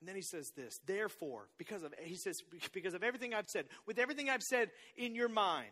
And 0.00 0.08
then 0.08 0.16
he 0.16 0.22
says 0.22 0.50
this, 0.50 0.80
therefore, 0.86 1.48
because 1.58 1.82
of 1.82 1.94
he 2.02 2.16
says 2.16 2.42
because 2.72 2.94
of 2.94 3.02
everything 3.02 3.34
I've 3.34 3.48
said, 3.48 3.66
with 3.86 3.98
everything 3.98 4.30
I've 4.30 4.42
said 4.42 4.70
in 4.96 5.14
your 5.14 5.28
mind. 5.28 5.70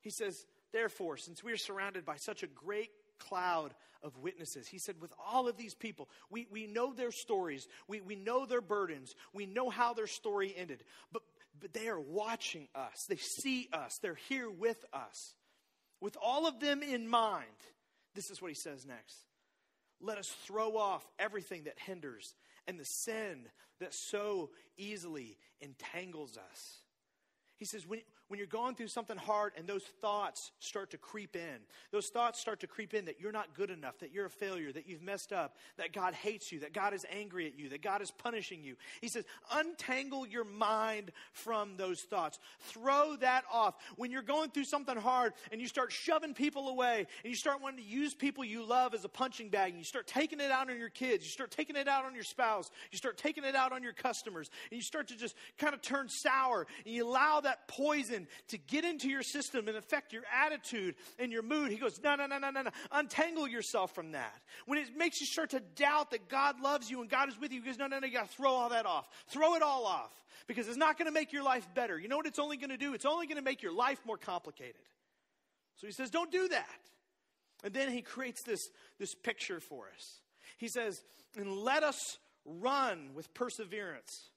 He 0.00 0.10
says, 0.10 0.44
therefore, 0.72 1.16
since 1.16 1.44
we 1.44 1.52
are 1.52 1.56
surrounded 1.58 2.04
by 2.04 2.16
such 2.16 2.42
a 2.42 2.46
great 2.46 2.90
cloud 3.18 3.74
of 4.02 4.16
witnesses. 4.18 4.66
He 4.66 4.78
said, 4.78 4.96
with 5.00 5.12
all 5.30 5.48
of 5.48 5.56
these 5.56 5.74
people, 5.74 6.08
we, 6.30 6.46
we 6.50 6.66
know 6.66 6.92
their 6.92 7.12
stories, 7.12 7.66
we, 7.88 8.00
we 8.00 8.16
know 8.16 8.46
their 8.46 8.60
burdens, 8.60 9.14
we 9.32 9.46
know 9.46 9.70
how 9.70 9.94
their 9.94 10.06
story 10.06 10.54
ended, 10.56 10.82
but, 11.12 11.22
but 11.60 11.72
they 11.72 11.88
are 11.88 12.00
watching 12.00 12.68
us, 12.74 13.06
they 13.08 13.16
see 13.16 13.68
us, 13.72 13.98
they're 14.02 14.18
here 14.28 14.50
with 14.50 14.84
us. 14.92 15.34
With 16.00 16.16
all 16.22 16.46
of 16.46 16.60
them 16.60 16.82
in 16.82 17.06
mind, 17.08 17.46
this 18.14 18.30
is 18.30 18.40
what 18.40 18.50
he 18.50 18.54
says 18.54 18.86
next. 18.86 19.16
Let 20.00 20.18
us 20.18 20.28
throw 20.46 20.76
off 20.78 21.06
everything 21.18 21.64
that 21.64 21.78
hinders 21.78 22.34
and 22.66 22.78
the 22.78 22.84
sin 22.84 23.48
that 23.80 23.92
so 23.92 24.50
easily 24.78 25.36
entangles 25.60 26.38
us. 26.38 26.78
He 27.56 27.66
says, 27.66 27.86
when, 27.86 28.00
when 28.30 28.38
you're 28.38 28.46
going 28.46 28.76
through 28.76 28.86
something 28.86 29.16
hard 29.16 29.52
and 29.56 29.66
those 29.66 29.82
thoughts 30.00 30.52
start 30.60 30.90
to 30.92 30.96
creep 30.96 31.34
in, 31.34 31.58
those 31.90 32.06
thoughts 32.06 32.38
start 32.38 32.60
to 32.60 32.68
creep 32.68 32.94
in 32.94 33.06
that 33.06 33.20
you're 33.20 33.32
not 33.32 33.54
good 33.54 33.70
enough, 33.70 33.98
that 33.98 34.12
you're 34.12 34.26
a 34.26 34.30
failure, 34.30 34.70
that 34.70 34.88
you've 34.88 35.02
messed 35.02 35.32
up, 35.32 35.56
that 35.78 35.92
God 35.92 36.14
hates 36.14 36.52
you, 36.52 36.60
that 36.60 36.72
God 36.72 36.94
is 36.94 37.04
angry 37.10 37.48
at 37.48 37.58
you, 37.58 37.70
that 37.70 37.82
God 37.82 38.00
is 38.02 38.12
punishing 38.12 38.62
you. 38.62 38.76
He 39.00 39.08
says, 39.08 39.24
untangle 39.52 40.28
your 40.28 40.44
mind 40.44 41.10
from 41.32 41.76
those 41.76 42.02
thoughts. 42.02 42.38
Throw 42.60 43.16
that 43.16 43.42
off. 43.52 43.74
When 43.96 44.12
you're 44.12 44.22
going 44.22 44.50
through 44.50 44.62
something 44.62 44.96
hard 44.96 45.32
and 45.50 45.60
you 45.60 45.66
start 45.66 45.90
shoving 45.90 46.32
people 46.32 46.68
away 46.68 47.08
and 47.24 47.30
you 47.30 47.36
start 47.36 47.60
wanting 47.60 47.82
to 47.82 47.90
use 47.90 48.14
people 48.14 48.44
you 48.44 48.64
love 48.64 48.94
as 48.94 49.04
a 49.04 49.08
punching 49.08 49.48
bag 49.48 49.70
and 49.70 49.78
you 49.78 49.84
start 49.84 50.06
taking 50.06 50.38
it 50.38 50.52
out 50.52 50.70
on 50.70 50.78
your 50.78 50.88
kids, 50.88 51.24
you 51.24 51.30
start 51.30 51.50
taking 51.50 51.74
it 51.74 51.88
out 51.88 52.04
on 52.04 52.14
your 52.14 52.22
spouse, 52.22 52.70
you 52.92 52.96
start 52.96 53.18
taking 53.18 53.42
it 53.42 53.56
out 53.56 53.72
on 53.72 53.82
your 53.82 53.92
customers, 53.92 54.50
and 54.70 54.78
you 54.78 54.84
start 54.84 55.08
to 55.08 55.16
just 55.16 55.34
kind 55.58 55.74
of 55.74 55.82
turn 55.82 56.08
sour 56.08 56.68
and 56.86 56.94
you 56.94 57.04
allow 57.04 57.40
that 57.40 57.66
poison 57.66 58.19
to 58.48 58.58
get 58.58 58.84
into 58.84 59.08
your 59.08 59.22
system 59.22 59.68
and 59.68 59.76
affect 59.76 60.12
your 60.12 60.22
attitude 60.44 60.94
and 61.18 61.32
your 61.32 61.42
mood. 61.42 61.70
He 61.70 61.76
goes, 61.76 62.00
no, 62.02 62.14
no, 62.16 62.26
no, 62.26 62.38
no, 62.38 62.50
no, 62.50 62.62
no. 62.62 62.70
Untangle 62.92 63.48
yourself 63.48 63.94
from 63.94 64.12
that. 64.12 64.34
When 64.66 64.78
it 64.78 64.96
makes 64.96 65.20
you 65.20 65.26
start 65.26 65.50
to 65.50 65.60
doubt 65.76 66.10
that 66.12 66.28
God 66.28 66.60
loves 66.60 66.90
you 66.90 67.00
and 67.00 67.10
God 67.10 67.28
is 67.28 67.38
with 67.40 67.52
you, 67.52 67.60
he 67.60 67.66
goes, 67.66 67.78
no, 67.78 67.86
no, 67.86 67.98
no, 67.98 68.06
you 68.06 68.12
got 68.12 68.28
to 68.30 68.36
throw 68.36 68.52
all 68.52 68.70
that 68.70 68.86
off. 68.86 69.08
Throw 69.28 69.54
it 69.54 69.62
all 69.62 69.86
off 69.86 70.12
because 70.46 70.68
it's 70.68 70.76
not 70.76 70.98
going 70.98 71.06
to 71.06 71.12
make 71.12 71.32
your 71.32 71.42
life 71.42 71.68
better. 71.74 71.98
You 71.98 72.08
know 72.08 72.16
what 72.16 72.26
it's 72.26 72.38
only 72.38 72.56
going 72.56 72.70
to 72.70 72.76
do? 72.76 72.94
It's 72.94 73.06
only 73.06 73.26
going 73.26 73.38
to 73.38 73.42
make 73.42 73.62
your 73.62 73.74
life 73.74 74.00
more 74.06 74.18
complicated. 74.18 74.82
So 75.76 75.86
he 75.86 75.92
says, 75.92 76.10
don't 76.10 76.30
do 76.30 76.48
that. 76.48 76.80
And 77.62 77.74
then 77.74 77.90
he 77.90 78.02
creates 78.02 78.42
this, 78.42 78.60
this 78.98 79.14
picture 79.14 79.60
for 79.60 79.84
us. 79.94 80.20
He 80.58 80.68
says, 80.68 81.00
and 81.36 81.58
let 81.58 81.82
us 81.82 82.18
run 82.44 83.10
with 83.14 83.32
perseverance 83.34 84.30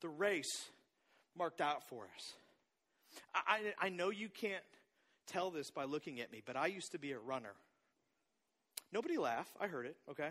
the 0.00 0.08
race 0.08 0.68
marked 1.36 1.60
out 1.60 1.88
for 1.88 2.04
us. 2.14 2.34
I, 3.34 3.72
I 3.80 3.88
know 3.88 4.10
you 4.10 4.28
can't 4.28 4.64
tell 5.26 5.50
this 5.50 5.70
by 5.70 5.84
looking 5.84 6.20
at 6.20 6.32
me, 6.32 6.42
but 6.44 6.56
I 6.56 6.66
used 6.66 6.92
to 6.92 6.98
be 6.98 7.12
a 7.12 7.18
runner. 7.18 7.54
Nobody 8.92 9.18
laugh. 9.18 9.48
I 9.60 9.66
heard 9.66 9.86
it, 9.86 9.96
okay? 10.10 10.30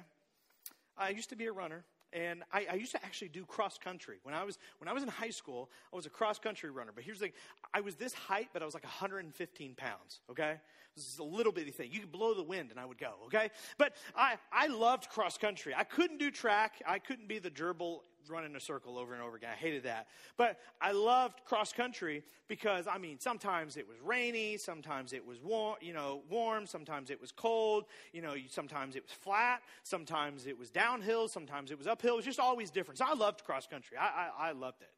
I 0.97 1.09
used 1.09 1.29
to 1.29 1.35
be 1.35 1.45
a 1.45 1.51
runner, 1.51 1.85
and 2.11 2.43
I, 2.51 2.67
I, 2.71 2.75
used 2.75 2.91
to 2.93 3.05
actually 3.05 3.27
do 3.29 3.45
cross 3.45 3.77
country. 3.77 4.17
When 4.23 4.33
I 4.33 4.43
was 4.43 4.57
when 4.79 4.87
I 4.87 4.93
was 4.93 5.03
in 5.03 5.09
high 5.09 5.29
school, 5.29 5.69
I 5.93 5.95
was 5.95 6.07
a 6.07 6.09
cross 6.09 6.39
country 6.39 6.71
runner. 6.71 6.91
But 6.93 7.03
here's 7.03 7.19
the 7.19 7.25
thing: 7.25 7.33
I 7.73 7.81
was 7.81 7.95
this 7.95 8.13
height, 8.13 8.49
but 8.53 8.63
I 8.63 8.65
was 8.65 8.73
like 8.73 8.83
115 8.83 9.75
pounds. 9.75 10.21
Okay, 10.31 10.55
this 10.95 11.07
is 11.07 11.19
a 11.19 11.23
little 11.23 11.51
bitty 11.51 11.71
thing. 11.71 11.91
You 11.91 11.99
could 11.99 12.11
blow 12.11 12.33
the 12.33 12.43
wind, 12.43 12.71
and 12.71 12.79
I 12.79 12.85
would 12.85 12.97
go. 12.97 13.13
Okay, 13.27 13.49
but 13.77 13.93
I 14.15 14.37
I 14.51 14.67
loved 14.67 15.09
cross 15.09 15.37
country. 15.37 15.73
I 15.75 15.83
couldn't 15.83 16.17
do 16.17 16.31
track. 16.31 16.81
I 16.87 16.97
couldn't 16.97 17.27
be 17.27 17.37
the 17.37 17.51
gerbil 17.51 17.99
run 18.29 18.45
in 18.45 18.55
a 18.55 18.59
circle 18.59 18.97
over 18.97 19.13
and 19.13 19.21
over 19.21 19.35
again. 19.35 19.49
I 19.53 19.55
hated 19.55 19.83
that. 19.83 20.07
But 20.37 20.59
I 20.81 20.91
loved 20.91 21.43
cross 21.45 21.73
country 21.73 22.23
because, 22.47 22.87
I 22.87 22.97
mean, 22.97 23.19
sometimes 23.19 23.77
it 23.77 23.87
was 23.87 23.97
rainy, 24.03 24.57
sometimes 24.57 25.13
it 25.13 25.25
was 25.25 25.41
warm, 25.41 25.75
you 25.81 25.93
know, 25.93 26.21
warm, 26.29 26.65
sometimes 26.65 27.09
it 27.09 27.19
was 27.19 27.31
cold, 27.31 27.85
you 28.13 28.21
know, 28.21 28.35
sometimes 28.49 28.95
it 28.95 29.03
was 29.03 29.11
flat, 29.11 29.61
sometimes 29.83 30.47
it 30.47 30.57
was 30.57 30.69
downhill, 30.69 31.27
sometimes 31.27 31.71
it 31.71 31.77
was 31.77 31.87
uphill. 31.87 32.13
It 32.13 32.17
was 32.17 32.25
just 32.25 32.39
always 32.39 32.69
different. 32.71 32.99
So 32.99 33.05
I 33.07 33.13
loved 33.13 33.43
cross 33.43 33.67
country. 33.67 33.97
I, 33.97 34.29
I, 34.39 34.49
I 34.49 34.51
loved 34.51 34.81
it. 34.81 34.91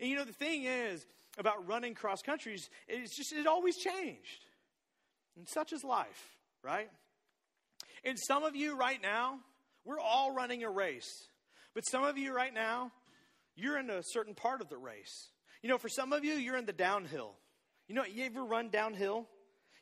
And 0.00 0.08
you 0.08 0.16
know, 0.16 0.24
the 0.24 0.32
thing 0.32 0.64
is 0.64 1.06
about 1.38 1.66
running 1.66 1.94
cross 1.94 2.22
countries, 2.22 2.68
it's 2.88 3.16
just, 3.16 3.32
it 3.32 3.46
always 3.46 3.76
changed. 3.76 4.46
And 5.36 5.48
such 5.48 5.72
is 5.72 5.82
life, 5.82 6.36
right? 6.62 6.90
And 8.04 8.18
some 8.18 8.42
of 8.42 8.56
you 8.56 8.76
right 8.76 9.00
now, 9.00 9.38
we're 9.84 10.00
all 10.00 10.34
running 10.34 10.62
a 10.64 10.70
race. 10.70 11.26
But 11.74 11.86
some 11.86 12.04
of 12.04 12.18
you 12.18 12.34
right 12.34 12.52
now, 12.52 12.92
you're 13.56 13.78
in 13.78 13.90
a 13.90 14.02
certain 14.02 14.34
part 14.34 14.60
of 14.60 14.68
the 14.68 14.78
race. 14.78 15.30
You 15.62 15.68
know, 15.68 15.78
for 15.78 15.88
some 15.88 16.12
of 16.12 16.24
you, 16.24 16.34
you're 16.34 16.56
in 16.56 16.66
the 16.66 16.72
downhill. 16.72 17.34
You 17.88 17.94
know, 17.94 18.04
you 18.04 18.24
ever 18.24 18.44
run 18.44 18.68
downhill? 18.68 19.26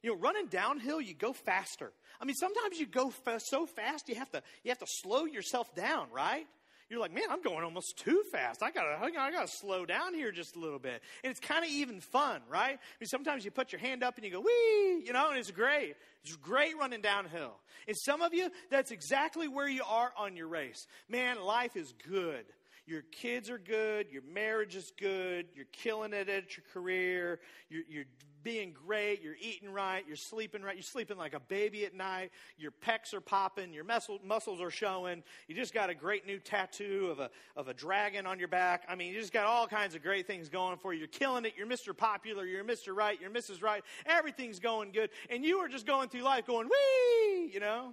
You 0.02 0.10
know, 0.10 0.16
running 0.16 0.46
downhill, 0.46 1.00
you 1.00 1.14
go 1.14 1.32
faster. 1.32 1.92
I 2.20 2.24
mean, 2.24 2.34
sometimes 2.34 2.78
you 2.78 2.86
go 2.86 3.12
so 3.38 3.66
fast 3.66 4.08
you 4.08 4.14
have 4.14 4.30
to 4.30 4.42
you 4.62 4.70
have 4.70 4.78
to 4.78 4.86
slow 4.86 5.24
yourself 5.24 5.74
down, 5.74 6.08
right? 6.12 6.46
You're 6.90 7.00
like, 7.00 7.14
man, 7.14 7.24
I'm 7.30 7.40
going 7.40 7.64
almost 7.64 7.98
too 7.98 8.24
fast. 8.32 8.62
I 8.62 8.72
gotta, 8.72 8.98
I 9.00 9.30
gotta 9.30 9.48
slow 9.48 9.86
down 9.86 10.12
here 10.12 10.32
just 10.32 10.56
a 10.56 10.58
little 10.58 10.80
bit. 10.80 11.00
And 11.22 11.30
it's 11.30 11.38
kind 11.38 11.64
of 11.64 11.70
even 11.70 12.00
fun, 12.00 12.42
right? 12.50 12.72
I 12.74 12.96
mean, 13.00 13.06
sometimes 13.06 13.44
you 13.44 13.52
put 13.52 13.70
your 13.70 13.80
hand 13.80 14.02
up 14.02 14.16
and 14.16 14.24
you 14.24 14.32
go, 14.32 14.40
wee, 14.40 15.04
you 15.06 15.12
know, 15.12 15.30
and 15.30 15.38
it's 15.38 15.52
great. 15.52 15.94
It's 16.24 16.34
great 16.36 16.76
running 16.76 17.00
downhill. 17.00 17.54
And 17.86 17.96
some 17.96 18.22
of 18.22 18.34
you, 18.34 18.50
that's 18.70 18.90
exactly 18.90 19.46
where 19.46 19.68
you 19.68 19.82
are 19.88 20.12
on 20.18 20.36
your 20.36 20.48
race. 20.48 20.86
Man, 21.08 21.40
life 21.40 21.76
is 21.76 21.94
good. 22.08 22.44
Your 22.86 23.02
kids 23.02 23.50
are 23.50 23.58
good. 23.58 24.08
Your 24.10 24.22
marriage 24.22 24.74
is 24.74 24.90
good. 24.98 25.46
You're 25.54 25.66
killing 25.70 26.12
it 26.12 26.28
at 26.28 26.56
your 26.56 26.64
career. 26.72 27.38
You're, 27.68 27.84
you're 27.88 28.04
being 28.42 28.72
great. 28.86 29.22
You're 29.22 29.36
eating 29.40 29.72
right. 29.72 30.04
You're 30.06 30.16
sleeping 30.16 30.62
right. 30.62 30.76
You're 30.76 30.82
sleeping 30.82 31.16
like 31.16 31.34
a 31.34 31.40
baby 31.40 31.84
at 31.84 31.94
night. 31.94 32.30
Your 32.58 32.72
pecs 32.72 33.14
are 33.14 33.20
popping. 33.20 33.72
Your 33.72 33.84
muscle, 33.84 34.18
muscles 34.24 34.60
are 34.60 34.70
showing. 34.70 35.22
You 35.48 35.54
just 35.54 35.74
got 35.74 35.90
a 35.90 35.94
great 35.94 36.26
new 36.26 36.38
tattoo 36.38 37.08
of 37.10 37.18
a, 37.18 37.30
of 37.56 37.68
a 37.68 37.74
dragon 37.74 38.26
on 38.26 38.38
your 38.38 38.48
back. 38.48 38.84
I 38.88 38.94
mean, 38.94 39.12
you 39.12 39.20
just 39.20 39.32
got 39.32 39.46
all 39.46 39.66
kinds 39.66 39.94
of 39.94 40.02
great 40.02 40.26
things 40.26 40.48
going 40.48 40.78
for 40.78 40.92
you. 40.92 41.00
You're 41.00 41.08
killing 41.08 41.44
it. 41.44 41.54
You're 41.56 41.66
Mr. 41.66 41.96
Popular. 41.96 42.44
You're 42.44 42.64
Mr. 42.64 42.94
Right. 42.94 43.20
You're 43.20 43.30
Mrs. 43.30 43.62
Right. 43.62 43.82
Everything's 44.06 44.60
going 44.60 44.92
good. 44.92 45.10
And 45.28 45.44
you 45.44 45.58
are 45.58 45.68
just 45.68 45.86
going 45.86 46.08
through 46.08 46.22
life 46.22 46.46
going, 46.46 46.68
wee, 46.68 47.50
you 47.52 47.60
know. 47.60 47.92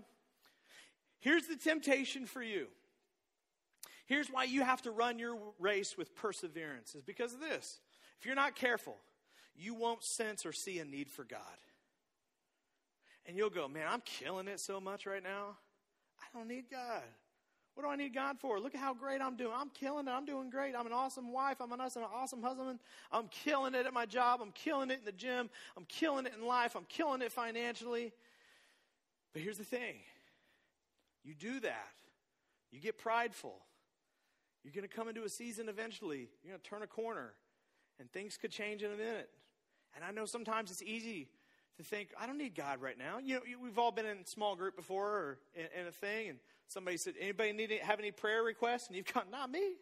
Here's 1.19 1.47
the 1.47 1.55
temptation 1.55 2.25
for 2.25 2.41
you. 2.41 2.67
Here's 4.05 4.29
why 4.29 4.45
you 4.45 4.63
have 4.63 4.81
to 4.83 4.91
run 4.91 5.19
your 5.19 5.37
race 5.59 5.97
with 5.97 6.15
perseverance 6.15 6.95
is 6.95 7.03
because 7.03 7.33
of 7.33 7.41
this. 7.41 7.79
If 8.19 8.25
you're 8.25 8.35
not 8.35 8.55
careful, 8.55 8.95
you 9.57 9.73
won't 9.73 10.03
sense 10.03 10.45
or 10.45 10.51
see 10.51 10.79
a 10.79 10.85
need 10.85 11.09
for 11.09 11.23
God. 11.23 11.39
And 13.25 13.35
you'll 13.35 13.49
go, 13.49 13.67
man, 13.67 13.87
I'm 13.89 14.01
killing 14.01 14.47
it 14.47 14.59
so 14.59 14.79
much 14.79 15.05
right 15.05 15.23
now. 15.23 15.57
I 16.21 16.37
don't 16.37 16.47
need 16.47 16.65
God. 16.71 17.03
What 17.73 17.83
do 17.83 17.89
I 17.89 17.95
need 17.95 18.13
God 18.13 18.39
for? 18.39 18.59
Look 18.59 18.73
at 18.73 18.81
how 18.81 18.93
great 18.93 19.21
I'm 19.21 19.35
doing. 19.35 19.53
I'm 19.55 19.69
killing 19.69 20.07
it. 20.07 20.11
I'm 20.11 20.25
doing 20.25 20.49
great. 20.49 20.73
I'm 20.75 20.87
an 20.87 20.93
awesome 20.93 21.31
wife. 21.31 21.57
I'm 21.61 21.71
an 21.71 21.79
awesome, 21.79 22.03
awesome 22.11 22.41
husband. 22.41 22.79
I'm 23.11 23.27
killing 23.27 23.75
it 23.75 23.85
at 23.85 23.93
my 23.93 24.07
job. 24.07 24.39
I'm 24.41 24.51
killing 24.51 24.89
it 24.89 24.99
in 24.99 25.05
the 25.05 25.11
gym. 25.11 25.49
I'm 25.75 25.85
killing 25.85 26.25
it 26.25 26.33
in 26.35 26.47
life. 26.47 26.75
I'm 26.75 26.85
killing 26.89 27.21
it 27.21 27.31
financially. 27.31 28.13
But 29.33 29.43
here's 29.43 29.59
the 29.59 29.63
thing 29.63 29.95
you 31.23 31.35
do 31.35 31.59
that, 31.59 31.93
you 32.71 32.79
get 32.79 32.97
prideful. 32.97 33.55
You're 34.63 34.73
going 34.73 34.87
to 34.87 34.93
come 34.93 35.07
into 35.07 35.23
a 35.23 35.29
season 35.29 35.69
eventually. 35.69 36.29
You're 36.43 36.53
going 36.53 36.61
to 36.61 36.69
turn 36.69 36.81
a 36.81 36.87
corner, 36.87 37.33
and 37.99 38.11
things 38.11 38.37
could 38.37 38.51
change 38.51 38.81
in 38.81 38.91
a 38.91 38.97
minute. 38.97 39.29
And 39.97 40.05
I 40.05 40.11
know 40.11 40.25
sometimes 40.25 40.69
it's 40.69 40.83
easy 40.83 41.27
to 41.77 41.83
think, 41.83 42.09
I 42.19 42.27
don't 42.27 42.37
need 42.37 42.53
God 42.53 42.81
right 42.81 42.97
now. 42.97 43.17
You 43.17 43.35
know, 43.35 43.41
we've 43.61 43.79
all 43.79 43.91
been 43.91 44.05
in 44.05 44.19
a 44.19 44.27
small 44.27 44.55
group 44.55 44.75
before 44.75 45.07
or 45.07 45.39
in, 45.55 45.81
in 45.81 45.87
a 45.87 45.91
thing, 45.91 46.29
and 46.29 46.39
somebody 46.67 46.97
said, 46.97 47.15
anybody 47.19 47.51
need 47.51 47.71
have 47.81 47.99
any 47.99 48.11
prayer 48.11 48.43
requests? 48.43 48.87
And 48.87 48.95
you've 48.95 49.11
gone, 49.11 49.25
not 49.31 49.51
me. 49.51 49.73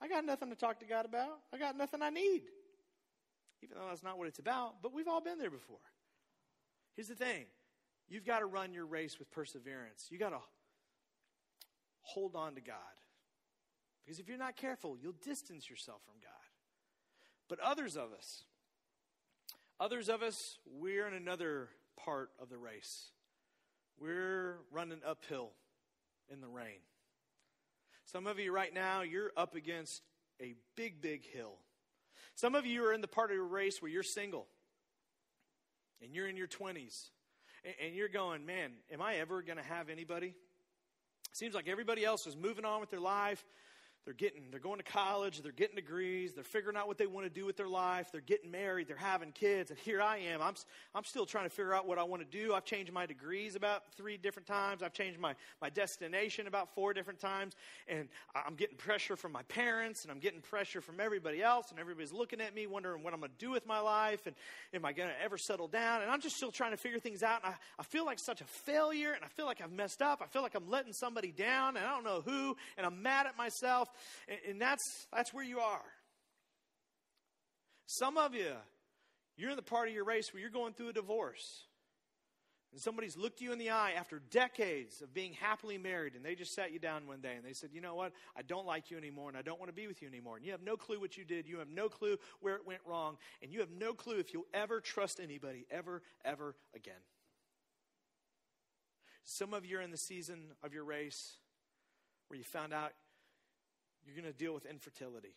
I 0.00 0.08
got 0.08 0.26
nothing 0.26 0.50
to 0.50 0.56
talk 0.56 0.80
to 0.80 0.86
God 0.86 1.06
about. 1.06 1.38
I 1.54 1.58
got 1.58 1.74
nothing 1.74 2.02
I 2.02 2.10
need. 2.10 2.42
Even 3.62 3.78
though 3.78 3.86
that's 3.88 4.02
not 4.02 4.18
what 4.18 4.28
it's 4.28 4.38
about, 4.40 4.82
but 4.82 4.92
we've 4.92 5.08
all 5.08 5.22
been 5.22 5.38
there 5.38 5.50
before. 5.50 5.78
Here's 6.94 7.08
the 7.08 7.14
thing. 7.14 7.46
You've 8.08 8.26
got 8.26 8.40
to 8.40 8.46
run 8.46 8.74
your 8.74 8.84
race 8.84 9.18
with 9.18 9.30
perseverance. 9.30 10.08
You've 10.10 10.20
got 10.20 10.30
to 10.30 10.40
hold 12.02 12.36
on 12.36 12.56
to 12.56 12.60
God. 12.60 12.76
Because 14.04 14.18
if 14.18 14.28
you're 14.28 14.36
not 14.36 14.56
careful, 14.56 14.98
you'll 15.00 15.14
distance 15.24 15.70
yourself 15.70 16.02
from 16.04 16.16
God. 16.22 16.32
But 17.48 17.60
others 17.60 17.96
of 17.96 18.12
us, 18.12 18.44
Others 19.82 20.08
of 20.08 20.22
us, 20.22 20.58
we're 20.78 21.08
in 21.08 21.14
another 21.14 21.68
part 21.96 22.30
of 22.40 22.48
the 22.48 22.56
race. 22.56 23.10
We're 23.98 24.58
running 24.70 25.00
uphill 25.04 25.50
in 26.32 26.40
the 26.40 26.46
rain. 26.46 26.78
Some 28.04 28.28
of 28.28 28.38
you 28.38 28.52
right 28.52 28.72
now, 28.72 29.02
you're 29.02 29.32
up 29.36 29.56
against 29.56 30.00
a 30.40 30.54
big, 30.76 31.02
big 31.02 31.26
hill. 31.26 31.54
Some 32.36 32.54
of 32.54 32.64
you 32.64 32.84
are 32.84 32.92
in 32.92 33.00
the 33.00 33.08
part 33.08 33.30
of 33.30 33.34
your 33.34 33.44
race 33.44 33.82
where 33.82 33.90
you're 33.90 34.04
single 34.04 34.46
and 36.00 36.14
you're 36.14 36.28
in 36.28 36.36
your 36.36 36.46
20s 36.46 37.08
and 37.84 37.92
you're 37.96 38.08
going, 38.08 38.46
man, 38.46 38.70
am 38.92 39.02
I 39.02 39.16
ever 39.16 39.42
going 39.42 39.58
to 39.58 39.64
have 39.64 39.88
anybody? 39.88 40.36
Seems 41.32 41.56
like 41.56 41.66
everybody 41.66 42.04
else 42.04 42.28
is 42.28 42.36
moving 42.36 42.64
on 42.64 42.78
with 42.78 42.90
their 42.90 43.00
life. 43.00 43.44
They're 44.04 44.14
getting, 44.14 44.42
they're 44.50 44.58
going 44.58 44.78
to 44.78 44.84
college, 44.84 45.40
they're 45.42 45.52
getting 45.52 45.76
degrees, 45.76 46.32
they're 46.32 46.42
figuring 46.42 46.76
out 46.76 46.88
what 46.88 46.98
they 46.98 47.06
want 47.06 47.24
to 47.24 47.30
do 47.30 47.46
with 47.46 47.56
their 47.56 47.68
life, 47.68 48.10
they're 48.10 48.20
getting 48.20 48.50
married, 48.50 48.88
they're 48.88 48.96
having 48.96 49.30
kids, 49.30 49.70
and 49.70 49.78
here 49.78 50.02
I 50.02 50.18
am. 50.18 50.42
I'm, 50.42 50.54
I'm 50.92 51.04
still 51.04 51.24
trying 51.24 51.44
to 51.44 51.50
figure 51.50 51.72
out 51.72 51.86
what 51.86 51.98
I 51.98 52.02
want 52.02 52.20
to 52.20 52.28
do. 52.28 52.52
I've 52.52 52.64
changed 52.64 52.92
my 52.92 53.06
degrees 53.06 53.54
about 53.54 53.84
three 53.96 54.16
different 54.16 54.48
times. 54.48 54.82
I've 54.82 54.92
changed 54.92 55.20
my, 55.20 55.36
my 55.60 55.70
destination 55.70 56.48
about 56.48 56.74
four 56.74 56.92
different 56.92 57.20
times, 57.20 57.54
and 57.86 58.08
I'm 58.34 58.56
getting 58.56 58.76
pressure 58.76 59.14
from 59.14 59.30
my 59.30 59.42
parents, 59.44 60.02
and 60.02 60.10
I'm 60.10 60.18
getting 60.18 60.40
pressure 60.40 60.80
from 60.80 60.98
everybody 60.98 61.40
else, 61.40 61.70
and 61.70 61.78
everybody's 61.78 62.12
looking 62.12 62.40
at 62.40 62.56
me, 62.56 62.66
wondering 62.66 63.04
what 63.04 63.14
I'm 63.14 63.20
going 63.20 63.30
to 63.30 63.44
do 63.44 63.52
with 63.52 63.66
my 63.66 63.78
life, 63.78 64.26
and 64.26 64.34
am 64.74 64.84
I 64.84 64.92
going 64.92 65.10
to 65.10 65.22
ever 65.22 65.38
settle 65.38 65.68
down? 65.68 66.02
And 66.02 66.10
I'm 66.10 66.20
just 66.20 66.36
still 66.36 66.50
trying 66.50 66.72
to 66.72 66.76
figure 66.76 66.98
things 66.98 67.22
out, 67.22 67.44
and 67.44 67.54
I, 67.54 67.56
I 67.78 67.84
feel 67.84 68.04
like 68.04 68.18
such 68.18 68.40
a 68.40 68.46
failure, 68.46 69.12
and 69.12 69.24
I 69.24 69.28
feel 69.28 69.46
like 69.46 69.60
I've 69.60 69.70
messed 69.70 70.02
up. 70.02 70.22
I 70.22 70.26
feel 70.26 70.42
like 70.42 70.56
I'm 70.56 70.68
letting 70.68 70.92
somebody 70.92 71.30
down, 71.30 71.76
and 71.76 71.86
I 71.86 71.90
don't 71.90 72.04
know 72.04 72.20
who, 72.20 72.56
and 72.76 72.84
I'm 72.84 73.00
mad 73.00 73.26
at 73.26 73.38
myself. 73.38 73.90
And, 74.28 74.38
and 74.50 74.60
that's, 74.60 75.06
that's 75.12 75.32
where 75.32 75.44
you 75.44 75.60
are. 75.60 75.84
Some 77.86 78.16
of 78.16 78.34
you, 78.34 78.52
you're 79.36 79.50
in 79.50 79.56
the 79.56 79.62
part 79.62 79.88
of 79.88 79.94
your 79.94 80.04
race 80.04 80.32
where 80.32 80.40
you're 80.40 80.50
going 80.50 80.72
through 80.72 80.90
a 80.90 80.92
divorce. 80.92 81.64
And 82.72 82.80
somebody's 82.80 83.18
looked 83.18 83.42
you 83.42 83.52
in 83.52 83.58
the 83.58 83.68
eye 83.68 83.92
after 83.98 84.18
decades 84.30 85.02
of 85.02 85.12
being 85.12 85.34
happily 85.34 85.76
married, 85.76 86.14
and 86.14 86.24
they 86.24 86.34
just 86.34 86.54
sat 86.54 86.72
you 86.72 86.78
down 86.78 87.06
one 87.06 87.20
day 87.20 87.34
and 87.36 87.44
they 87.44 87.52
said, 87.52 87.68
You 87.70 87.82
know 87.82 87.94
what? 87.94 88.12
I 88.34 88.40
don't 88.40 88.66
like 88.66 88.90
you 88.90 88.96
anymore, 88.96 89.28
and 89.28 89.36
I 89.36 89.42
don't 89.42 89.58
want 89.58 89.68
to 89.68 89.74
be 89.74 89.86
with 89.86 90.00
you 90.00 90.08
anymore. 90.08 90.36
And 90.36 90.46
you 90.46 90.52
have 90.52 90.62
no 90.62 90.76
clue 90.76 90.98
what 90.98 91.18
you 91.18 91.24
did. 91.26 91.46
You 91.46 91.58
have 91.58 91.68
no 91.68 91.90
clue 91.90 92.16
where 92.40 92.54
it 92.54 92.66
went 92.66 92.80
wrong, 92.86 93.18
and 93.42 93.52
you 93.52 93.60
have 93.60 93.70
no 93.70 93.92
clue 93.92 94.18
if 94.18 94.32
you'll 94.32 94.46
ever 94.54 94.80
trust 94.80 95.20
anybody 95.22 95.66
ever, 95.70 96.00
ever 96.24 96.56
again. 96.74 96.94
Some 99.24 99.52
of 99.52 99.66
you 99.66 99.78
are 99.78 99.82
in 99.82 99.90
the 99.90 99.98
season 99.98 100.52
of 100.62 100.72
your 100.72 100.84
race 100.84 101.36
where 102.28 102.38
you 102.38 102.44
found 102.44 102.72
out 102.72 102.92
you're 104.06 104.20
going 104.20 104.32
to 104.32 104.38
deal 104.38 104.54
with 104.54 104.66
infertility. 104.66 105.34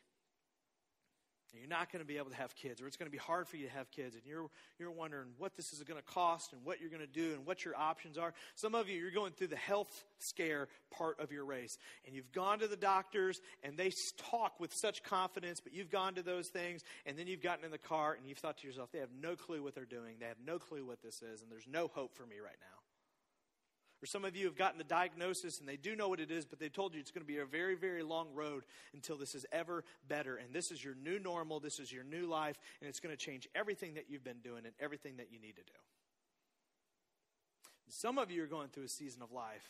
And 1.55 1.61
you're 1.61 1.69
not 1.69 1.89
going 1.89 2.01
to 2.01 2.05
be 2.05 2.17
able 2.17 2.31
to 2.31 2.35
have 2.35 2.53
kids, 2.53 2.81
or 2.81 2.87
it's 2.87 2.97
going 2.97 3.09
to 3.09 3.11
be 3.11 3.17
hard 3.17 3.47
for 3.47 3.55
you 3.55 3.65
to 3.65 3.71
have 3.71 3.89
kids, 3.89 4.15
and 4.15 4.25
you're, 4.25 4.47
you're 4.77 4.91
wondering 4.91 5.29
what 5.37 5.55
this 5.55 5.71
is 5.71 5.81
going 5.83 5.97
to 5.97 6.05
cost 6.05 6.51
and 6.51 6.65
what 6.65 6.81
you're 6.81 6.89
going 6.89 6.99
to 6.99 7.07
do 7.07 7.31
and 7.33 7.45
what 7.45 7.63
your 7.63 7.77
options 7.77 8.17
are. 8.17 8.33
Some 8.55 8.75
of 8.75 8.89
you, 8.89 8.99
you're 8.99 9.09
going 9.09 9.31
through 9.31 9.47
the 9.47 9.55
health 9.55 10.03
scare 10.19 10.67
part 10.91 11.17
of 11.21 11.31
your 11.31 11.45
race, 11.45 11.77
and 12.05 12.13
you've 12.13 12.33
gone 12.33 12.59
to 12.59 12.67
the 12.67 12.75
doctors, 12.75 13.39
and 13.63 13.77
they 13.77 13.91
talk 14.31 14.59
with 14.59 14.73
such 14.73 15.01
confidence, 15.03 15.61
but 15.61 15.73
you've 15.73 15.89
gone 15.89 16.15
to 16.15 16.23
those 16.23 16.49
things, 16.49 16.81
and 17.05 17.17
then 17.17 17.25
you've 17.25 17.41
gotten 17.41 17.63
in 17.63 17.71
the 17.71 17.77
car, 17.77 18.15
and 18.15 18.27
you've 18.27 18.39
thought 18.39 18.57
to 18.57 18.67
yourself, 18.67 18.91
they 18.91 18.99
have 18.99 19.13
no 19.17 19.37
clue 19.37 19.63
what 19.63 19.75
they're 19.75 19.85
doing, 19.85 20.17
they 20.19 20.27
have 20.27 20.41
no 20.45 20.59
clue 20.59 20.85
what 20.85 21.01
this 21.01 21.21
is, 21.21 21.41
and 21.41 21.49
there's 21.49 21.67
no 21.71 21.87
hope 21.87 22.13
for 22.15 22.25
me 22.25 22.35
right 22.43 22.57
now. 22.59 22.84
Or 24.05 24.07
some 24.07 24.23
of 24.23 24.35
you 24.35 24.45
have 24.45 24.55
gotten 24.55 24.77
the 24.77 24.83
diagnosis 24.83 25.59
and 25.59 25.67
they 25.67 25.77
do 25.77 25.95
know 25.95 26.09
what 26.09 26.19
it 26.19 26.29
is, 26.29 26.45
but 26.45 26.59
they 26.59 26.69
told 26.69 26.93
you 26.93 26.99
it's 26.99 27.09
going 27.09 27.23
to 27.23 27.27
be 27.27 27.39
a 27.39 27.45
very, 27.45 27.73
very 27.73 28.03
long 28.03 28.27
road 28.35 28.63
until 28.93 29.17
this 29.17 29.33
is 29.33 29.47
ever 29.51 29.83
better. 30.07 30.35
And 30.35 30.53
this 30.53 30.69
is 30.69 30.83
your 30.83 30.93
new 30.93 31.17
normal, 31.17 31.59
this 31.59 31.79
is 31.79 31.91
your 31.91 32.03
new 32.03 32.27
life, 32.27 32.55
and 32.79 32.87
it's 32.87 32.99
going 32.99 33.17
to 33.17 33.17
change 33.17 33.49
everything 33.55 33.95
that 33.95 34.03
you've 34.07 34.23
been 34.23 34.41
doing 34.43 34.63
and 34.63 34.75
everything 34.79 35.17
that 35.17 35.29
you 35.31 35.39
need 35.39 35.55
to 35.55 35.63
do. 35.63 35.73
Some 37.89 38.19
of 38.19 38.29
you 38.29 38.43
are 38.43 38.45
going 38.45 38.67
through 38.67 38.83
a 38.83 38.89
season 38.89 39.23
of 39.23 39.31
life 39.31 39.67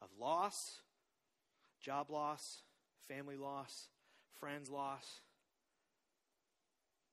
of 0.00 0.08
loss, 0.18 0.80
job 1.82 2.08
loss, 2.08 2.62
family 3.08 3.36
loss, 3.36 3.88
friends 4.38 4.70
loss. 4.70 5.20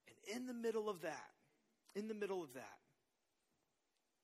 And 0.08 0.38
in 0.38 0.48
the 0.48 0.54
middle 0.54 0.88
of 0.90 1.02
that, 1.02 1.28
in 1.94 2.08
the 2.08 2.14
middle 2.14 2.42
of 2.42 2.54
that, 2.54 2.78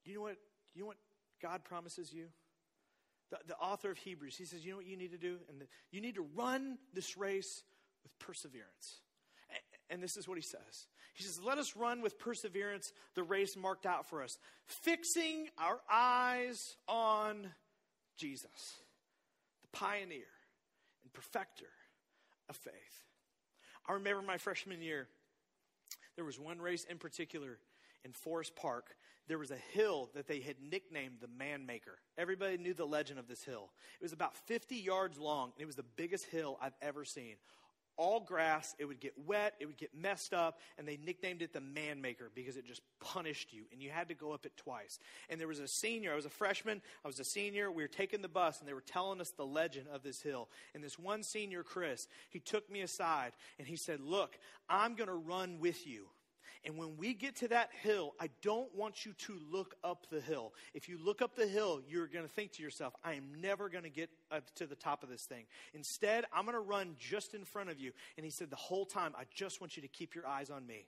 you 0.06 0.14
know 0.14 0.22
what? 0.22 0.38
You 0.74 0.84
know 0.84 0.86
what 0.86 0.96
God 1.44 1.64
promises 1.64 2.12
you? 2.12 2.28
the, 3.30 3.38
the 3.48 3.56
author 3.56 3.90
of 3.90 3.98
Hebrews, 3.98 4.36
he 4.36 4.44
says, 4.44 4.64
you 4.64 4.70
know 4.72 4.76
what 4.76 4.86
you 4.86 4.96
need 4.96 5.12
to 5.12 5.18
do? 5.18 5.38
And 5.48 5.60
the, 5.60 5.66
you 5.90 6.00
need 6.00 6.16
to 6.16 6.26
run 6.34 6.78
this 6.92 7.16
race 7.16 7.62
with 8.02 8.18
perseverance. 8.18 9.00
And 9.90 10.02
this 10.02 10.16
is 10.16 10.26
what 10.26 10.38
he 10.38 10.42
says. 10.42 10.86
He 11.14 11.22
says, 11.22 11.38
Let 11.44 11.58
us 11.58 11.76
run 11.76 12.00
with 12.00 12.18
perseverance 12.18 12.90
the 13.14 13.22
race 13.22 13.54
marked 13.56 13.84
out 13.86 14.08
for 14.08 14.22
us, 14.22 14.38
fixing 14.66 15.48
our 15.58 15.78
eyes 15.92 16.76
on 16.88 17.48
Jesus, 18.16 18.80
the 19.62 19.68
pioneer 19.78 20.24
and 21.02 21.12
perfecter 21.12 21.68
of 22.48 22.56
faith. 22.56 22.72
I 23.86 23.92
remember 23.92 24.22
my 24.22 24.38
freshman 24.38 24.80
year, 24.80 25.06
there 26.16 26.24
was 26.24 26.40
one 26.40 26.60
race 26.60 26.84
in 26.88 26.96
particular 26.96 27.58
in 28.04 28.12
Forest 28.12 28.56
Park. 28.56 28.96
There 29.26 29.38
was 29.38 29.50
a 29.50 29.58
hill 29.72 30.10
that 30.14 30.26
they 30.26 30.40
had 30.40 30.56
nicknamed 30.60 31.16
the 31.20 31.28
Man 31.28 31.64
Maker. 31.66 31.98
Everybody 32.18 32.58
knew 32.58 32.74
the 32.74 32.84
legend 32.84 33.18
of 33.18 33.26
this 33.26 33.42
hill. 33.42 33.70
It 34.00 34.04
was 34.04 34.12
about 34.12 34.36
50 34.36 34.76
yards 34.76 35.18
long, 35.18 35.52
and 35.54 35.62
it 35.62 35.66
was 35.66 35.76
the 35.76 35.84
biggest 35.96 36.26
hill 36.26 36.58
I've 36.60 36.76
ever 36.82 37.04
seen 37.04 37.36
all 37.96 38.20
grass. 38.20 38.74
It 38.78 38.86
would 38.86 39.00
get 39.00 39.14
wet, 39.26 39.54
it 39.60 39.66
would 39.66 39.76
get 39.76 39.94
messed 39.94 40.34
up, 40.34 40.58
and 40.78 40.86
they 40.86 40.96
nicknamed 40.96 41.42
it 41.42 41.52
the 41.52 41.60
man 41.60 42.00
maker 42.00 42.30
because 42.34 42.56
it 42.56 42.66
just 42.66 42.82
punished 43.00 43.52
you, 43.52 43.64
and 43.72 43.82
you 43.82 43.90
had 43.90 44.08
to 44.08 44.14
go 44.14 44.32
up 44.32 44.46
it 44.46 44.56
twice. 44.56 44.98
And 45.28 45.40
there 45.40 45.48
was 45.48 45.60
a 45.60 45.68
senior, 45.68 46.12
I 46.12 46.16
was 46.16 46.26
a 46.26 46.30
freshman, 46.30 46.82
I 47.04 47.08
was 47.08 47.20
a 47.20 47.24
senior. 47.24 47.70
We 47.70 47.82
were 47.82 47.88
taking 47.88 48.22
the 48.22 48.28
bus, 48.28 48.60
and 48.60 48.68
they 48.68 48.74
were 48.74 48.80
telling 48.80 49.20
us 49.20 49.30
the 49.30 49.46
legend 49.46 49.86
of 49.92 50.02
this 50.02 50.20
hill. 50.20 50.48
And 50.74 50.82
this 50.82 50.98
one 50.98 51.22
senior, 51.22 51.62
Chris, 51.62 52.08
he 52.30 52.40
took 52.40 52.70
me 52.70 52.80
aside 52.80 53.32
and 53.58 53.66
he 53.66 53.76
said, 53.76 54.00
Look, 54.00 54.38
I'm 54.68 54.94
going 54.94 55.08
to 55.08 55.14
run 55.14 55.60
with 55.60 55.86
you. 55.86 56.06
And 56.64 56.78
when 56.78 56.96
we 56.96 57.12
get 57.12 57.36
to 57.36 57.48
that 57.48 57.70
hill, 57.82 58.14
I 58.18 58.30
don't 58.40 58.74
want 58.74 59.04
you 59.04 59.12
to 59.12 59.38
look 59.50 59.74
up 59.84 60.06
the 60.10 60.20
hill. 60.20 60.54
If 60.72 60.88
you 60.88 60.98
look 60.98 61.20
up 61.20 61.36
the 61.36 61.46
hill, 61.46 61.82
you're 61.86 62.06
going 62.06 62.24
to 62.24 62.30
think 62.30 62.52
to 62.52 62.62
yourself, 62.62 62.94
I 63.04 63.14
am 63.14 63.40
never 63.40 63.68
going 63.68 63.84
to 63.84 63.90
get 63.90 64.08
up 64.30 64.54
to 64.56 64.66
the 64.66 64.74
top 64.74 65.02
of 65.02 65.10
this 65.10 65.24
thing. 65.24 65.44
Instead, 65.74 66.24
I'm 66.32 66.44
going 66.44 66.54
to 66.54 66.60
run 66.60 66.96
just 66.98 67.34
in 67.34 67.44
front 67.44 67.68
of 67.68 67.78
you. 67.78 67.92
And 68.16 68.24
he 68.24 68.30
said, 68.30 68.48
The 68.48 68.56
whole 68.56 68.86
time, 68.86 69.12
I 69.18 69.24
just 69.34 69.60
want 69.60 69.76
you 69.76 69.82
to 69.82 69.88
keep 69.88 70.14
your 70.14 70.26
eyes 70.26 70.50
on 70.50 70.66
me. 70.66 70.86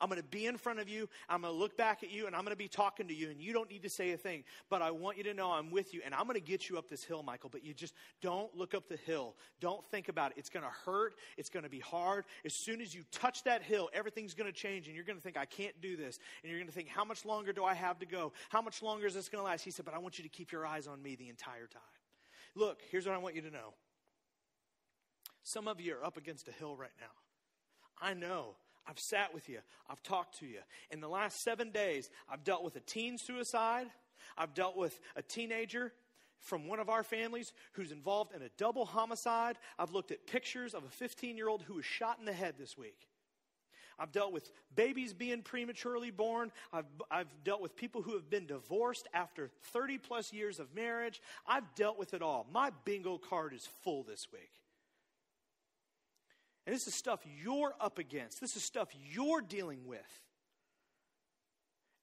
I'm 0.00 0.08
going 0.08 0.20
to 0.20 0.26
be 0.26 0.46
in 0.46 0.56
front 0.56 0.78
of 0.78 0.88
you. 0.88 1.08
I'm 1.28 1.42
going 1.42 1.52
to 1.52 1.58
look 1.58 1.76
back 1.76 2.02
at 2.02 2.10
you 2.10 2.26
and 2.26 2.34
I'm 2.34 2.42
going 2.42 2.52
to 2.52 2.56
be 2.56 2.68
talking 2.68 3.08
to 3.08 3.14
you 3.14 3.30
and 3.30 3.40
you 3.40 3.52
don't 3.52 3.70
need 3.70 3.82
to 3.82 3.90
say 3.90 4.12
a 4.12 4.16
thing. 4.16 4.44
But 4.70 4.82
I 4.82 4.90
want 4.90 5.18
you 5.18 5.24
to 5.24 5.34
know 5.34 5.52
I'm 5.52 5.70
with 5.70 5.94
you 5.94 6.00
and 6.04 6.14
I'm 6.14 6.24
going 6.24 6.34
to 6.34 6.40
get 6.40 6.68
you 6.68 6.78
up 6.78 6.88
this 6.88 7.04
hill, 7.04 7.22
Michael. 7.22 7.50
But 7.50 7.64
you 7.64 7.74
just 7.74 7.94
don't 8.20 8.54
look 8.56 8.74
up 8.74 8.88
the 8.88 8.96
hill. 8.96 9.34
Don't 9.60 9.84
think 9.86 10.08
about 10.08 10.32
it. 10.32 10.38
It's 10.38 10.50
going 10.50 10.64
to 10.64 10.72
hurt. 10.84 11.14
It's 11.36 11.50
going 11.50 11.64
to 11.64 11.70
be 11.70 11.80
hard. 11.80 12.24
As 12.44 12.54
soon 12.54 12.80
as 12.80 12.94
you 12.94 13.02
touch 13.12 13.44
that 13.44 13.62
hill, 13.62 13.90
everything's 13.92 14.34
going 14.34 14.50
to 14.50 14.56
change 14.56 14.86
and 14.86 14.94
you're 14.96 15.04
going 15.04 15.18
to 15.18 15.22
think, 15.22 15.36
I 15.36 15.44
can't 15.44 15.78
do 15.80 15.96
this. 15.96 16.18
And 16.42 16.50
you're 16.50 16.58
going 16.58 16.68
to 16.68 16.74
think, 16.74 16.88
how 16.88 17.04
much 17.04 17.24
longer 17.24 17.52
do 17.52 17.64
I 17.64 17.74
have 17.74 17.98
to 18.00 18.06
go? 18.06 18.32
How 18.48 18.62
much 18.62 18.82
longer 18.82 19.06
is 19.06 19.14
this 19.14 19.28
going 19.28 19.42
to 19.42 19.46
last? 19.46 19.62
He 19.62 19.70
said, 19.70 19.84
but 19.84 19.94
I 19.94 19.98
want 19.98 20.18
you 20.18 20.24
to 20.24 20.30
keep 20.30 20.52
your 20.52 20.66
eyes 20.66 20.86
on 20.86 21.02
me 21.02 21.16
the 21.16 21.28
entire 21.28 21.66
time. 21.66 21.82
Look, 22.54 22.80
here's 22.90 23.06
what 23.06 23.14
I 23.14 23.18
want 23.18 23.34
you 23.34 23.42
to 23.42 23.50
know. 23.50 23.74
Some 25.42 25.66
of 25.68 25.80
you 25.80 25.96
are 25.96 26.04
up 26.04 26.16
against 26.16 26.48
a 26.48 26.52
hill 26.52 26.76
right 26.76 26.90
now. 27.00 27.06
I 28.00 28.14
know 28.14 28.56
I've 28.86 28.98
sat 28.98 29.32
with 29.32 29.48
you. 29.48 29.58
I've 29.88 30.02
talked 30.02 30.38
to 30.40 30.46
you. 30.46 30.60
In 30.90 31.00
the 31.00 31.08
last 31.08 31.42
seven 31.42 31.70
days, 31.70 32.10
I've 32.28 32.44
dealt 32.44 32.64
with 32.64 32.76
a 32.76 32.80
teen 32.80 33.18
suicide. 33.18 33.86
I've 34.36 34.54
dealt 34.54 34.76
with 34.76 34.98
a 35.16 35.22
teenager 35.22 35.92
from 36.40 36.66
one 36.66 36.80
of 36.80 36.88
our 36.88 37.04
families 37.04 37.52
who's 37.72 37.92
involved 37.92 38.34
in 38.34 38.42
a 38.42 38.48
double 38.58 38.84
homicide. 38.84 39.56
I've 39.78 39.92
looked 39.92 40.10
at 40.10 40.26
pictures 40.26 40.74
of 40.74 40.84
a 40.84 40.88
15 40.88 41.36
year 41.36 41.48
old 41.48 41.62
who 41.62 41.74
was 41.74 41.84
shot 41.84 42.18
in 42.18 42.24
the 42.24 42.32
head 42.32 42.54
this 42.58 42.76
week. 42.76 43.08
I've 43.98 44.10
dealt 44.10 44.32
with 44.32 44.50
babies 44.74 45.12
being 45.12 45.42
prematurely 45.42 46.10
born. 46.10 46.50
I've, 46.72 46.86
I've 47.10 47.32
dealt 47.44 47.60
with 47.60 47.76
people 47.76 48.02
who 48.02 48.14
have 48.14 48.28
been 48.28 48.46
divorced 48.46 49.06
after 49.14 49.50
30 49.72 49.98
plus 49.98 50.32
years 50.32 50.58
of 50.58 50.74
marriage. 50.74 51.20
I've 51.46 51.74
dealt 51.76 51.98
with 51.98 52.14
it 52.14 52.22
all. 52.22 52.46
My 52.52 52.70
bingo 52.84 53.18
card 53.18 53.52
is 53.52 53.68
full 53.84 54.02
this 54.02 54.26
week. 54.32 54.61
And 56.66 56.74
this 56.74 56.86
is 56.86 56.94
stuff 56.94 57.20
you're 57.42 57.74
up 57.80 57.98
against. 57.98 58.40
This 58.40 58.56
is 58.56 58.62
stuff 58.62 58.88
you're 59.10 59.40
dealing 59.40 59.86
with. 59.86 60.20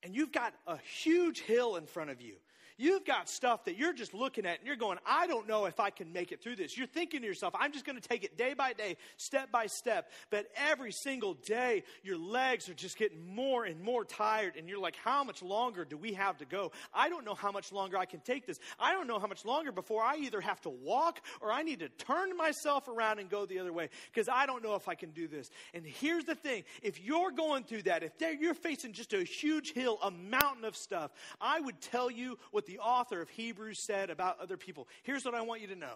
And 0.03 0.15
you've 0.15 0.31
got 0.31 0.53
a 0.67 0.77
huge 0.77 1.41
hill 1.41 1.75
in 1.75 1.85
front 1.85 2.09
of 2.09 2.21
you. 2.21 2.35
You've 2.79 3.03
got 3.03 3.27
stuff 3.27 3.65
that 3.65 3.77
you're 3.77 3.91
just 3.91 4.13
looking 4.13 4.45
at 4.45 4.59
and 4.59 4.65
you're 4.65 4.77
going, 4.77 4.99
I 5.05 5.27
don't 5.27 5.49
know 5.49 5.65
if 5.65 5.81
I 5.81 5.89
can 5.89 6.13
make 6.13 6.31
it 6.31 6.41
through 6.41 6.55
this. 6.55 6.77
You're 6.77 6.87
thinking 6.87 7.19
to 7.19 7.27
yourself, 7.27 7.53
I'm 7.59 7.73
just 7.73 7.83
going 7.83 7.99
to 7.99 8.07
take 8.07 8.23
it 8.23 8.37
day 8.37 8.53
by 8.53 8.71
day, 8.71 8.95
step 9.17 9.51
by 9.51 9.65
step. 9.65 10.09
But 10.29 10.45
every 10.55 10.93
single 10.93 11.33
day, 11.33 11.83
your 12.03 12.17
legs 12.17 12.69
are 12.69 12.73
just 12.73 12.97
getting 12.97 13.35
more 13.35 13.65
and 13.65 13.81
more 13.81 14.05
tired. 14.05 14.53
And 14.57 14.69
you're 14.69 14.79
like, 14.79 14.95
how 14.95 15.25
much 15.25 15.43
longer 15.43 15.83
do 15.83 15.97
we 15.97 16.13
have 16.13 16.37
to 16.37 16.45
go? 16.45 16.71
I 16.93 17.09
don't 17.09 17.25
know 17.25 17.33
how 17.33 17.51
much 17.51 17.73
longer 17.73 17.97
I 17.97 18.05
can 18.05 18.21
take 18.21 18.47
this. 18.47 18.61
I 18.79 18.93
don't 18.93 19.07
know 19.07 19.19
how 19.19 19.27
much 19.27 19.43
longer 19.43 19.73
before 19.73 20.01
I 20.01 20.15
either 20.15 20.39
have 20.39 20.61
to 20.61 20.69
walk 20.69 21.19
or 21.41 21.51
I 21.51 21.63
need 21.63 21.79
to 21.79 21.89
turn 21.89 22.37
myself 22.37 22.87
around 22.87 23.19
and 23.19 23.29
go 23.29 23.45
the 23.45 23.59
other 23.59 23.73
way 23.73 23.89
because 24.09 24.29
I 24.29 24.45
don't 24.45 24.63
know 24.63 24.75
if 24.75 24.87
I 24.87 24.95
can 24.95 25.09
do 25.09 25.27
this. 25.27 25.49
And 25.73 25.85
here's 25.85 26.23
the 26.23 26.35
thing 26.35 26.63
if 26.81 27.01
you're 27.01 27.31
going 27.31 27.65
through 27.65 27.81
that, 27.81 28.03
if 28.03 28.13
you're 28.39 28.53
facing 28.53 28.93
just 28.93 29.11
a 29.11 29.25
huge 29.25 29.73
hill, 29.73 29.99
a 30.01 30.11
mountain 30.11 30.63
of 30.63 30.77
stuff, 30.77 31.11
I 31.41 31.59
would 31.59 31.81
tell 31.81 32.09
you 32.09 32.39
what 32.51 32.68
the 32.69 32.77
author 32.77 33.19
of 33.19 33.29
Hebrews 33.29 33.79
said 33.79 34.11
about 34.11 34.39
other 34.39 34.55
people. 34.55 34.87
Here's 35.01 35.25
what 35.25 35.33
I 35.33 35.41
want 35.41 35.61
you 35.61 35.67
to 35.67 35.75
know 35.75 35.95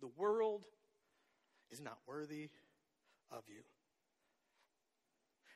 the 0.00 0.10
world 0.18 0.62
is 1.70 1.80
not 1.80 1.96
worthy 2.06 2.50
of 3.30 3.42
you. 3.48 3.62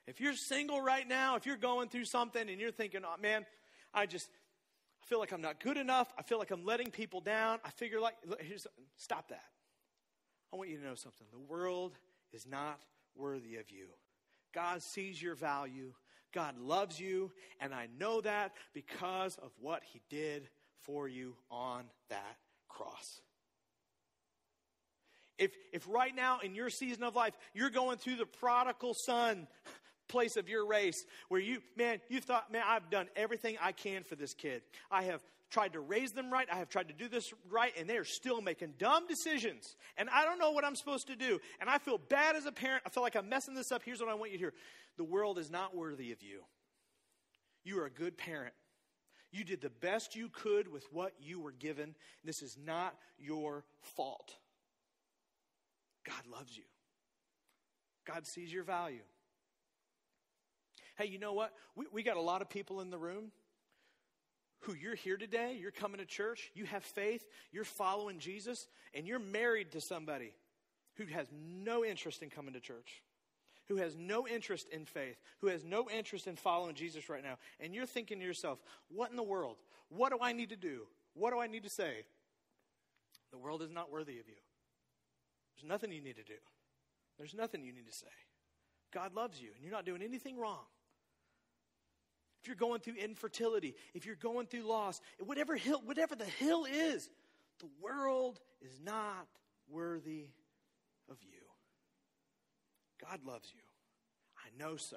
If 0.07 0.19
you're 0.19 0.35
single 0.35 0.81
right 0.81 1.07
now, 1.07 1.37
if 1.37 1.45
you're 1.45 1.59
going 1.59 1.91
through 1.91 2.07
something 2.07 2.49
and 2.49 2.59
you're 2.59 2.73
thinking, 2.73 3.03
oh 3.05 3.21
man, 3.21 3.45
I 3.93 4.07
just 4.07 4.31
I 5.03 5.07
feel 5.07 5.19
like 5.19 5.33
I'm 5.33 5.43
not 5.43 5.61
good 5.61 5.77
enough. 5.77 6.11
I 6.19 6.23
feel 6.23 6.39
like 6.39 6.51
I'm 6.51 6.65
letting 6.65 6.91
people 6.91 7.21
down. 7.21 7.59
I 7.67 7.71
figure 7.71 8.01
like 8.01 8.15
here's 8.41 8.67
stop 8.97 9.29
that. 9.29 9.45
I 10.55 10.57
want 10.57 10.71
you 10.71 10.79
to 10.79 10.85
know 10.85 10.95
something. 10.95 11.27
The 11.31 11.39
world 11.39 11.99
is 12.33 12.47
not 12.47 12.81
worthy 13.15 13.57
of 13.57 13.71
you. 13.71 13.89
God 14.55 14.83
sees 14.83 15.21
your 15.21 15.35
value. 15.35 15.93
God 16.33 16.59
loves 16.59 16.99
you, 16.99 17.31
and 17.61 17.75
I 17.75 17.89
know 17.99 18.21
that 18.21 18.53
because 18.75 19.37
of 19.37 19.51
what 19.61 19.83
He 19.93 20.01
did 20.09 20.49
for 20.83 21.09
you 21.09 21.37
on 21.51 21.85
that 22.09 22.37
cross. 22.69 23.21
If, 25.39 25.53
if 25.73 25.89
right 25.89 26.15
now 26.15 26.41
in 26.41 26.55
your 26.55 26.71
season 26.71 27.03
of 27.03 27.17
life 27.17 27.35
you're 27.55 27.71
going 27.71 27.99
through 27.99 28.17
the 28.17 28.27
prodigal 28.27 28.95
son 28.95 29.49
place 30.09 30.37
of 30.37 30.49
your 30.49 30.67
race 30.67 31.05
where 31.29 31.41
you, 31.41 31.59
man, 31.77 31.99
you 32.09 32.21
thought, 32.21 32.53
man, 32.53 32.63
I've 32.67 32.91
done 32.91 33.09
everything 33.17 33.57
I 33.61 33.73
can 33.73 34.05
for 34.05 34.15
this 34.15 34.35
kid. 34.35 34.63
I 34.91 35.05
have 35.05 35.21
tried 35.53 35.75
to 35.75 35.81
raise 35.81 36.13
them 36.13 36.33
right. 36.33 36.49
I 36.51 36.57
have 36.57 36.71
tried 36.71 36.89
to 36.89 36.95
do 36.95 37.09
this 37.09 37.33
right, 37.51 37.73
and 37.79 37.89
they 37.89 37.99
are 37.99 38.05
still 38.05 38.41
making 38.41 38.75
dumb 38.79 39.07
decisions. 39.07 39.77
And 39.97 40.09
I 40.09 40.25
don't 40.25 40.39
know 40.39 40.51
what 40.51 40.65
I'm 40.65 40.75
supposed 40.75 41.07
to 41.09 41.17
do. 41.17 41.39
And 41.61 41.69
I 41.69 41.79
feel 41.79 41.99
bad 41.99 42.35
as 42.35 42.47
a 42.47 42.53
parent. 42.53 42.83
I 42.87 42.89
feel 42.89 43.03
like 43.03 43.15
I'm 43.15 43.29
messing 43.29 43.55
this 43.55 43.71
up. 43.71 43.83
Here's 43.85 44.01
what 44.01 44.09
I 44.09 44.15
want 44.15 44.33
you 44.33 44.39
to 44.39 44.43
hear 44.43 44.55
the 44.97 45.05
world 45.05 45.39
is 45.39 45.51
not 45.51 45.77
worthy 45.77 46.11
of 46.11 46.23
you. 46.23 46.41
You 47.65 47.81
are 47.81 47.87
a 47.87 47.91
good 47.91 48.17
parent. 48.17 48.55
You 49.31 49.45
did 49.45 49.61
the 49.61 49.71
best 49.71 50.17
you 50.17 50.29
could 50.29 50.69
with 50.69 50.85
what 50.91 51.13
you 51.21 51.41
were 51.41 51.53
given. 51.53 51.95
This 52.25 52.43
is 52.43 52.59
not 52.63 52.95
your 53.19 53.65
fault. 53.81 54.35
God 56.05 56.27
loves 56.31 56.57
you. 56.57 56.65
God 58.05 58.27
sees 58.27 58.53
your 58.53 58.65
value. 58.65 59.05
Hey, 60.97 61.07
you 61.07 61.19
know 61.19 61.33
what? 61.33 61.53
We, 61.77 61.87
we 61.93 62.03
got 62.03 62.17
a 62.17 62.21
lot 62.21 62.43
of 62.43 62.51
people 62.51 62.81
in 62.81 62.91
the 62.91 62.99
room 62.99 63.31
who 64.63 64.75
you're 64.75 64.95
here 64.95 65.17
today, 65.17 65.57
you're 65.61 65.71
coming 65.71 65.99
to 65.99 66.07
church, 66.07 66.51
you 66.55 66.65
have 66.65 66.85
faith, 66.85 67.27
you're 67.51 67.65
following 67.65 68.19
Jesus, 68.19 68.69
and 68.95 69.07
you're 69.07 69.19
married 69.19 69.73
to 69.73 69.81
somebody 69.81 70.33
who 70.97 71.07
has 71.07 71.27
no 71.33 71.85
interest 71.85 72.23
in 72.23 72.31
coming 72.31 72.55
to 72.55 72.61
church, 72.61 73.03
who 73.69 73.77
has 73.77 73.97
no 73.97 74.27
interest 74.27 74.69
in 74.69 74.85
faith, 74.85 75.17
who 75.41 75.49
has 75.49 75.65
no 75.65 75.89
interest 75.91 76.27
in 76.27 76.37
following 76.37 76.75
Jesus 76.75 77.09
right 77.09 77.23
now. 77.23 77.39
And 77.61 77.75
you're 77.75 77.87
thinking 77.87 78.19
to 78.19 78.25
yourself, 78.25 78.59
what 78.89 79.11
in 79.11 79.17
the 79.17 79.23
world? 79.23 79.57
What 79.89 80.11
do 80.13 80.19
I 80.21 80.33
need 80.33 80.51
to 80.51 80.57
do? 80.57 80.83
What 81.15 81.33
do 81.33 81.41
I 81.41 81.47
need 81.47 81.65
to 81.65 81.71
say? 81.71 82.05
The 83.31 83.39
world 83.39 83.63
is 83.63 83.71
not 83.71 83.91
worthy 83.91 84.19
of 84.19 84.29
you. 84.29 84.35
There's 85.57 85.69
nothing 85.69 85.93
you 85.93 86.03
need 86.03 86.17
to 86.17 86.25
do. 86.25 86.39
There's 87.19 87.35
nothing 87.35 87.65
you 87.65 87.73
need 87.73 87.87
to 87.87 87.97
say. 87.97 88.07
God 88.93 89.15
loves 89.15 89.41
you, 89.41 89.49
and 89.55 89.65
you're 89.65 89.73
not 89.73 89.87
doing 89.87 90.03
anything 90.03 90.39
wrong 90.39 90.65
if 92.43 92.49
you're 92.49 92.57
going 92.57 92.81
through 92.81 92.95
infertility, 92.95 93.77
if 93.95 94.05
you're 94.05 94.17
going 94.17 94.47
through 94.47 94.63
loss, 94.63 95.01
whatever 95.25 95.55
hill, 95.55 95.81
whatever 95.85 96.17
the 96.17 96.25
hill 96.25 96.65
is, 96.65 97.09
the 97.61 97.69
world 97.81 98.41
is 98.61 98.81
not 98.85 99.29
worthy 99.71 100.27
of 101.09 101.17
you. 101.23 101.39
God 103.01 103.21
loves 103.25 103.49
you. 103.55 103.63
I 104.37 104.49
know 104.59 104.77
so. 104.77 104.97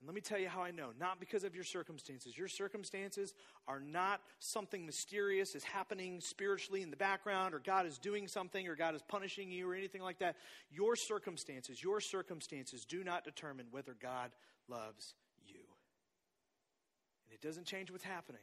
And 0.00 0.08
let 0.08 0.14
me 0.14 0.20
tell 0.20 0.38
you 0.38 0.48
how 0.48 0.62
I 0.62 0.72
know. 0.72 0.90
Not 0.98 1.20
because 1.20 1.44
of 1.44 1.54
your 1.54 1.64
circumstances. 1.64 2.36
Your 2.36 2.48
circumstances 2.48 3.32
are 3.68 3.80
not 3.80 4.20
something 4.40 4.86
mysterious 4.86 5.54
is 5.54 5.62
happening 5.62 6.20
spiritually 6.20 6.82
in 6.82 6.90
the 6.90 6.96
background, 6.96 7.54
or 7.54 7.60
God 7.60 7.86
is 7.86 7.98
doing 7.98 8.26
something, 8.26 8.66
or 8.66 8.74
God 8.74 8.96
is 8.96 9.02
punishing 9.02 9.52
you, 9.52 9.70
or 9.70 9.74
anything 9.74 10.02
like 10.02 10.18
that. 10.18 10.36
Your 10.70 10.96
circumstances, 10.96 11.82
your 11.82 12.00
circumstances 12.00 12.84
do 12.84 13.04
not 13.04 13.24
determine 13.24 13.66
whether 13.70 13.94
God 14.00 14.32
loves 14.68 15.14
it 17.32 17.40
doesn't 17.40 17.66
change 17.66 17.90
what's 17.90 18.04
happening. 18.04 18.42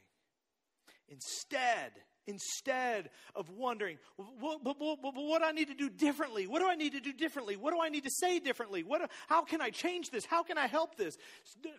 Instead, 1.08 1.92
instead 2.26 3.10
of 3.34 3.48
wondering, 3.50 3.98
what, 4.16 4.64
what, 4.64 4.76
what, 4.78 4.98
what, 5.02 5.38
do 5.38 5.44
I 5.44 5.52
need 5.52 5.68
to 5.68 5.74
do 5.74 5.88
differently? 5.88 6.46
What 6.46 6.60
do 6.60 6.68
I 6.68 6.74
need 6.74 6.92
to 6.92 7.00
do 7.00 7.12
differently? 7.12 7.56
What 7.56 7.72
do 7.72 7.80
I 7.80 7.88
need 7.88 8.04
to 8.04 8.10
say 8.10 8.40
differently? 8.40 8.82
What, 8.82 9.08
how 9.28 9.44
can 9.44 9.60
I 9.60 9.70
change 9.70 10.10
this? 10.10 10.24
How 10.24 10.42
can 10.42 10.58
I 10.58 10.66
help 10.66 10.96
this? 10.96 11.16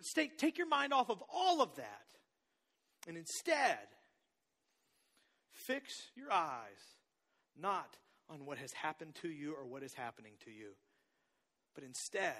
Stay, 0.00 0.30
take 0.38 0.56
your 0.56 0.68
mind 0.68 0.92
off 0.92 1.10
of 1.10 1.22
all 1.32 1.60
of 1.60 1.76
that. 1.76 2.06
And 3.06 3.16
instead, 3.16 3.78
fix 5.52 5.92
your 6.16 6.32
eyes 6.32 6.96
not 7.60 7.96
on 8.30 8.44
what 8.44 8.58
has 8.58 8.72
happened 8.72 9.14
to 9.22 9.28
you 9.28 9.54
or 9.54 9.66
what 9.66 9.82
is 9.82 9.94
happening 9.94 10.32
to 10.44 10.50
you, 10.50 10.70
but 11.74 11.84
instead, 11.84 12.34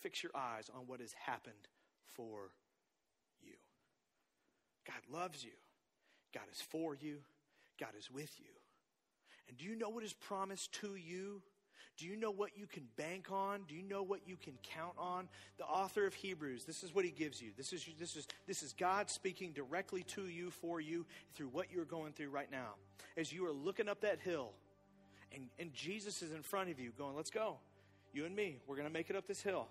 fix 0.00 0.22
your 0.22 0.32
eyes 0.34 0.64
on 0.74 0.86
what 0.86 1.00
has 1.00 1.12
happened 1.26 1.68
for. 2.14 2.50
God 4.90 5.20
loves 5.20 5.44
you. 5.44 5.52
God 6.34 6.44
is 6.52 6.60
for 6.60 6.94
you. 6.94 7.18
God 7.78 7.90
is 7.98 8.10
with 8.10 8.32
you. 8.38 8.50
And 9.48 9.56
do 9.56 9.64
you 9.64 9.76
know 9.76 9.88
what 9.88 10.04
is 10.04 10.12
promised 10.12 10.72
to 10.80 10.94
you? 10.96 11.42
Do 11.96 12.06
you 12.06 12.16
know 12.16 12.30
what 12.30 12.56
you 12.56 12.66
can 12.66 12.84
bank 12.96 13.30
on? 13.30 13.62
Do 13.68 13.74
you 13.74 13.82
know 13.82 14.02
what 14.02 14.20
you 14.26 14.36
can 14.36 14.54
count 14.62 14.94
on? 14.96 15.28
The 15.58 15.64
author 15.64 16.06
of 16.06 16.14
Hebrews, 16.14 16.64
this 16.64 16.82
is 16.82 16.94
what 16.94 17.04
he 17.04 17.10
gives 17.10 17.42
you. 17.42 17.50
This 17.56 17.72
is, 17.72 17.86
this 17.98 18.16
is, 18.16 18.26
this 18.46 18.62
is 18.62 18.72
God 18.72 19.10
speaking 19.10 19.52
directly 19.52 20.02
to 20.04 20.26
you, 20.26 20.50
for 20.50 20.80
you, 20.80 21.04
through 21.34 21.48
what 21.48 21.66
you're 21.70 21.84
going 21.84 22.12
through 22.12 22.30
right 22.30 22.50
now. 22.50 22.74
As 23.16 23.32
you 23.32 23.46
are 23.46 23.52
looking 23.52 23.88
up 23.88 24.00
that 24.00 24.20
hill, 24.20 24.52
and, 25.34 25.48
and 25.58 25.72
Jesus 25.74 26.22
is 26.22 26.32
in 26.32 26.42
front 26.42 26.70
of 26.70 26.80
you, 26.80 26.90
going, 26.96 27.16
Let's 27.16 27.30
go. 27.30 27.58
You 28.12 28.24
and 28.24 28.34
me, 28.34 28.58
we're 28.66 28.76
going 28.76 28.88
to 28.88 28.92
make 28.92 29.10
it 29.10 29.16
up 29.16 29.26
this 29.26 29.42
hill. 29.42 29.68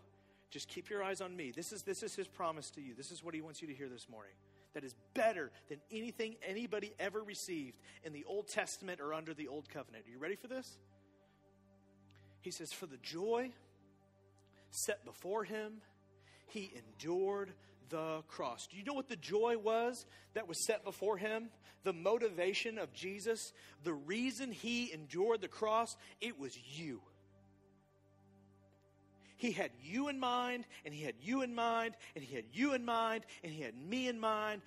Just 0.50 0.68
keep 0.68 0.90
your 0.90 1.04
eyes 1.04 1.22
on 1.22 1.36
me. 1.36 1.52
This 1.52 1.74
is, 1.74 1.84
this 1.84 2.04
is 2.04 2.16
his 2.16 2.28
promise 2.28 2.70
to 2.72 2.82
you. 2.82 2.94
This 2.96 3.12
is 3.12 3.24
what 3.24 3.34
he 3.34 3.42
wants 3.42 3.62
you 3.62 3.68
to 3.68 3.74
hear 3.74 3.90
this 3.90 4.08
morning 4.08 4.34
that 4.74 4.84
is 4.84 4.96
better 5.14 5.52
than 5.68 5.80
anything 5.92 6.36
anybody 6.48 6.94
ever 7.00 7.22
received 7.22 7.78
in 8.04 8.14
the 8.14 8.26
Old 8.26 8.48
Testament 8.48 9.02
or 9.02 9.14
under 9.14 9.34
the 9.34 9.48
Old 9.48 9.70
Covenant. 9.70 10.06
Are 10.08 10.12
you 10.12 10.20
ready 10.20 10.36
for 10.36 10.48
this? 10.48 10.78
He 12.42 12.52
says, 12.52 12.72
For 12.72 12.86
the 12.86 12.98
joy 12.98 13.52
set 14.72 15.04
before 15.06 15.44
him, 15.44 15.82
he 16.48 16.72
endured 16.76 17.52
the 17.90 18.22
cross. 18.28 18.68
Do 18.68 18.78
you 18.78 18.84
know 18.84 18.94
what 18.94 19.10
the 19.10 19.16
joy 19.16 19.58
was 19.58 20.06
that 20.34 20.48
was 20.48 20.66
set 20.66 20.84
before 20.84 21.18
him? 21.18 21.50
The 21.84 21.94
motivation 21.94 22.78
of 22.78 22.94
Jesus, 22.94 23.54
the 23.84 23.94
reason 23.94 24.52
he 24.52 24.92
endured 24.94 25.42
the 25.42 25.48
cross, 25.48 25.96
it 26.22 26.40
was 26.40 26.58
you. 26.78 27.02
He 29.40 29.54
had 29.54 29.72
you 29.82 30.10
in 30.10 30.20
mind, 30.20 30.66
and 30.84 30.94
He 30.94 31.02
had 31.02 31.16
you 31.22 31.44
in 31.44 31.56
mind, 31.56 31.96
and 32.14 32.24
He 32.24 32.36
had 32.36 32.44
you 32.52 32.74
in 32.74 32.84
mind, 32.84 33.24
and 33.42 33.54
He 33.54 33.62
had 33.62 33.74
me 33.74 34.10
in 34.10 34.20
mind. 34.20 34.62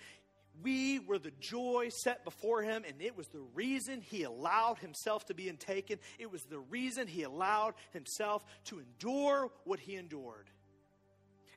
We 0.63 0.99
were 0.99 1.19
the 1.19 1.33
joy 1.41 1.91
set 2.03 2.25
before 2.25 2.63
Him, 2.63 2.83
and 2.89 3.03
it 3.03 3.15
was 3.15 3.27
the 3.29 3.43
reason 3.55 4.01
He 4.01 4.23
allowed 4.23 4.79
Himself 4.79 5.27
to 5.27 5.35
be 5.35 5.51
taken. 5.53 5.99
It 6.19 6.33
was 6.33 6.43
the 6.45 6.59
reason 6.59 7.07
He 7.07 7.23
allowed 7.23 7.75
Himself 7.93 8.47
to 8.65 8.79
endure 8.79 9.51
what 9.65 9.79
He 9.79 9.97
endured. 9.97 10.49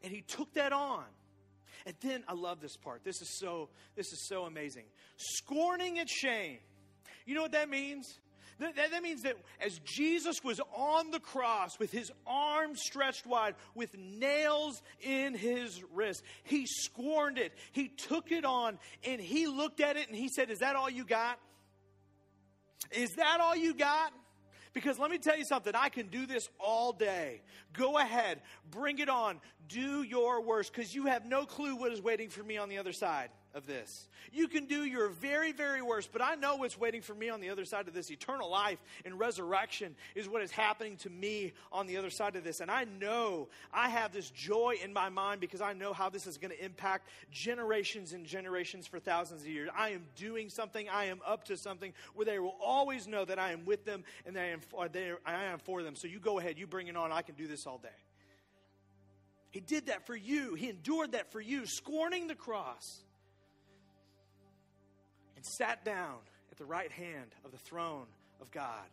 And 0.03 0.11
He 0.11 0.19
took 0.19 0.53
that 0.55 0.73
on. 0.73 1.05
And 1.85 1.95
then 2.01 2.21
I 2.27 2.33
love 2.33 2.59
this 2.59 2.75
part. 2.75 3.05
This 3.05 3.21
is 3.21 3.39
so 3.39 3.69
this 3.95 4.07
is 4.07 4.27
so 4.27 4.43
amazing. 4.43 4.85
Scorning 5.15 5.97
its 5.97 6.11
shame. 6.11 6.57
You 7.25 7.35
know 7.35 7.43
what 7.43 7.53
that 7.53 7.69
means? 7.69 8.19
That, 8.59 8.75
that, 8.75 9.03
means 9.03 9.23
that 9.23 9.35
as 9.59 9.79
Jesus 9.79 10.41
was 10.41 10.61
on 10.73 11.11
the 11.11 11.19
cross 11.19 11.77
with 11.77 11.91
his 11.91 12.09
arms 12.25 12.79
stretched 12.81 13.25
wide, 13.25 13.55
with 13.73 13.97
nails 13.97 14.81
in 15.01 15.33
his 15.33 15.83
wrist, 15.93 16.23
he 16.43 16.65
scorned 16.65 17.37
it. 17.37 17.51
He 17.73 17.89
took 17.89 18.31
it 18.31 18.45
on 18.45 18.79
and 19.05 19.19
he 19.19 19.47
looked 19.47 19.81
at 19.81 19.97
it 19.97 20.07
and 20.07 20.15
he 20.15 20.29
said, 20.29 20.49
Is 20.49 20.59
that 20.59 20.77
all 20.77 20.89
you 20.89 21.03
got? 21.03 21.37
Is 22.91 23.11
that 23.17 23.41
all 23.41 23.57
you 23.57 23.73
got? 23.73 24.13
Because 24.73 24.99
let 24.99 25.11
me 25.11 25.17
tell 25.17 25.37
you 25.37 25.45
something, 25.45 25.73
I 25.75 25.89
can 25.89 26.07
do 26.07 26.25
this 26.25 26.47
all 26.57 26.93
day. 26.93 27.41
Go 27.73 27.97
ahead, 27.97 28.41
bring 28.71 28.99
it 28.99 29.09
on, 29.09 29.39
do 29.67 30.03
your 30.03 30.41
worst, 30.41 30.73
because 30.73 30.93
you 30.93 31.07
have 31.07 31.25
no 31.25 31.45
clue 31.45 31.75
what 31.75 31.91
is 31.91 32.01
waiting 32.01 32.29
for 32.29 32.43
me 32.43 32.57
on 32.57 32.69
the 32.69 32.77
other 32.77 32.93
side 32.93 33.29
of 33.55 33.65
this. 33.65 34.07
You 34.33 34.47
can 34.47 34.65
do 34.65 34.83
your 34.83 35.07
very, 35.07 35.53
very 35.53 35.81
worst, 35.81 36.09
but 36.11 36.21
I 36.21 36.35
know 36.35 36.57
what's 36.57 36.77
waiting 36.77 37.01
for 37.01 37.15
me 37.15 37.29
on 37.29 37.39
the 37.39 37.49
other 37.49 37.63
side 37.63 37.87
of 37.87 37.93
this. 37.93 38.11
Eternal 38.11 38.49
life 38.49 38.79
and 39.05 39.17
resurrection 39.17 39.95
is 40.13 40.27
what 40.27 40.41
is 40.41 40.51
happening 40.51 40.97
to 40.97 41.09
me 41.09 41.53
on 41.71 41.87
the 41.87 41.95
other 41.97 42.09
side 42.09 42.35
of 42.35 42.43
this. 42.43 42.59
And 42.59 42.69
I 42.69 42.83
know 42.83 43.47
I 43.73 43.89
have 43.89 44.11
this 44.11 44.29
joy 44.29 44.75
in 44.83 44.91
my 44.91 45.07
mind 45.07 45.39
because 45.39 45.61
I 45.61 45.71
know 45.71 45.93
how 45.93 46.09
this 46.09 46.27
is 46.27 46.37
going 46.37 46.51
to 46.51 46.63
impact 46.63 47.07
generations 47.31 48.11
and 48.11 48.25
generations 48.25 48.85
for 48.85 48.99
thousands 48.99 49.41
of 49.41 49.47
years. 49.47 49.69
I 49.75 49.89
am 49.89 50.03
doing 50.17 50.49
something, 50.49 50.89
I 50.89 51.05
am 51.05 51.21
up 51.25 51.45
to 51.45 51.55
something 51.55 51.93
where 52.13 52.25
they 52.25 52.39
will 52.39 52.57
always 52.61 53.07
know 53.07 53.23
that 53.23 53.39
I 53.39 53.53
am 53.53 53.63
with 53.63 53.85
them 53.85 54.03
and 54.25 54.35
that 54.35 54.41
I 54.41 54.49
am 54.49 54.59
for, 54.59 54.89
I 55.25 55.43
am 55.45 55.59
for 55.59 55.81
them. 55.81 55.95
So 55.95 56.07
you 56.07 56.19
go 56.19 56.39
ahead, 56.39 56.59
you 56.59 56.67
bring 56.67 56.87
it 56.87 56.97
on. 56.97 57.13
I 57.13 57.21
can 57.21 57.35
do 57.35 57.47
this 57.47 57.65
all 57.65 57.77
day. 57.77 57.87
He 59.51 59.61
did 59.61 59.85
that 59.85 60.05
for 60.05 60.17
you. 60.17 60.55
He 60.55 60.69
endured 60.69 61.13
that 61.13 61.31
for 61.31 61.39
you, 61.39 61.65
scorning 61.65 62.27
the 62.27 62.35
cross 62.35 63.04
sat 65.45 65.83
down 65.85 66.17
at 66.51 66.57
the 66.57 66.65
right 66.65 66.91
hand 66.91 67.35
of 67.43 67.51
the 67.51 67.57
throne 67.57 68.07
of 68.41 68.51
God. 68.51 68.85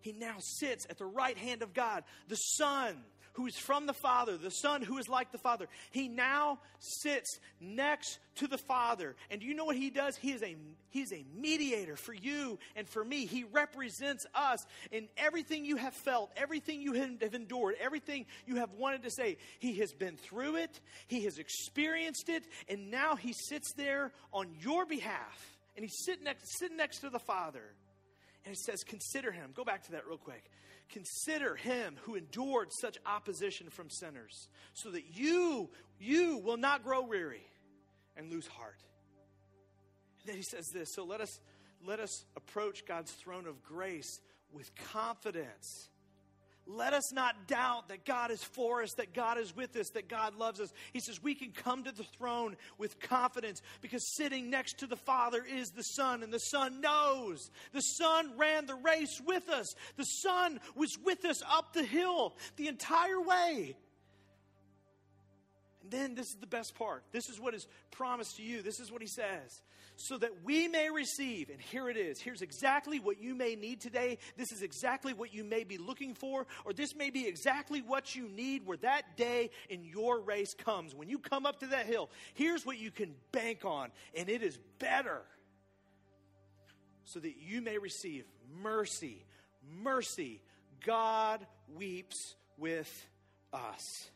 He 0.00 0.12
now 0.12 0.36
sits 0.38 0.86
at 0.88 0.98
the 0.98 1.06
right 1.06 1.36
hand 1.36 1.62
of 1.62 1.74
God, 1.74 2.04
the 2.28 2.36
Son 2.36 2.96
who 3.38 3.46
is 3.46 3.56
from 3.56 3.86
the 3.86 3.94
Father, 3.94 4.36
the 4.36 4.50
Son 4.50 4.82
who 4.82 4.98
is 4.98 5.08
like 5.08 5.30
the 5.30 5.38
Father. 5.38 5.68
He 5.92 6.08
now 6.08 6.58
sits 6.80 7.38
next 7.60 8.18
to 8.36 8.48
the 8.48 8.58
Father. 8.58 9.14
And 9.30 9.40
do 9.40 9.46
you 9.46 9.54
know 9.54 9.64
what 9.64 9.76
he 9.76 9.90
does? 9.90 10.16
He 10.16 10.32
is 10.32 10.42
a 10.42 10.56
he's 10.90 11.12
a 11.12 11.24
mediator 11.36 11.94
for 11.94 12.12
you 12.12 12.58
and 12.74 12.88
for 12.88 13.04
me. 13.04 13.26
He 13.26 13.44
represents 13.44 14.26
us 14.34 14.66
in 14.90 15.06
everything 15.16 15.64
you 15.64 15.76
have 15.76 15.94
felt, 15.94 16.32
everything 16.36 16.80
you 16.80 16.94
have 16.94 17.32
endured, 17.32 17.76
everything 17.80 18.26
you 18.44 18.56
have 18.56 18.72
wanted 18.72 19.04
to 19.04 19.10
say. 19.12 19.36
He 19.60 19.74
has 19.78 19.92
been 19.92 20.16
through 20.16 20.56
it, 20.56 20.80
he 21.06 21.22
has 21.22 21.38
experienced 21.38 22.28
it, 22.28 22.42
and 22.68 22.90
now 22.90 23.14
he 23.14 23.32
sits 23.32 23.72
there 23.74 24.10
on 24.32 24.48
your 24.60 24.84
behalf. 24.84 25.54
And 25.76 25.84
he's 25.84 26.04
sitting 26.04 26.24
next, 26.24 26.58
sitting 26.58 26.76
next 26.76 27.02
to 27.02 27.10
the 27.10 27.20
Father. 27.20 27.62
And 28.48 28.56
he 28.56 28.62
says, 28.62 28.82
Consider 28.82 29.30
him. 29.30 29.50
Go 29.54 29.62
back 29.62 29.82
to 29.84 29.92
that 29.92 30.06
real 30.06 30.16
quick. 30.16 30.50
Consider 30.88 31.54
him 31.54 31.96
who 32.04 32.14
endured 32.14 32.72
such 32.72 32.96
opposition 33.04 33.68
from 33.68 33.90
sinners, 33.90 34.48
so 34.72 34.90
that 34.90 35.14
you, 35.14 35.68
you 36.00 36.38
will 36.38 36.56
not 36.56 36.82
grow 36.82 37.02
weary 37.02 37.46
and 38.16 38.30
lose 38.30 38.46
heart. 38.46 38.82
And 40.20 40.30
then 40.30 40.36
he 40.36 40.42
says 40.42 40.70
this 40.70 40.94
so 40.94 41.04
let 41.04 41.20
us 41.20 41.40
let 41.86 42.00
us 42.00 42.24
approach 42.36 42.86
God's 42.86 43.12
throne 43.12 43.46
of 43.46 43.62
grace 43.62 44.18
with 44.50 44.74
confidence 44.94 45.90
let 46.68 46.92
us 46.92 47.12
not 47.12 47.48
doubt 47.48 47.88
that 47.88 48.04
God 48.04 48.30
is 48.30 48.44
for 48.44 48.82
us, 48.82 48.92
that 48.94 49.14
God 49.14 49.38
is 49.38 49.56
with 49.56 49.74
us, 49.76 49.88
that 49.90 50.08
God 50.08 50.36
loves 50.36 50.60
us. 50.60 50.72
He 50.92 51.00
says 51.00 51.22
we 51.22 51.34
can 51.34 51.50
come 51.50 51.84
to 51.84 51.92
the 51.92 52.04
throne 52.04 52.56
with 52.76 53.00
confidence 53.00 53.62
because 53.80 54.14
sitting 54.14 54.50
next 54.50 54.78
to 54.80 54.86
the 54.86 54.96
Father 54.96 55.42
is 55.44 55.70
the 55.70 55.82
Son, 55.82 56.22
and 56.22 56.32
the 56.32 56.38
Son 56.38 56.80
knows. 56.80 57.50
The 57.72 57.80
Son 57.80 58.32
ran 58.36 58.66
the 58.66 58.74
race 58.74 59.20
with 59.24 59.48
us, 59.48 59.74
the 59.96 60.04
Son 60.04 60.60
was 60.74 60.96
with 61.02 61.24
us 61.24 61.42
up 61.50 61.72
the 61.72 61.84
hill 61.84 62.36
the 62.56 62.68
entire 62.68 63.20
way. 63.20 63.74
And 65.88 66.02
then 66.02 66.14
this 66.14 66.26
is 66.26 66.36
the 66.38 66.46
best 66.46 66.74
part. 66.74 67.02
This 67.12 67.30
is 67.30 67.40
what 67.40 67.54
is 67.54 67.66
promised 67.90 68.36
to 68.36 68.42
you. 68.42 68.60
This 68.60 68.78
is 68.78 68.92
what 68.92 69.00
He 69.00 69.08
says 69.08 69.62
so 69.96 70.16
that 70.16 70.44
we 70.44 70.68
may 70.68 70.90
receive. 70.90 71.48
And 71.48 71.60
here 71.60 71.88
it 71.88 71.96
is. 71.96 72.20
Here's 72.20 72.42
exactly 72.42 73.00
what 73.00 73.20
you 73.20 73.34
may 73.34 73.56
need 73.56 73.80
today. 73.80 74.18
This 74.36 74.52
is 74.52 74.62
exactly 74.62 75.12
what 75.12 75.34
you 75.34 75.42
may 75.42 75.64
be 75.64 75.76
looking 75.76 76.14
for, 76.14 76.46
or 76.64 76.72
this 76.72 76.94
may 76.94 77.10
be 77.10 77.26
exactly 77.26 77.80
what 77.80 78.14
you 78.14 78.28
need 78.28 78.64
where 78.64 78.76
that 78.78 79.16
day 79.16 79.50
in 79.70 79.82
your 79.82 80.20
race 80.20 80.54
comes. 80.54 80.94
When 80.94 81.08
you 81.08 81.18
come 81.18 81.46
up 81.46 81.60
to 81.60 81.66
that 81.68 81.86
hill, 81.86 82.10
here's 82.34 82.64
what 82.64 82.78
you 82.78 82.90
can 82.90 83.14
bank 83.32 83.64
on, 83.64 83.90
and 84.14 84.28
it 84.28 84.42
is 84.42 84.58
better. 84.78 85.22
So 87.04 87.18
that 87.18 87.38
you 87.38 87.62
may 87.62 87.78
receive 87.78 88.24
mercy. 88.62 89.24
Mercy. 89.82 90.42
God 90.84 91.44
weeps 91.74 92.36
with 92.58 93.08
us 93.52 94.10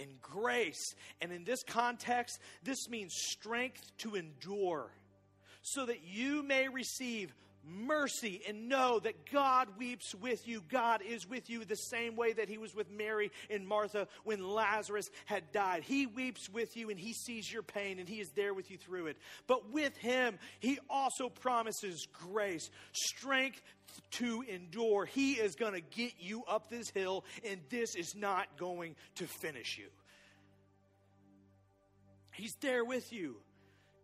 and 0.00 0.20
grace. 0.20 0.94
And 1.20 1.32
in 1.32 1.44
this 1.44 1.62
context, 1.62 2.40
this 2.62 2.88
means 2.88 3.14
strength 3.14 3.90
to 3.98 4.14
endure 4.14 4.90
so 5.62 5.86
that 5.86 6.02
you 6.04 6.42
may 6.42 6.68
receive 6.68 7.34
mercy 7.64 8.40
and 8.48 8.68
know 8.68 8.98
that 9.00 9.30
God 9.30 9.68
weeps 9.78 10.14
with 10.14 10.46
you. 10.46 10.62
God 10.68 11.02
is 11.02 11.28
with 11.28 11.50
you 11.50 11.64
the 11.64 11.74
same 11.74 12.16
way 12.16 12.32
that 12.32 12.48
He 12.48 12.58
was 12.58 12.74
with 12.74 12.90
Mary 12.90 13.30
and 13.50 13.66
Martha 13.66 14.08
when 14.24 14.46
Lazarus 14.46 15.08
had 15.26 15.52
died. 15.52 15.82
He 15.82 16.06
weeps 16.06 16.48
with 16.48 16.76
you 16.76 16.90
and 16.90 16.98
He 16.98 17.12
sees 17.12 17.50
your 17.52 17.62
pain 17.62 17.98
and 17.98 18.08
He 18.08 18.20
is 18.20 18.30
there 18.34 18.54
with 18.54 18.70
you 18.70 18.78
through 18.78 19.08
it. 19.08 19.18
But 19.46 19.70
with 19.70 19.96
Him, 19.96 20.38
He 20.60 20.78
also 20.88 21.28
promises 21.28 22.06
grace, 22.12 22.70
strength 22.92 23.60
to 24.12 24.44
endure. 24.48 25.04
He 25.04 25.32
is 25.32 25.54
going 25.54 25.74
to 25.74 25.80
get 25.80 26.12
you 26.18 26.44
up 26.48 26.68
this 26.68 26.90
hill, 26.90 27.24
and 27.44 27.60
this 27.70 27.94
is 27.96 28.14
not 28.14 28.56
going 28.58 28.96
to 29.16 29.26
finish 29.26 29.78
you. 29.78 29.88
He's 32.32 32.54
there 32.60 32.84
with 32.84 33.12
you 33.12 33.36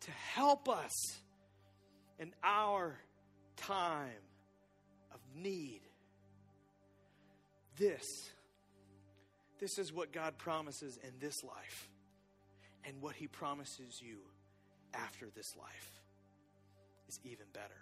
to 0.01 0.11
help 0.11 0.69
us 0.69 0.93
in 2.19 2.33
our 2.43 2.99
time 3.57 4.11
of 5.13 5.21
need. 5.35 5.81
This, 7.77 8.31
this 9.59 9.79
is 9.79 9.93
what 9.93 10.13
God 10.13 10.39
promises 10.39 10.99
in 11.03 11.11
this 11.21 11.43
life 11.43 11.89
and 12.85 13.01
what 13.01 13.15
He 13.15 13.27
promises 13.27 14.01
you 14.03 14.19
after 14.93 15.27
this 15.35 15.57
life 15.57 15.91
is 17.09 17.19
even 17.25 17.47
better. 17.53 17.81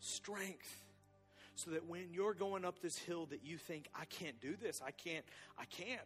Strength. 0.00 0.82
So 1.54 1.70
that 1.70 1.86
when 1.86 2.12
you're 2.12 2.34
going 2.34 2.66
up 2.66 2.82
this 2.82 2.98
hill 2.98 3.26
that 3.30 3.40
you 3.42 3.56
think, 3.56 3.88
I 3.94 4.04
can't 4.04 4.38
do 4.42 4.56
this, 4.56 4.82
I 4.86 4.90
can't, 4.90 5.24
I 5.58 5.64
can't. 5.64 6.00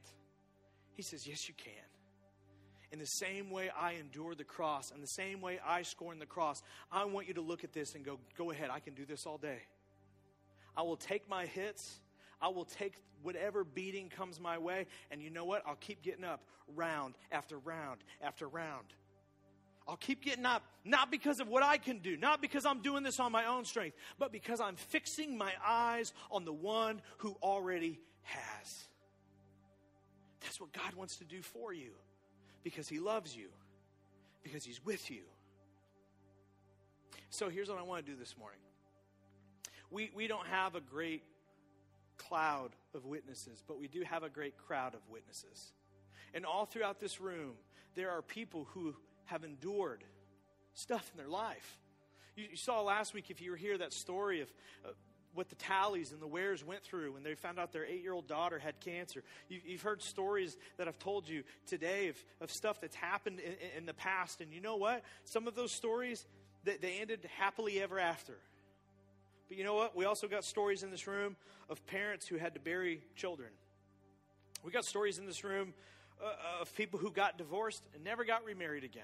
He 0.95 1.03
says, 1.03 1.27
Yes, 1.27 1.49
you 1.49 1.55
can. 1.57 1.90
In 2.93 2.99
the 2.99 3.07
same 3.07 3.51
way 3.51 3.71
I 3.71 3.93
endure 3.93 4.35
the 4.35 4.45
cross, 4.45 4.91
and 4.91 5.03
the 5.03 5.09
same 5.09 5.41
way 5.41 5.61
I 5.65 5.83
scorn 5.83 6.19
the 6.19 6.27
cross, 6.27 6.63
I 6.91 7.05
want 7.05 7.29
you 7.29 7.35
to 7.35 7.41
look 7.41 7.63
at 7.63 7.73
this 7.73 7.95
and 7.95 8.05
go, 8.05 8.19
Go 8.37 8.51
ahead, 8.51 8.71
I 8.71 8.81
can 8.81 8.95
do 8.95 9.05
this 9.05 9.27
all 9.27 9.39
day. 9.39 9.61
I 10.77 10.83
will 10.83 10.97
take 10.97 11.29
my 11.29 11.47
hits. 11.47 12.01
I 12.41 12.49
will 12.49 12.65
take 12.65 12.95
whatever 13.23 13.65
beating 13.65 14.09
comes 14.09 14.41
my 14.41 14.59
way, 14.59 14.87
and 15.11 15.23
you 15.23 15.31
know 15.31 15.45
what? 15.45 15.63
I'll 15.67 15.77
keep 15.77 16.03
getting 16.03 16.25
up 16.25 16.41
round 16.75 17.15
after 17.31 17.59
round 17.59 18.01
after 18.23 18.49
round. 18.49 18.87
I'll 19.87 19.97
keep 19.97 20.23
getting 20.23 20.47
up, 20.47 20.63
not 20.85 21.11
because 21.11 21.41
of 21.41 21.49
what 21.49 21.63
I 21.63 21.77
can 21.77 21.99
do, 21.99 22.17
not 22.17 22.41
because 22.41 22.65
I'm 22.65 22.81
doing 22.81 23.03
this 23.03 23.19
on 23.19 23.33
my 23.33 23.47
own 23.47 23.65
strength, 23.65 23.97
but 24.19 24.33
because 24.33 24.61
I'm 24.61 24.77
fixing 24.77 25.37
my 25.37 25.53
eyes 25.67 26.13
on 26.31 26.45
the 26.45 26.53
one 26.53 27.03
who 27.19 27.37
already 27.43 27.99
has. 28.23 28.85
That's 30.41 30.61
what 30.61 30.73
God 30.73 30.95
wants 30.95 31.17
to 31.17 31.25
do 31.25 31.43
for 31.43 31.73
you 31.73 31.91
because 32.63 32.89
He 32.89 32.99
loves 32.99 33.37
you, 33.37 33.49
because 34.43 34.65
He's 34.65 34.85
with 34.85 35.11
you. 35.11 35.23
So 37.31 37.49
here's 37.49 37.69
what 37.69 37.79
I 37.79 37.83
want 37.83 38.05
to 38.05 38.13
do 38.13 38.19
this 38.19 38.37
morning. 38.37 38.59
We, 39.91 40.11
we 40.15 40.27
don't 40.27 40.47
have 40.47 40.75
a 40.75 40.81
great 40.81 41.23
cloud 42.17 42.71
of 42.95 43.07
witnesses, 43.07 43.63
but 43.67 43.79
we 43.79 43.89
do 43.89 44.03
have 44.03 44.23
a 44.23 44.29
great 44.29 44.57
crowd 44.57 44.95
of 44.95 45.01
witnesses. 45.09 45.73
And 46.35 46.45
all 46.45 46.67
throughout 46.67 47.01
this 47.01 47.21
room, 47.21 47.53
there 47.95 48.11
are 48.11 48.23
people 48.23 48.67
who 48.73 48.95
have 49.27 49.45
endured 49.45 50.05
stuff 50.75 51.11
in 51.13 51.19
their 51.19 51.29
life. 51.29 51.79
You, 52.37 52.47
you 52.51 52.57
saw 52.57 52.83
last 52.83 53.15
week, 53.15 53.31
if 53.31 53.41
you 53.41 53.51
were 53.51 53.57
here, 53.57 53.79
that 53.79 53.93
story 53.93 54.41
of 54.41 54.53
uh, 54.85 54.89
what 55.35 55.49
the 55.49 55.55
Tallies 55.55 56.13
and 56.13 56.21
the 56.21 56.27
Wares 56.27 56.65
went 56.65 56.83
through 56.83 57.13
when 57.13 57.23
they 57.23 57.35
found 57.35 57.59
out 57.59 57.73
their 57.73 57.87
eight 57.87 58.03
year 58.03 58.13
old 58.13 58.27
daughter 58.27 58.59
had 58.59 58.81
cancer. 58.81 59.23
You, 59.49 59.61
have 59.73 59.83
heard 59.83 60.03
stories 60.03 60.57
that 60.77 60.89
I've 60.89 60.99
told 60.99 61.29
you 61.29 61.45
today 61.67 62.09
of, 62.09 62.17
of 62.41 62.51
stuff 62.51 62.81
that's 62.81 62.97
happened 62.97 63.41
in, 63.41 63.55
in, 63.79 63.87
the 63.87 63.95
past. 63.95 64.41
And 64.41 64.53
you 64.53 64.61
know 64.61 64.77
what? 64.77 65.03
Some 65.25 65.47
of 65.47 65.55
those 65.55 65.73
stories, 65.73 66.27
they, 66.65 66.77
they 66.77 66.99
ended 67.01 67.29
happily 67.39 67.81
ever 67.81 67.99
after. 67.99 68.35
But 69.49 69.57
you 69.57 69.65
know 69.65 69.75
what? 69.75 69.97
We 69.97 70.05
also 70.05 70.29
got 70.29 70.45
stories 70.45 70.83
in 70.83 70.91
this 70.91 71.07
room 71.07 71.37
of 71.69 71.85
parents 71.87 72.27
who 72.27 72.37
had 72.37 72.55
to 72.55 72.61
bury 72.61 73.01
children. 73.15 73.51
We 74.65 74.73
got 74.73 74.85
stories 74.85 75.19
in 75.19 75.27
this 75.27 75.45
room 75.45 75.75
uh, 76.23 76.61
of 76.61 76.75
people 76.77 76.99
who 76.99 77.11
got 77.11 77.39
divorced 77.39 77.83
and 77.95 78.05
never 78.05 78.25
got 78.25 78.45
remarried 78.45 78.85
again. 78.85 79.03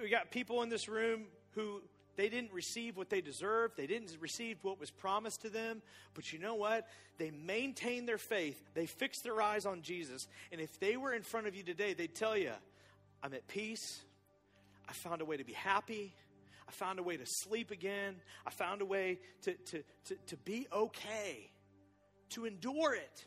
We 0.00 0.08
got 0.08 0.30
people 0.30 0.62
in 0.62 0.70
this 0.70 0.88
room 0.88 1.24
who 1.54 1.82
they 2.16 2.28
didn't 2.28 2.52
receive 2.52 2.96
what 2.96 3.10
they 3.10 3.20
deserved. 3.20 3.76
They 3.76 3.86
didn't 3.86 4.16
receive 4.20 4.58
what 4.62 4.78
was 4.78 4.90
promised 4.90 5.42
to 5.42 5.48
them. 5.48 5.82
But 6.14 6.32
you 6.32 6.38
know 6.38 6.54
what? 6.54 6.86
They 7.18 7.30
maintained 7.30 8.08
their 8.08 8.18
faith. 8.18 8.60
They 8.74 8.86
fixed 8.86 9.24
their 9.24 9.40
eyes 9.40 9.66
on 9.66 9.82
Jesus. 9.82 10.26
And 10.52 10.60
if 10.60 10.78
they 10.80 10.96
were 10.96 11.12
in 11.12 11.22
front 11.22 11.46
of 11.46 11.54
you 11.54 11.62
today, 11.62 11.94
they'd 11.94 12.14
tell 12.14 12.36
you, 12.36 12.52
I'm 13.22 13.34
at 13.34 13.46
peace. 13.48 14.00
I 14.88 14.92
found 14.92 15.22
a 15.22 15.24
way 15.24 15.36
to 15.36 15.44
be 15.44 15.52
happy. 15.52 16.14
I 16.68 16.72
found 16.72 16.98
a 16.98 17.02
way 17.02 17.16
to 17.16 17.26
sleep 17.26 17.70
again. 17.70 18.16
I 18.46 18.50
found 18.50 18.82
a 18.82 18.86
way 18.86 19.18
to, 19.42 19.54
to, 19.54 19.82
to, 20.06 20.16
to 20.26 20.36
be 20.38 20.66
okay, 20.72 21.50
to 22.30 22.46
endure 22.46 22.94
it. 22.94 23.24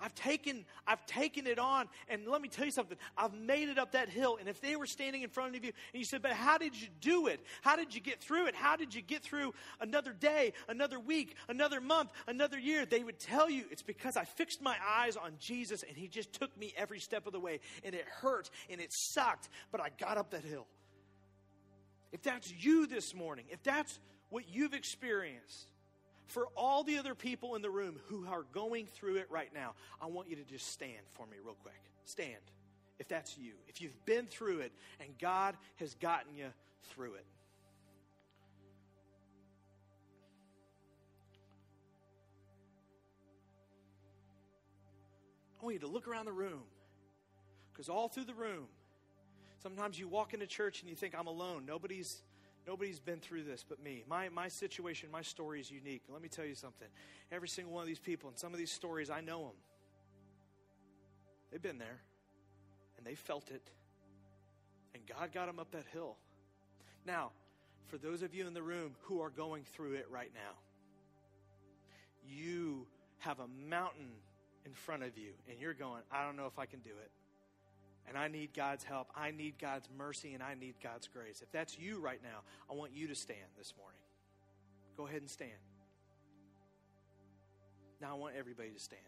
I've 0.00 0.14
taken, 0.14 0.64
I've 0.86 1.04
taken 1.06 1.46
it 1.46 1.58
on. 1.58 1.88
And 2.08 2.26
let 2.26 2.40
me 2.40 2.48
tell 2.48 2.64
you 2.64 2.70
something. 2.70 2.96
I've 3.16 3.34
made 3.34 3.68
it 3.68 3.78
up 3.78 3.92
that 3.92 4.08
hill. 4.08 4.36
And 4.38 4.48
if 4.48 4.60
they 4.60 4.76
were 4.76 4.86
standing 4.86 5.22
in 5.22 5.30
front 5.30 5.56
of 5.56 5.64
you 5.64 5.72
and 5.92 6.00
you 6.00 6.04
said, 6.04 6.22
but 6.22 6.32
how 6.32 6.58
did 6.58 6.80
you 6.80 6.88
do 7.00 7.26
it? 7.26 7.40
How 7.62 7.76
did 7.76 7.94
you 7.94 8.00
get 8.00 8.20
through 8.20 8.46
it? 8.46 8.54
How 8.54 8.76
did 8.76 8.94
you 8.94 9.02
get 9.02 9.22
through 9.22 9.54
another 9.80 10.12
day, 10.12 10.52
another 10.68 11.00
week, 11.00 11.34
another 11.48 11.80
month, 11.80 12.10
another 12.26 12.58
year? 12.58 12.86
They 12.86 13.02
would 13.02 13.18
tell 13.18 13.50
you 13.50 13.64
it's 13.70 13.82
because 13.82 14.16
I 14.16 14.24
fixed 14.24 14.62
my 14.62 14.76
eyes 14.86 15.16
on 15.16 15.32
Jesus 15.38 15.82
and 15.86 15.96
he 15.96 16.08
just 16.08 16.32
took 16.32 16.56
me 16.56 16.72
every 16.76 17.00
step 17.00 17.26
of 17.26 17.32
the 17.32 17.40
way. 17.40 17.60
And 17.84 17.94
it 17.94 18.06
hurt 18.06 18.50
and 18.70 18.80
it 18.80 18.92
sucked, 18.92 19.48
but 19.72 19.80
I 19.80 19.88
got 19.98 20.18
up 20.18 20.30
that 20.30 20.44
hill. 20.44 20.66
If 22.12 22.22
that's 22.22 22.50
you 22.50 22.86
this 22.86 23.14
morning, 23.14 23.44
if 23.50 23.62
that's 23.62 23.98
what 24.30 24.44
you've 24.48 24.74
experienced, 24.74 25.68
for 26.28 26.46
all 26.56 26.84
the 26.84 26.98
other 26.98 27.14
people 27.14 27.56
in 27.56 27.62
the 27.62 27.70
room 27.70 27.98
who 28.06 28.26
are 28.26 28.44
going 28.52 28.86
through 28.86 29.16
it 29.16 29.26
right 29.30 29.50
now, 29.54 29.74
I 30.00 30.06
want 30.06 30.28
you 30.28 30.36
to 30.36 30.44
just 30.44 30.70
stand 30.72 31.02
for 31.10 31.26
me, 31.26 31.38
real 31.42 31.56
quick. 31.62 31.80
Stand. 32.04 32.36
If 32.98 33.08
that's 33.08 33.36
you, 33.38 33.52
if 33.66 33.80
you've 33.80 34.04
been 34.04 34.26
through 34.26 34.60
it 34.60 34.72
and 35.00 35.08
God 35.18 35.56
has 35.76 35.94
gotten 35.94 36.34
you 36.34 36.46
through 36.90 37.14
it. 37.14 37.24
I 45.60 45.64
want 45.64 45.74
you 45.74 45.80
to 45.80 45.86
look 45.88 46.06
around 46.06 46.26
the 46.26 46.32
room. 46.32 46.62
Because 47.72 47.88
all 47.88 48.08
through 48.08 48.24
the 48.24 48.34
room, 48.34 48.66
sometimes 49.62 49.98
you 49.98 50.08
walk 50.08 50.34
into 50.34 50.46
church 50.46 50.80
and 50.80 50.90
you 50.90 50.96
think, 50.96 51.14
I'm 51.16 51.26
alone. 51.26 51.64
Nobody's 51.66 52.22
Nobody's 52.68 53.00
been 53.00 53.18
through 53.18 53.44
this 53.44 53.64
but 53.66 53.82
me. 53.82 54.04
My, 54.06 54.28
my 54.28 54.48
situation, 54.48 55.08
my 55.10 55.22
story 55.22 55.58
is 55.58 55.70
unique. 55.70 56.02
Let 56.12 56.20
me 56.20 56.28
tell 56.28 56.44
you 56.44 56.54
something. 56.54 56.86
Every 57.32 57.48
single 57.48 57.72
one 57.72 57.80
of 57.80 57.88
these 57.88 57.98
people 57.98 58.28
and 58.28 58.38
some 58.38 58.52
of 58.52 58.58
these 58.58 58.70
stories, 58.70 59.08
I 59.08 59.22
know 59.22 59.38
them. 59.38 59.56
They've 61.50 61.62
been 61.62 61.78
there 61.78 62.02
and 62.98 63.06
they 63.06 63.14
felt 63.14 63.50
it. 63.50 63.70
And 64.94 65.02
God 65.06 65.32
got 65.32 65.46
them 65.46 65.58
up 65.58 65.70
that 65.70 65.86
hill. 65.94 66.16
Now, 67.06 67.30
for 67.86 67.96
those 67.96 68.20
of 68.20 68.34
you 68.34 68.46
in 68.46 68.52
the 68.52 68.62
room 68.62 68.96
who 69.04 69.22
are 69.22 69.30
going 69.30 69.64
through 69.64 69.94
it 69.94 70.06
right 70.10 70.30
now, 70.34 70.58
you 72.28 72.86
have 73.20 73.40
a 73.40 73.48
mountain 73.70 74.10
in 74.66 74.74
front 74.74 75.04
of 75.04 75.16
you 75.16 75.30
and 75.48 75.58
you're 75.58 75.72
going, 75.72 76.02
I 76.12 76.22
don't 76.22 76.36
know 76.36 76.46
if 76.46 76.58
I 76.58 76.66
can 76.66 76.80
do 76.80 76.90
it 76.90 77.10
and 78.08 78.16
I 78.16 78.28
need 78.28 78.54
God's 78.54 78.84
help. 78.84 79.08
I 79.14 79.30
need 79.30 79.58
God's 79.60 79.88
mercy 79.96 80.32
and 80.32 80.42
I 80.42 80.54
need 80.54 80.74
God's 80.82 81.06
grace. 81.08 81.42
If 81.42 81.52
that's 81.52 81.78
you 81.78 82.00
right 82.00 82.20
now, 82.22 82.40
I 82.70 82.74
want 82.74 82.92
you 82.94 83.06
to 83.08 83.14
stand 83.14 83.38
this 83.56 83.74
morning. 83.78 84.00
Go 84.96 85.06
ahead 85.06 85.20
and 85.20 85.30
stand. 85.30 85.52
Now 88.00 88.12
I 88.12 88.14
want 88.14 88.34
everybody 88.36 88.70
to 88.70 88.80
stand. 88.80 89.02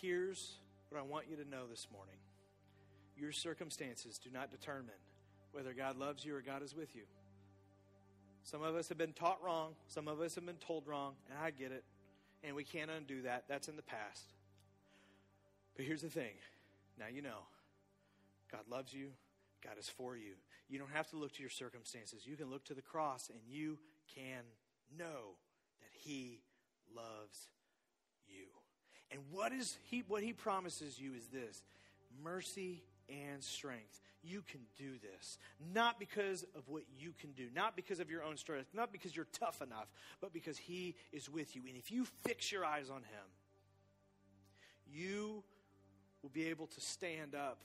Here's 0.00 0.58
what 0.88 0.98
I 0.98 1.02
want 1.02 1.26
you 1.28 1.36
to 1.36 1.48
know 1.48 1.66
this 1.68 1.86
morning 1.92 2.16
your 3.16 3.32
circumstances 3.32 4.18
do 4.18 4.30
not 4.32 4.50
determine 4.50 4.94
whether 5.52 5.72
God 5.74 5.96
loves 5.96 6.24
you 6.24 6.34
or 6.34 6.40
God 6.40 6.62
is 6.62 6.74
with 6.74 6.96
you. 6.96 7.02
Some 8.42 8.62
of 8.62 8.74
us 8.74 8.88
have 8.88 8.98
been 8.98 9.12
taught 9.12 9.38
wrong, 9.44 9.74
some 9.86 10.08
of 10.08 10.20
us 10.20 10.34
have 10.34 10.46
been 10.46 10.56
told 10.56 10.86
wrong, 10.86 11.14
and 11.30 11.38
I 11.38 11.50
get 11.50 11.70
it 11.70 11.84
and 12.44 12.56
we 12.56 12.64
can't 12.64 12.90
undo 12.90 13.22
that. 13.22 13.44
That's 13.48 13.68
in 13.68 13.76
the 13.76 13.82
past. 13.82 14.24
But 15.76 15.84
here's 15.84 16.02
the 16.02 16.10
thing 16.10 16.32
now 16.98 17.06
you 17.12 17.22
know 17.22 17.46
God 18.50 18.62
loves 18.70 18.92
you, 18.92 19.08
God 19.64 19.78
is 19.78 19.88
for 19.88 20.16
you. 20.16 20.34
You 20.68 20.78
don't 20.78 20.92
have 20.92 21.08
to 21.10 21.16
look 21.16 21.32
to 21.34 21.40
your 21.40 21.50
circumstances. 21.50 22.26
You 22.26 22.36
can 22.36 22.50
look 22.50 22.64
to 22.66 22.74
the 22.74 22.82
cross 22.82 23.28
and 23.28 23.40
you 23.46 23.78
can 24.14 24.44
know 24.96 25.36
that 25.80 25.90
He 25.92 26.40
loves 26.94 27.48
you. 28.28 28.46
And 29.12 29.20
what 29.30 29.52
is 29.52 29.76
he 29.90 30.02
what 30.08 30.22
he 30.22 30.32
promises 30.32 30.98
you 30.98 31.12
is 31.14 31.26
this 31.26 31.62
mercy 32.24 32.82
and 33.12 33.42
strength. 33.42 34.00
You 34.22 34.42
can 34.50 34.60
do 34.76 34.92
this. 34.98 35.38
Not 35.74 35.98
because 35.98 36.44
of 36.54 36.68
what 36.68 36.82
you 36.96 37.12
can 37.20 37.32
do, 37.32 37.48
not 37.54 37.74
because 37.76 38.00
of 38.00 38.10
your 38.10 38.22
own 38.22 38.36
strength, 38.36 38.70
not 38.72 38.92
because 38.92 39.14
you're 39.14 39.26
tough 39.32 39.60
enough, 39.60 39.88
but 40.20 40.32
because 40.32 40.56
He 40.56 40.94
is 41.12 41.28
with 41.28 41.56
you. 41.56 41.62
And 41.66 41.76
if 41.76 41.90
you 41.90 42.06
fix 42.24 42.52
your 42.52 42.64
eyes 42.64 42.88
on 42.88 43.02
Him, 43.02 43.28
you 44.92 45.42
will 46.22 46.30
be 46.30 46.48
able 46.48 46.66
to 46.68 46.80
stand 46.80 47.34
up 47.34 47.62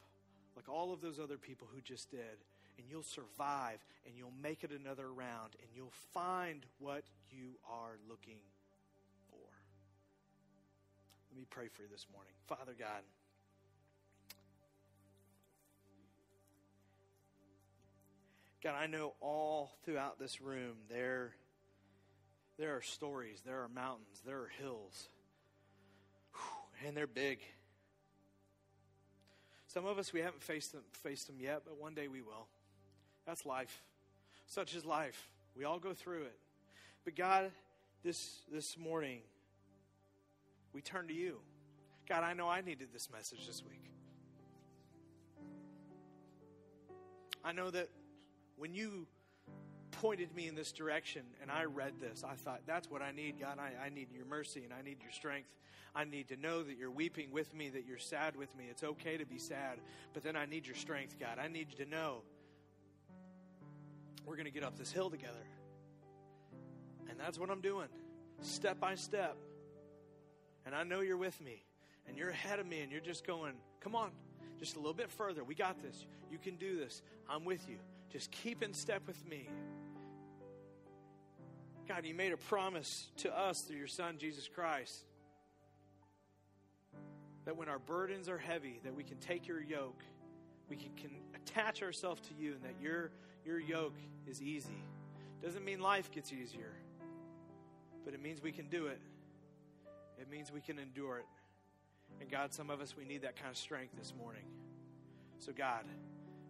like 0.56 0.68
all 0.68 0.92
of 0.92 1.02
those 1.02 1.20
other 1.20 1.38
people 1.38 1.68
who 1.74 1.82
just 1.82 2.10
did. 2.10 2.44
And 2.78 2.86
you'll 2.90 3.04
survive 3.04 3.84
and 4.06 4.16
you'll 4.16 4.34
make 4.42 4.64
it 4.64 4.72
another 4.72 5.12
round 5.12 5.56
and 5.62 5.70
you'll 5.76 5.94
find 6.14 6.64
what 6.80 7.04
you 7.32 7.58
are 7.68 7.98
looking 8.08 8.38
for. 9.30 9.50
Let 11.32 11.40
me 11.40 11.46
pray 11.50 11.68
for 11.68 11.82
you 11.82 11.88
this 11.92 12.06
morning. 12.14 12.34
Father 12.48 12.76
God, 12.78 13.02
God, 18.64 18.76
I 18.76 18.88
know 18.88 19.14
all 19.22 19.72
throughout 19.86 20.20
this 20.20 20.42
room 20.42 20.76
there, 20.90 21.34
there 22.58 22.76
are 22.76 22.82
stories, 22.82 23.42
there 23.46 23.62
are 23.62 23.68
mountains, 23.68 24.22
there 24.26 24.38
are 24.38 24.52
hills. 24.60 25.10
and 26.86 26.98
they're 26.98 27.08
big. 27.08 27.40
Some 29.68 29.86
of 29.86 30.00
us, 30.00 30.12
we 30.12 30.22
haven't 30.22 30.42
faced 30.42 30.72
them, 30.72 30.82
faced 30.92 31.28
them 31.28 31.38
yet, 31.40 31.62
but 31.66 31.80
one 31.80 31.94
day 31.94 32.08
we 32.08 32.22
will. 32.22 32.48
That's 33.26 33.46
life. 33.46 33.84
Such 34.48 34.74
is 34.76 34.86
life. 34.86 35.30
We 35.56 35.66
all 35.66 35.78
go 35.78 35.94
through 35.94 36.24
it. 36.24 36.40
But 37.04 37.16
God, 37.16 37.52
this, 38.04 38.40
this 38.52 38.78
morning, 38.78 39.20
we 40.74 40.82
turn 40.82 41.08
to 41.10 41.14
you. 41.14 41.40
God, 42.08 42.24
I 42.24 42.34
know 42.34 42.48
I 42.48 42.62
needed 42.62 42.88
this 42.94 43.10
message 43.12 43.46
this 43.46 43.62
week. 43.64 43.92
I 47.44 47.52
know 47.52 47.70
that 47.70 47.90
when 48.58 48.74
you 48.74 49.08
pointed 49.92 50.36
me 50.36 50.48
in 50.48 50.56
this 50.56 50.72
direction 50.72 51.24
and 51.42 51.50
I 51.50 51.66
read 51.66 51.94
this, 52.00 52.24
I 52.28 52.36
thought, 52.36 52.62
that's 52.66 52.90
what 52.90 53.02
I 53.02 53.12
need, 53.12 53.40
God. 53.40 53.58
I, 53.60 53.86
I 53.86 53.90
need 53.90 54.12
your 54.12 54.26
mercy 54.26 54.64
and 54.64 54.74
I 54.74 54.82
need 54.82 54.98
your 55.02 55.12
strength. 55.12 55.50
I 55.96 56.04
need 56.04 56.28
to 56.28 56.36
know 56.36 56.62
that 56.62 56.78
you're 56.78 56.92
weeping 56.92 57.32
with 57.32 57.54
me, 57.56 57.70
that 57.70 57.86
you're 57.88 57.98
sad 57.98 58.36
with 58.36 58.56
me. 58.56 58.66
It's 58.70 58.84
okay 58.84 59.18
to 59.18 59.26
be 59.26 59.40
sad, 59.40 59.80
but 60.14 60.24
then 60.24 60.36
I 60.36 60.46
need 60.46 60.68
your 60.68 60.76
strength, 60.76 61.18
God. 61.20 61.40
I 61.44 61.48
need 61.48 61.68
you 61.72 61.86
to 61.86 61.90
know 61.90 62.22
we're 64.26 64.36
going 64.36 64.46
to 64.46 64.52
get 64.52 64.64
up 64.64 64.78
this 64.78 64.92
hill 64.92 65.10
together. 65.10 65.34
And 67.10 67.20
that's 67.20 67.40
what 67.40 67.50
I'm 67.50 67.62
doing, 67.62 67.88
step 68.42 68.80
by 68.80 68.96
step. 68.96 69.38
And 70.66 70.76
I 70.76 70.84
know 70.84 71.00
you're 71.00 71.18
with 71.18 71.40
me, 71.42 71.64
and 72.08 72.18
you're 72.18 72.30
ahead 72.30 72.60
of 72.60 72.68
me, 72.68 72.82
and 72.82 72.92
you're 72.92 73.02
just 73.02 73.26
going, 73.26 73.54
come 73.80 73.96
on, 73.96 74.12
just 74.60 74.76
a 74.76 74.80
little 74.80 74.94
bit 74.94 75.10
further. 75.10 75.44
We 75.44 75.56
got 75.56 75.82
this. 75.82 76.06
You 76.30 76.38
can 76.38 76.58
do 76.58 76.78
this. 76.78 77.02
I'm 77.30 77.46
with 77.46 77.68
you. 77.70 77.78
Just 78.12 78.32
keep 78.32 78.64
in 78.64 78.74
step 78.74 79.04
with 79.06 79.26
me. 79.28 79.50
God, 81.88 82.06
you 82.06 82.14
made 82.14 82.34
a 82.34 82.38
promise 82.38 83.08
to 83.18 83.38
us 83.38 83.62
through 83.62 83.78
your 83.78 83.88
Son, 83.88 84.18
Jesus 84.18 84.50
Christ, 84.54 85.06
that 87.46 87.56
when 87.56 87.70
our 87.70 87.80
burdens 87.80 88.28
are 88.28 88.38
heavy, 88.38 88.82
that 88.84 88.94
we 88.94 89.04
can 89.04 89.18
take 89.18 89.48
your 89.48 89.62
yoke, 89.62 90.04
we 90.70 90.76
can, 90.76 90.92
can 90.98 91.12
attach 91.34 91.82
ourselves 91.82 92.22
to 92.28 92.34
you, 92.34 92.54
and 92.54 92.64
that 92.64 92.82
your, 92.82 93.12
your 93.46 93.60
yoke 93.60 93.96
is 94.28 94.42
easy. 94.42 94.84
Doesn't 95.42 95.64
mean 95.64 95.80
life 95.80 96.12
gets 96.12 96.34
easier, 96.34 96.74
but 98.04 98.14
it 98.14 98.22
means 98.22 98.42
we 98.42 98.52
can 98.52 98.68
do 98.68 98.88
it. 98.88 99.00
It 100.20 100.30
means 100.30 100.52
we 100.52 100.62
can 100.62 100.80
endure 100.80 101.20
it. 101.20 101.26
And 102.20 102.30
God, 102.30 102.54
some 102.54 102.70
of 102.70 102.82
us, 102.82 102.96
we 102.98 103.06
need 103.06 103.22
that 103.22 103.36
kind 103.36 103.50
of 103.50 103.58
strength 103.58 103.94
this 103.98 104.14
morning. 104.18 104.44
So, 105.40 105.52
God, 105.56 105.86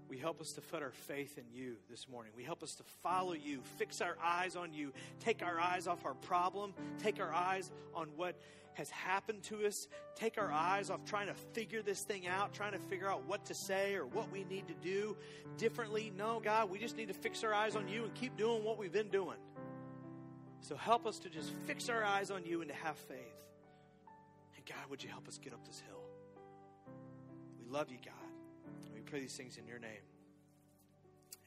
we 0.10 0.18
help 0.18 0.39
us 0.39 0.53
to 0.53 0.62
put 0.62 0.82
our 0.82 0.91
faith 0.91 1.38
in 1.38 1.43
you 1.51 1.76
this 1.89 2.08
morning. 2.08 2.32
We 2.36 2.43
help 2.43 2.64
us 2.64 2.76
to 2.76 2.84
follow 3.03 3.34
you, 3.34 3.62
fix 3.78 4.01
our 4.01 4.18
eyes 4.24 4.55
on 4.55 4.74
you, 4.74 4.93
take 5.20 5.43
our 5.43 5.60
eyes 5.60 5.88
off 5.88 6.05
our 6.05 6.14
problem, 6.14 6.74
take 6.99 7.20
our 7.20 7.34
eyes 7.34 7.72
on 7.93 8.08
what 8.16 8.36
has 8.74 8.89
happened 8.89 9.41
to 9.43 9.66
us, 9.66 9.88
take 10.16 10.38
our 10.38 10.51
eyes 10.51 10.89
off 10.89 11.03
trying 11.03 11.28
to 11.28 11.34
figure 11.34 11.82
this 11.82 12.03
thing 12.03 12.28
out, 12.28 12.53
trying 12.53 12.74
to 12.74 12.80
figure 12.80 13.10
out 13.10 13.26
what 13.26 13.43
to 13.45 13.53
say 13.53 13.95
or 13.95 14.05
what 14.05 14.32
we 14.32 14.43
need 14.45 14.68
to 14.68 14.76
do 14.76 15.18
differently. 15.58 16.12
No, 16.16 16.39
God, 16.39 16.70
we 16.70 16.78
just 16.78 16.95
need 16.95 17.08
to 17.08 17.14
fix 17.14 17.43
our 17.43 17.53
eyes 17.53 17.76
on 17.76 17.88
you 17.88 18.03
and 18.03 18.14
keep 18.14 18.38
doing 18.38 18.64
what 18.64 18.78
we've 18.78 18.93
been 18.93 19.10
doing. 19.10 19.38
So 20.62 20.76
help 20.76 21.05
us 21.05 21.20
to 21.20 21.30
just 21.30 21.49
fix 21.66 21.89
our 21.89 22.03
eyes 22.03 22.32
on 22.32 22.45
you 22.45 22.62
and 22.62 22.70
to 22.70 22.76
have 22.76 22.97
faith. 22.97 23.18
And 24.55 24.66
God, 24.66 24.89
would 24.89 25.03
you 25.03 25.10
help 25.10 25.28
us 25.28 25.38
get 25.38 25.53
up 25.53 25.66
this 25.66 25.82
hill? 25.88 26.03
We 27.60 27.72
love 27.72 27.89
you, 27.89 27.97
God. 28.03 28.16
Pray 29.10 29.22
these 29.22 29.38
things 29.38 29.58
in 29.58 29.66
your 29.66 29.80
name. 29.80 30.03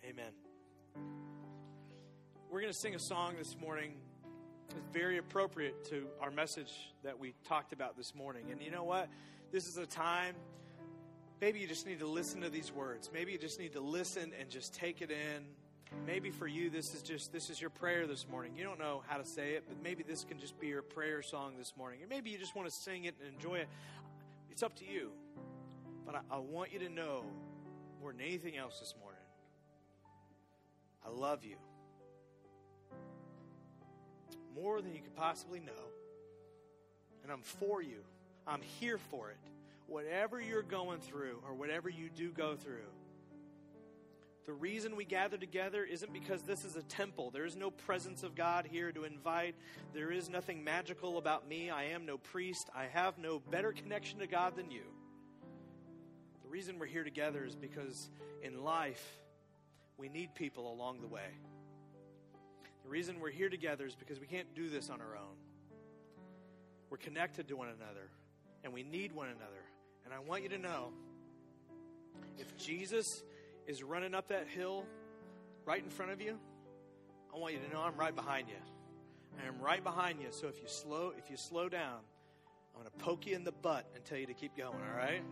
Amen. 0.03 0.33
We're 2.51 2.63
going 2.63 2.73
to 2.73 2.79
sing 2.79 2.95
a 2.95 2.99
song 2.99 3.35
this 3.37 3.55
morning. 3.61 3.93
It's 4.71 4.79
very 4.95 5.19
appropriate 5.19 5.85
to 5.91 6.07
our 6.23 6.31
message 6.31 6.73
that 7.05 7.19
we 7.19 7.35
talked 7.47 7.75
about 7.75 7.99
this 7.99 8.15
morning. 8.15 8.45
And 8.51 8.63
you 8.63 8.71
know 8.71 8.85
what? 8.85 9.11
This 9.53 9.69
is 9.69 9.77
a 9.77 9.85
time, 9.85 10.37
maybe 11.43 11.59
you 11.59 11.67
just 11.67 11.87
need 11.87 11.99
to 11.99 12.07
listen 12.07 12.41
to 12.41 12.49
these 12.49 12.73
words. 12.73 13.11
Maybe 13.13 13.33
you 13.33 13.39
just 13.39 13.61
need 13.61 13.75
to 13.75 13.81
listen 13.81 14.33
and 14.41 14.49
just 14.49 14.73
take 14.73 15.03
it 15.03 15.11
in. 15.11 15.45
Maybe 16.07 16.31
for 16.31 16.47
you, 16.47 16.71
this 16.71 16.95
is 16.95 17.03
just 17.03 17.31
this 17.31 17.51
is 17.51 17.61
your 17.61 17.69
prayer 17.69 18.07
this 18.07 18.27
morning. 18.31 18.53
You 18.57 18.65
don't 18.65 18.79
know 18.79 19.03
how 19.07 19.19
to 19.19 19.25
say 19.25 19.53
it, 19.53 19.65
but 19.69 19.77
maybe 19.83 20.03
this 20.03 20.25
can 20.25 20.39
just 20.39 20.59
be 20.59 20.69
your 20.69 20.83
prayer 20.83 21.21
song 21.21 21.55
this 21.59 21.75
morning. 21.77 21.99
And 22.01 22.09
maybe 22.09 22.31
you 22.31 22.39
just 22.39 22.57
want 22.57 22.71
to 22.71 22.75
sing 22.75 23.05
it 23.05 23.17
and 23.23 23.35
enjoy 23.35 23.57
it. 23.57 23.69
It's 24.51 24.63
up 24.63 24.77
to 24.77 24.87
you. 24.87 25.11
But 26.07 26.15
I, 26.15 26.37
I 26.37 26.39
want 26.39 26.73
you 26.73 26.79
to 26.79 26.89
know 26.89 27.25
more 28.01 28.13
than 28.13 28.21
anything 28.23 28.57
else 28.57 28.79
this 28.81 28.95
morning, 29.01 29.21
I 31.05 31.11
love 31.11 31.45
you 31.45 31.57
more 34.55 34.81
than 34.81 34.95
you 34.95 35.01
could 35.01 35.17
possibly 35.17 35.61
know. 35.61 35.73
And 37.23 37.33
I'm 37.33 37.43
for 37.43 37.83
you. 37.83 37.99
I'm 38.47 38.63
here 38.63 38.99
for 38.99 39.31
it. 39.31 39.37
Whatever 39.87 40.41
you're 40.41 40.63
going 40.63 41.01
through 41.01 41.43
or 41.47 41.55
whatever 41.55 41.89
you 41.89 42.09
do 42.15 42.31
go 42.31 42.57
through, 42.57 42.89
the 44.47 44.53
reason 44.53 44.97
we 44.97 45.05
gather 45.05 45.37
together 45.37 45.85
isn't 45.85 46.13
because 46.13 46.43
this 46.43 46.65
is 46.65 46.77
a 46.77 46.83
temple. 46.83 47.31
There 47.31 47.45
is 47.45 47.57
no 47.57 47.71
presence 47.71 48.23
of 48.23 48.35
God 48.35 48.67
here 48.71 48.91
to 48.91 49.05
invite. 49.05 49.55
There 49.93 50.11
is 50.11 50.31
nothing 50.31 50.65
magical 50.65 51.19
about 51.19 51.49
me. 51.49 51.71
I 51.71 51.85
am 51.85 52.07
no 52.07 52.19
priest. 52.19 52.69
I 52.75 52.87
have 52.87 53.19
no 53.19 53.39
better 53.39 53.73
connection 53.73 54.19
to 54.21 54.27
God 54.27 54.57
than 54.57 54.71
you. 54.71 54.83
The 56.51 56.55
reason 56.55 56.81
we're 56.81 56.87
here 56.87 57.05
together 57.05 57.45
is 57.45 57.55
because 57.55 58.11
in 58.43 58.65
life, 58.65 59.07
we 59.97 60.09
need 60.09 60.35
people 60.35 60.73
along 60.73 61.01
the 61.01 61.07
way. 61.07 61.31
The 62.83 62.89
reason 62.89 63.21
we're 63.21 63.31
here 63.31 63.49
together 63.49 63.87
is 63.87 63.95
because 63.95 64.19
we 64.19 64.27
can't 64.27 64.53
do 64.53 64.69
this 64.69 64.91
on 64.91 65.01
our 65.01 65.17
own. 65.17 65.37
We're 66.91 66.97
connected 66.97 67.47
to 67.47 67.55
one 67.55 67.69
another, 67.69 68.11
and 68.65 68.73
we 68.73 68.83
need 68.83 69.13
one 69.13 69.29
another. 69.29 69.63
And 70.05 70.13
I 70.13 70.19
want 70.19 70.43
you 70.43 70.49
to 70.49 70.59
know 70.59 70.89
if 72.37 72.57
Jesus 72.57 73.23
is 73.69 73.85
running 73.85 74.13
up 74.13 74.27
that 74.27 74.49
hill 74.49 74.87
right 75.65 75.81
in 75.81 75.89
front 75.89 76.11
of 76.11 76.21
you, 76.21 76.37
I 77.33 77.39
want 77.39 77.55
you 77.55 77.61
to 77.61 77.73
know 77.73 77.81
I'm 77.83 77.95
right 77.95 78.17
behind 78.17 78.49
you. 78.49 79.41
I 79.41 79.47
am 79.47 79.61
right 79.61 79.85
behind 79.85 80.21
you. 80.21 80.27
So 80.33 80.49
if 80.49 80.57
you 80.61 80.67
slow, 80.67 81.13
if 81.17 81.31
you 81.31 81.37
slow 81.37 81.69
down, 81.69 82.01
I'm 82.75 82.83
going 82.83 82.91
to 82.91 83.05
poke 83.05 83.25
you 83.29 83.37
in 83.37 83.45
the 83.45 83.53
butt 83.53 83.87
and 83.95 84.05
tell 84.05 84.19
you 84.19 84.27
to 84.27 84.35
keep 84.35 84.57
going. 84.57 84.75
All 84.75 84.99
right? 84.99 85.23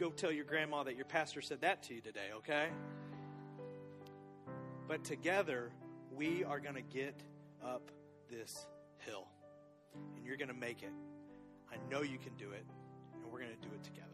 Go 0.00 0.08
tell 0.08 0.32
your 0.32 0.46
grandma 0.46 0.82
that 0.84 0.96
your 0.96 1.04
pastor 1.04 1.42
said 1.42 1.60
that 1.60 1.82
to 1.82 1.94
you 1.94 2.00
today. 2.00 2.30
Okay? 2.38 2.68
But 4.88 5.04
together, 5.04 5.72
we 6.16 6.42
are 6.42 6.58
going 6.58 6.76
to 6.76 6.80
get 6.80 7.22
up 7.62 7.90
this 8.30 8.66
hill. 8.96 9.28
And 10.16 10.24
you're 10.24 10.38
going 10.38 10.48
to 10.48 10.54
make 10.54 10.82
it. 10.82 10.92
I 11.70 11.76
know 11.90 12.00
you 12.00 12.16
can 12.16 12.34
do 12.36 12.50
it. 12.52 12.64
And 13.12 13.30
we're 13.30 13.40
going 13.40 13.50
to 13.50 13.68
do 13.68 13.74
it 13.74 13.84
together. 13.84 14.06